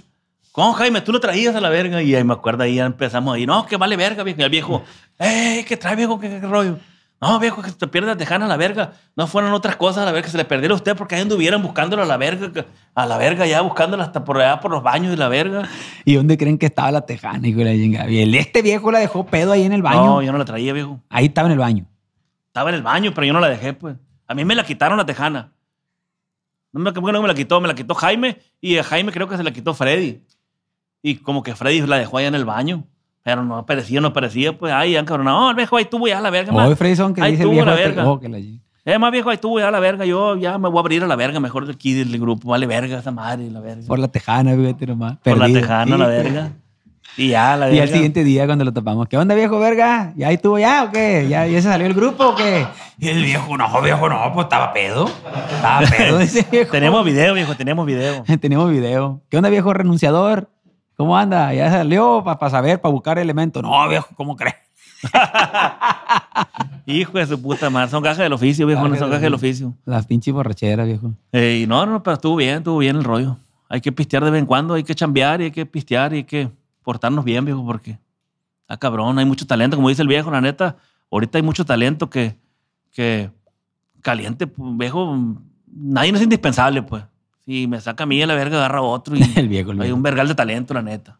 [0.52, 1.00] ¿Cómo, Jaime?
[1.00, 2.00] Tú lo traías a la verga.
[2.00, 4.40] Y ahí me acuerdo, ahí empezamos ahí, no, que vale verga, viejo.
[4.40, 4.84] Y el viejo,
[5.18, 6.18] ¡eh, qué trae, viejo?
[6.20, 6.78] ¿Qué, qué rollo?
[7.20, 8.92] No, viejo, que se te pierde la tejana a la verga.
[9.16, 11.22] No fueron otras cosas a la verga que se le perdieron a usted porque ahí
[11.22, 14.82] anduvieran buscándolo a la verga, a la verga ya, buscándola hasta por allá, por los
[14.82, 15.66] baños y la verga.
[16.04, 19.52] ¿Y dónde creen que estaba la tejana, hijo de la este viejo la dejó pedo
[19.52, 20.04] ahí en el baño.
[20.04, 21.00] No, yo no la traía, viejo.
[21.08, 21.86] Ahí estaba en el baño.
[22.48, 23.96] Estaba en el baño, pero yo no la dejé, pues.
[24.26, 25.52] A mí me la quitaron la tejana.
[26.72, 29.10] No me, ¿cómo que no me la quitó, me la quitó Jaime y a Jaime
[29.10, 30.22] creo que se la quitó Freddy.
[31.00, 32.84] Y como que Freddy la dejó allá en el baño.
[33.26, 35.24] Pero no aparecía, no aparecía, pues, ya, cabrón.
[35.26, 36.78] No, el viejo ahí tuvo ya la verga, Hoy más.
[36.78, 38.08] Freddyson que Ahí dice tuvo viejo la este, verga.
[38.08, 38.38] oh, que la.
[38.38, 40.04] Eh, más viejo, ahí tuvo ya la verga.
[40.04, 42.50] Yo ya me voy a abrir a la verga mejor de aquí del grupo.
[42.50, 43.82] Vale verga esa madre, la verga.
[43.88, 45.16] Por la tejana, fíjate nomás.
[45.24, 45.60] Por la perdido.
[45.60, 46.10] tejana, la Sí.
[46.12, 46.52] verga.
[47.16, 47.82] Y ya, la Y verga.
[47.82, 50.12] al siguiente día cuando lo tapamos, ¿qué onda viejo verga?
[50.14, 51.26] ¿Ya ahí tuvo ya o qué?
[51.28, 52.64] ¿Ya, ya se salió el grupo o qué?
[53.00, 55.10] Y el viejo, no, viejo, no, pues estaba pedo.
[55.50, 56.70] Estaba pedo ese viejo.
[56.70, 58.22] Tenemos video, viejo, tenemos video.
[58.40, 59.20] Tenemos video.
[59.30, 60.48] ¿Qué onda viejo renunciador?
[60.96, 61.52] ¿Cómo anda?
[61.52, 63.62] ¿Ya salió para saber, para buscar elementos?
[63.62, 64.56] No, viejo, ¿cómo crees?
[66.86, 67.90] Hijo de su puta madre.
[67.90, 68.88] Son cajas del oficio, viejo.
[68.88, 69.74] No son cajas del oficio.
[69.84, 71.12] Las pinches borracheras, viejo.
[71.32, 73.36] Eh, y no, no, pero estuvo bien, estuvo bien el rollo.
[73.68, 76.18] Hay que pistear de vez en cuando, hay que chambear y hay que pistear y
[76.18, 76.50] hay que
[76.82, 77.98] portarnos bien, viejo, porque
[78.68, 80.76] ah, cabrón, hay mucho talento, como dice el viejo, la neta.
[81.10, 82.36] Ahorita hay mucho talento que,
[82.92, 83.30] que
[84.00, 85.18] caliente, pues, viejo.
[85.66, 87.04] Nadie no es indispensable, pues.
[87.46, 89.84] Si me saca a mí a la verga, agarra otro y El viejo, el hay
[89.86, 89.96] viejo.
[89.96, 91.18] un vergal de talento, la neta.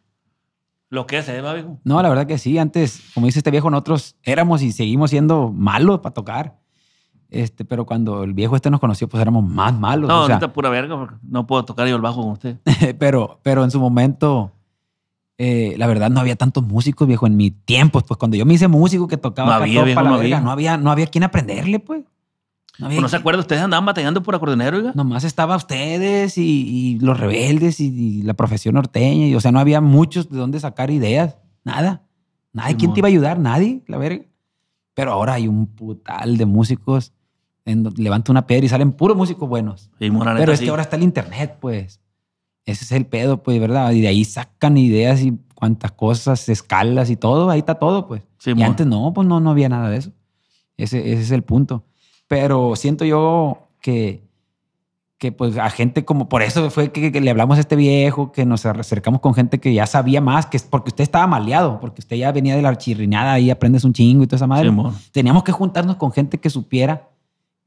[0.89, 1.79] Lo que es, ¿eh, va, viejo?
[1.85, 2.59] No, la verdad que sí.
[2.59, 6.59] Antes, como dice este viejo, nosotros éramos y seguimos siendo malos para tocar.
[7.29, 10.09] Este, pero cuando el viejo este nos conoció, pues éramos más malos.
[10.09, 12.59] No, o sea, pura verga, porque no puedo tocar yo el bajo con usted.
[12.99, 14.53] pero, pero en su momento,
[15.39, 18.01] eh, la verdad, no había tantos músicos, viejo, en mi tiempo.
[18.01, 20.11] Pues cuando yo me hice músico que tocaba No acá había, todo viejo, pa' la
[20.11, 20.45] no verga, había.
[20.45, 22.05] no había, no había quien aprenderle, pues.
[22.79, 23.41] No, Pues ¿No se acuerda?
[23.41, 24.93] Ustedes andaban batallando por acordeonero, oiga.
[24.95, 29.27] Nomás estaba ustedes y, y los rebeldes y, y la profesión norteña.
[29.27, 31.37] Y, o sea, no había muchos de dónde sacar ideas.
[31.65, 32.03] Nada.
[32.53, 32.77] Nadie.
[32.77, 32.95] ¿Quién Simón.
[32.95, 33.39] te iba a ayudar?
[33.39, 34.25] Nadie, la verga.
[34.95, 37.13] Pero ahora hay un putal de músicos.
[37.65, 39.91] En levanta una piedra y salen puros músicos buenos.
[39.99, 40.65] Y neta, Pero es sí.
[40.67, 42.01] que ahora está el internet, pues.
[42.65, 43.93] Ese es el pedo, pues, ¿verdad?
[43.93, 47.49] Y de ahí sacan ideas y cuantas cosas, escalas y todo.
[47.51, 48.23] Ahí está todo, pues.
[48.23, 48.65] y Simón.
[48.65, 50.13] antes no, pues no, no había nada de eso.
[50.77, 51.85] Ese, ese es el punto.
[52.29, 54.27] Pero siento yo que,
[55.19, 58.33] que pues a gente como, por eso fue que, que le hablamos a este viejo,
[58.33, 62.01] que nos acercamos con gente que ya sabía más, que porque usted estaba maleado, porque
[62.01, 64.73] usted ya venía de la chirrinada y aprendes un chingo y toda esa madre.
[65.13, 67.09] Teníamos que juntarnos con gente que supiera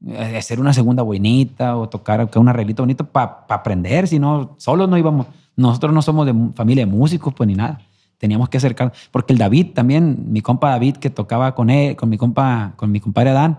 [0.06, 4.54] eh, hacer una segunda buenita o tocar acá un arreglito bonito para aprender, si no,
[4.58, 5.26] solos no íbamos.
[5.56, 7.80] Nosotros no somos de familia de músicos, pues ni nada.
[8.16, 12.08] Teníamos que acercar, porque el David también, mi compa David que tocaba con él, con
[12.08, 13.58] mi compa, con mi compadre Adán,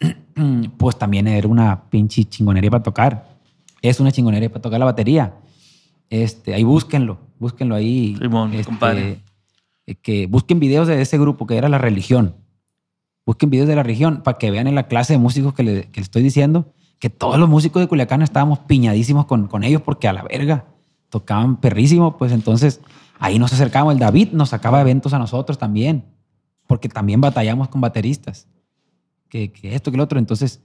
[0.78, 3.28] pues también era una pinche chingonería para tocar.
[3.82, 5.34] Es una chingonería para tocar la batería.
[6.08, 8.16] Este, ahí búsquenlo, búsquenlo ahí.
[8.20, 9.20] Simón, Este, compadre.
[9.86, 12.34] eh, que busquen videos de ese grupo que era la religión.
[13.26, 15.82] Busquen videos de la religión para que vean en la clase de músicos que le,
[15.90, 19.82] que le estoy diciendo que todos los músicos de Culiacán estábamos piñadísimos con, con ellos
[19.82, 20.66] porque a la verga
[21.08, 22.16] tocaban perrísimo.
[22.18, 22.80] Pues entonces
[23.18, 23.92] ahí nos acercamos.
[23.94, 26.04] El David nos sacaba eventos a nosotros también
[26.66, 28.48] porque también batallamos con bateristas.
[29.30, 30.18] Que, que esto, que lo otro.
[30.18, 30.60] Entonces,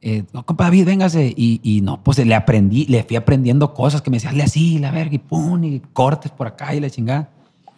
[0.00, 1.34] eh, no, compa David, véngase.
[1.36, 4.78] Y, y no, pues le aprendí, le fui aprendiendo cosas que me decía, hazle así,
[4.78, 7.30] la verga, y pum, y cortes por acá y la chingada.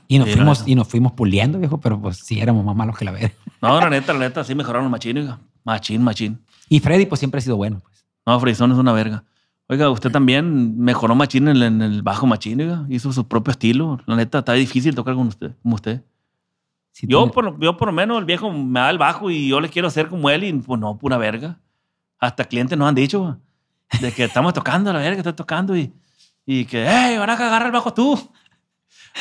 [0.08, 2.98] Y nos, Sí, fuimos, y nos fuimos puliendo, viejo, pero pues sí éramos más malos
[2.98, 3.34] que la verga.
[3.60, 5.40] No, la neta, la neta, sí mejoraron los machín, oiga.
[5.64, 6.38] Machín, machín.
[6.68, 7.80] Y Freddy, pues siempre ha sido bueno.
[7.80, 8.06] Pues.
[8.24, 9.24] No, Frisón es una verga.
[9.68, 12.86] Oiga, usted también mejoró machín en el bajo machín, oiga.
[12.88, 14.00] Hizo su propio estilo.
[14.06, 16.02] La neta, está difícil tocar con usted, como usted.
[16.92, 19.60] Sí Yo por, yo, por lo menos, el viejo me da el bajo y yo
[19.60, 21.60] le quiero hacer como él y pues no, pura verga.
[22.18, 23.38] Hasta clientes nos han dicho
[24.00, 25.92] de que estamos tocando, la verga, estoy tocando y,
[26.44, 28.12] y que, hey, ahora que agarra el bajo tú.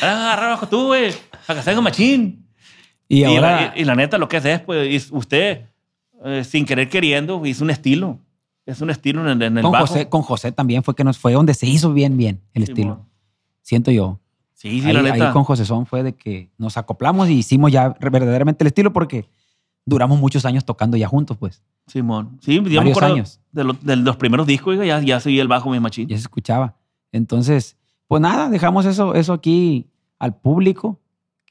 [0.00, 1.12] que agarra el bajo tú, güey.
[1.46, 2.44] Para que salga machín.
[3.08, 5.66] y Y, ahora, y- y la neta, lo que hace es, pues, es usted,
[6.24, 8.18] eh, sin querer queriendo, hizo un estilo.
[8.66, 9.86] Es un estilo en, el- en el con, bajo.
[9.86, 12.72] José, con José también fue que nos fue donde se hizo bien, bien el Sí,
[12.72, 13.06] estilo.
[13.62, 14.18] Siento yo.
[14.58, 15.32] Sí, sí, ahí, la ahí neta.
[15.32, 19.28] con José Son fue de que nos acoplamos y hicimos ya verdaderamente el estilo porque
[19.86, 21.62] duramos muchos años tocando ya juntos, pues.
[21.86, 22.38] Simón.
[22.42, 23.40] Sí, yo me acuerdo años.
[23.52, 26.08] De, lo- de los primeros discos, ya, ya seguía el bajo mi machín.
[26.08, 26.74] Ya se escuchaba.
[27.12, 27.76] Entonces,
[28.08, 29.86] pues nada, dejamos eso, eso aquí
[30.18, 30.98] al público.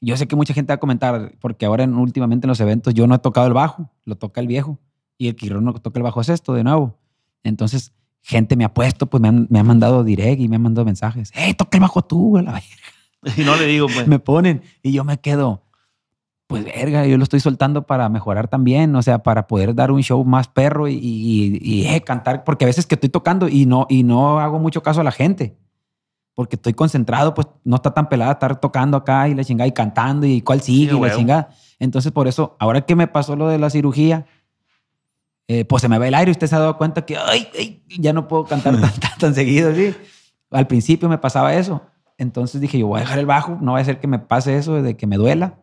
[0.02, 2.92] Yo sé que mucha gente va a comentar, porque ahora en, últimamente en los eventos
[2.92, 4.78] yo no he tocado el bajo, lo toca el viejo.
[5.16, 6.98] Y el Quirón no toca el bajo es esto de nuevo.
[7.42, 10.62] Entonces, gente me ha puesto, pues me han, me han mandado direct y me han
[10.62, 11.30] mandado mensajes.
[11.34, 12.36] ¡Hey, toca el bajo tú!
[12.36, 12.66] a la verga".
[13.36, 14.06] Y no le digo, pues.
[14.06, 15.62] me ponen y yo me quedo,
[16.46, 20.02] pues verga, yo lo estoy soltando para mejorar también, o sea, para poder dar un
[20.02, 23.66] show más perro y, y- y, eh, cantar, porque a veces que estoy tocando y
[23.66, 25.58] no, y no hago mucho caso a la gente,
[26.34, 29.72] porque estoy concentrado, pues no está tan pelada estar tocando acá y la chingada y
[29.72, 31.50] cantando y cuál sigue y la chingada.
[31.80, 34.24] Entonces, por eso, ahora que me pasó lo de la cirugía,
[35.48, 37.48] eh, pues se me va el aire y usted se ha dado cuenta que ay,
[37.58, 39.74] ay, ya no puedo cantar tan, tan, tan seguido.
[39.74, 39.94] ¿sí?
[40.50, 41.82] Al principio me pasaba eso.
[42.18, 44.56] Entonces dije, yo voy a dejar el bajo, no va a ser que me pase
[44.56, 45.60] eso de que me duela.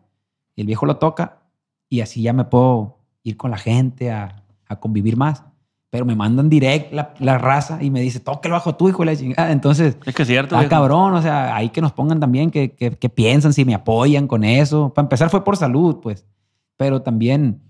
[0.56, 1.42] Y el viejo lo toca
[1.88, 5.44] y así ya me puedo ir con la gente a, a convivir más.
[5.90, 9.04] Pero me mandan direct la, la raza y me dice, toca el bajo tú, hijo
[9.04, 9.52] de la chingada.
[9.52, 10.56] Entonces, Es que es cierto.
[10.56, 13.74] Ah, cabrón, o sea, ahí que nos pongan también, que, que, que piensan, si me
[13.74, 14.92] apoyan con eso.
[14.92, 16.26] Para empezar fue por salud, pues,
[16.76, 17.62] pero también,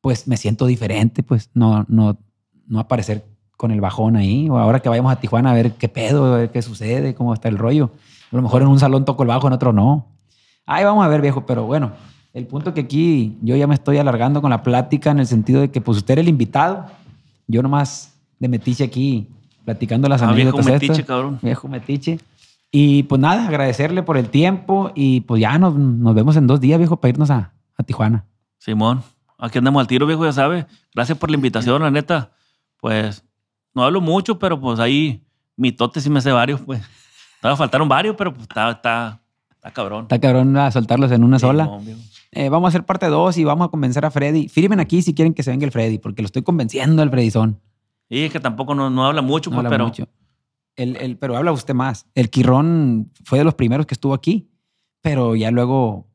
[0.00, 2.18] pues me siento diferente, pues, no, no,
[2.66, 3.24] no aparecer
[3.56, 4.48] con el bajón ahí.
[4.48, 7.34] O ahora que vayamos a Tijuana a ver qué pedo, a ver qué sucede, cómo
[7.34, 7.90] está el rollo.
[8.32, 10.06] A lo mejor en un salón toco el bajo, en otro no.
[10.66, 11.92] Ahí vamos a ver, viejo, pero bueno,
[12.34, 15.60] el punto que aquí yo ya me estoy alargando con la plática en el sentido
[15.60, 16.86] de que, pues, usted era el invitado.
[17.46, 19.28] Yo nomás de metiche aquí
[19.64, 21.06] platicando las Ah, viejo anécdotas metiche, estas.
[21.06, 21.38] cabrón.
[21.42, 22.18] Viejo metiche.
[22.70, 26.60] Y pues nada, agradecerle por el tiempo y pues ya nos, nos vemos en dos
[26.60, 28.26] días, viejo, para irnos a, a Tijuana.
[28.58, 29.02] Simón,
[29.38, 30.66] aquí andamos al tiro, viejo, ya sabes.
[30.94, 32.32] Gracias por la invitación, la neta.
[32.78, 33.24] Pues
[33.74, 35.24] no hablo mucho, pero pues ahí
[35.56, 36.82] mitotes sí me sé varios, pues.
[37.40, 39.20] Todavía faltaron varios, pero pues está, está,
[39.50, 40.02] está cabrón.
[40.02, 41.70] Está cabrón a soltarlos en una sola.
[42.32, 44.48] Eh, vamos a hacer parte dos y vamos a convencer a Freddy.
[44.48, 47.60] Firmen aquí si quieren que se venga el Freddy, porque lo estoy convenciendo al Freddyzón.
[48.08, 50.08] Y es que tampoco no, no habla mucho, No pues, habla pero mucho.
[50.76, 52.06] El, el- pero habla usted más.
[52.14, 54.48] El Quirrón fue de los primeros que estuvo aquí,
[55.00, 56.06] pero ya luego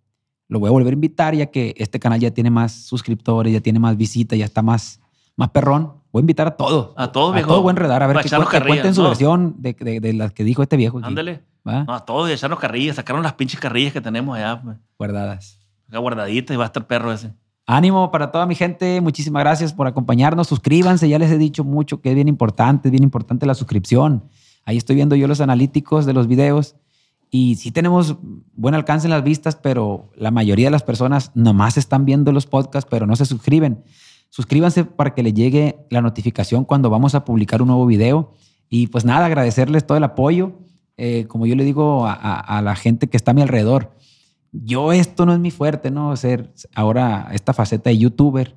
[0.48, 3.60] lo voy a volver a invitar ya que este canal ya tiene más suscriptores, ya
[3.62, 5.00] tiene más visitas, ya está más,
[5.36, 5.94] más perrón.
[6.14, 6.92] Voy a invitar a todos.
[6.96, 7.50] a todos, A viejo.
[7.50, 8.30] todo buen redar, a ver Para que,
[8.60, 9.10] que cuenten su ¿no?
[9.10, 11.00] versión de, de- de las que dijo este viejo.
[11.00, 11.42] aquí, Ándale.
[11.68, 11.84] ¿va?
[11.86, 12.96] No, a todos y echarnos carrillas.
[12.98, 14.78] Sacaron las pinches carrillas que tenemos allá, pues.
[14.98, 15.60] Guardadas.
[15.90, 17.34] Acá guardaditas y va a estar perro ese.
[17.66, 19.02] Ánimo para toda mi gente.
[19.02, 20.48] Muchísimas gracias por acompañarnos.
[20.48, 21.10] Suscríbanse.
[21.10, 24.26] Ya les he dicho mucho que es bien importante, es bien importante la suscripción.
[24.66, 26.76] Ahí estoy viendo yo los analíticos de los videos
[27.32, 28.18] y sí tenemos
[28.54, 32.46] buen alcance en las vistas, pero la mayoría de las personas nomás están viendo los
[32.46, 33.84] podcasts, pero no se suscriben.
[34.34, 38.34] Suscríbanse para que les llegue la notificación cuando vamos a publicar un nuevo video.
[38.68, 40.54] Y pues nada, agradecerles todo el apoyo.
[40.98, 43.92] Eh, como yo le digo a, la gente que está a mi alrededor,
[44.52, 46.16] yo esto no es mi fuerte, ¿no?
[46.18, 48.56] Ser ahora esta faceta de youtuber.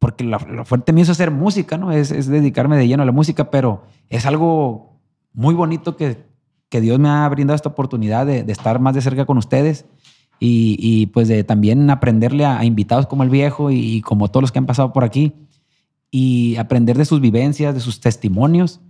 [0.00, 1.92] Porque lo, lo fuerte mío es hacer música, ¿no?
[1.92, 4.98] Es, dedicarme de lleno a la música, pero es algo
[5.32, 6.26] muy bonito que,
[6.68, 9.86] que Dios me ha brindado esta oportunidad de estar más de cerca con ustedes
[10.40, 14.28] y, y, pues de también aprenderle a, a invitados como el viejo y, y como
[14.28, 15.32] todos los que han pasado por aquí
[16.10, 18.80] y aprender de sus vivencias, de sus testimonios.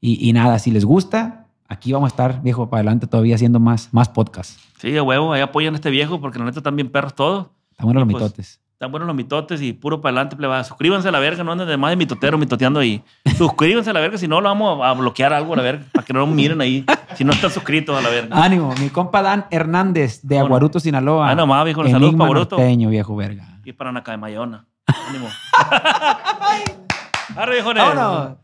[0.00, 3.60] Y, y nada, si les gusta, aquí vamos a estar, viejo, para adelante todavía haciendo
[3.60, 4.58] más, más podcasts.
[4.78, 7.46] Sí, a huevo, ahí apoyan a este viejo porque la neta están bien perros todos.
[7.70, 8.60] Están buenos los pues, mitotes.
[8.76, 10.62] Están buenos los mitotes y puro para adelante, plebada.
[10.62, 13.02] Suscríbanse a la verga, no anden de más de mitotero mitoteando ahí.
[13.38, 16.04] Suscríbanse a la verga, si no, lo vamos a bloquear algo a la verga, para
[16.04, 16.84] que no nos miren ahí.
[17.14, 18.36] Si no están suscritos a la verga.
[18.36, 20.44] Ánimo, mi compa Dan Hernández de Bueno.
[20.48, 21.30] Aguaruto, Sinaloa.
[21.30, 22.56] Ah, nomás, viejo, saludos Enigma pa' Aguaruto.
[22.58, 23.60] norteño, viejo verga.
[23.64, 24.66] Y para Nacamayona.
[25.08, 25.28] Ánimo.
[27.34, 27.82] Arre, viejones.
[27.82, 28.36] ¡Vámonos!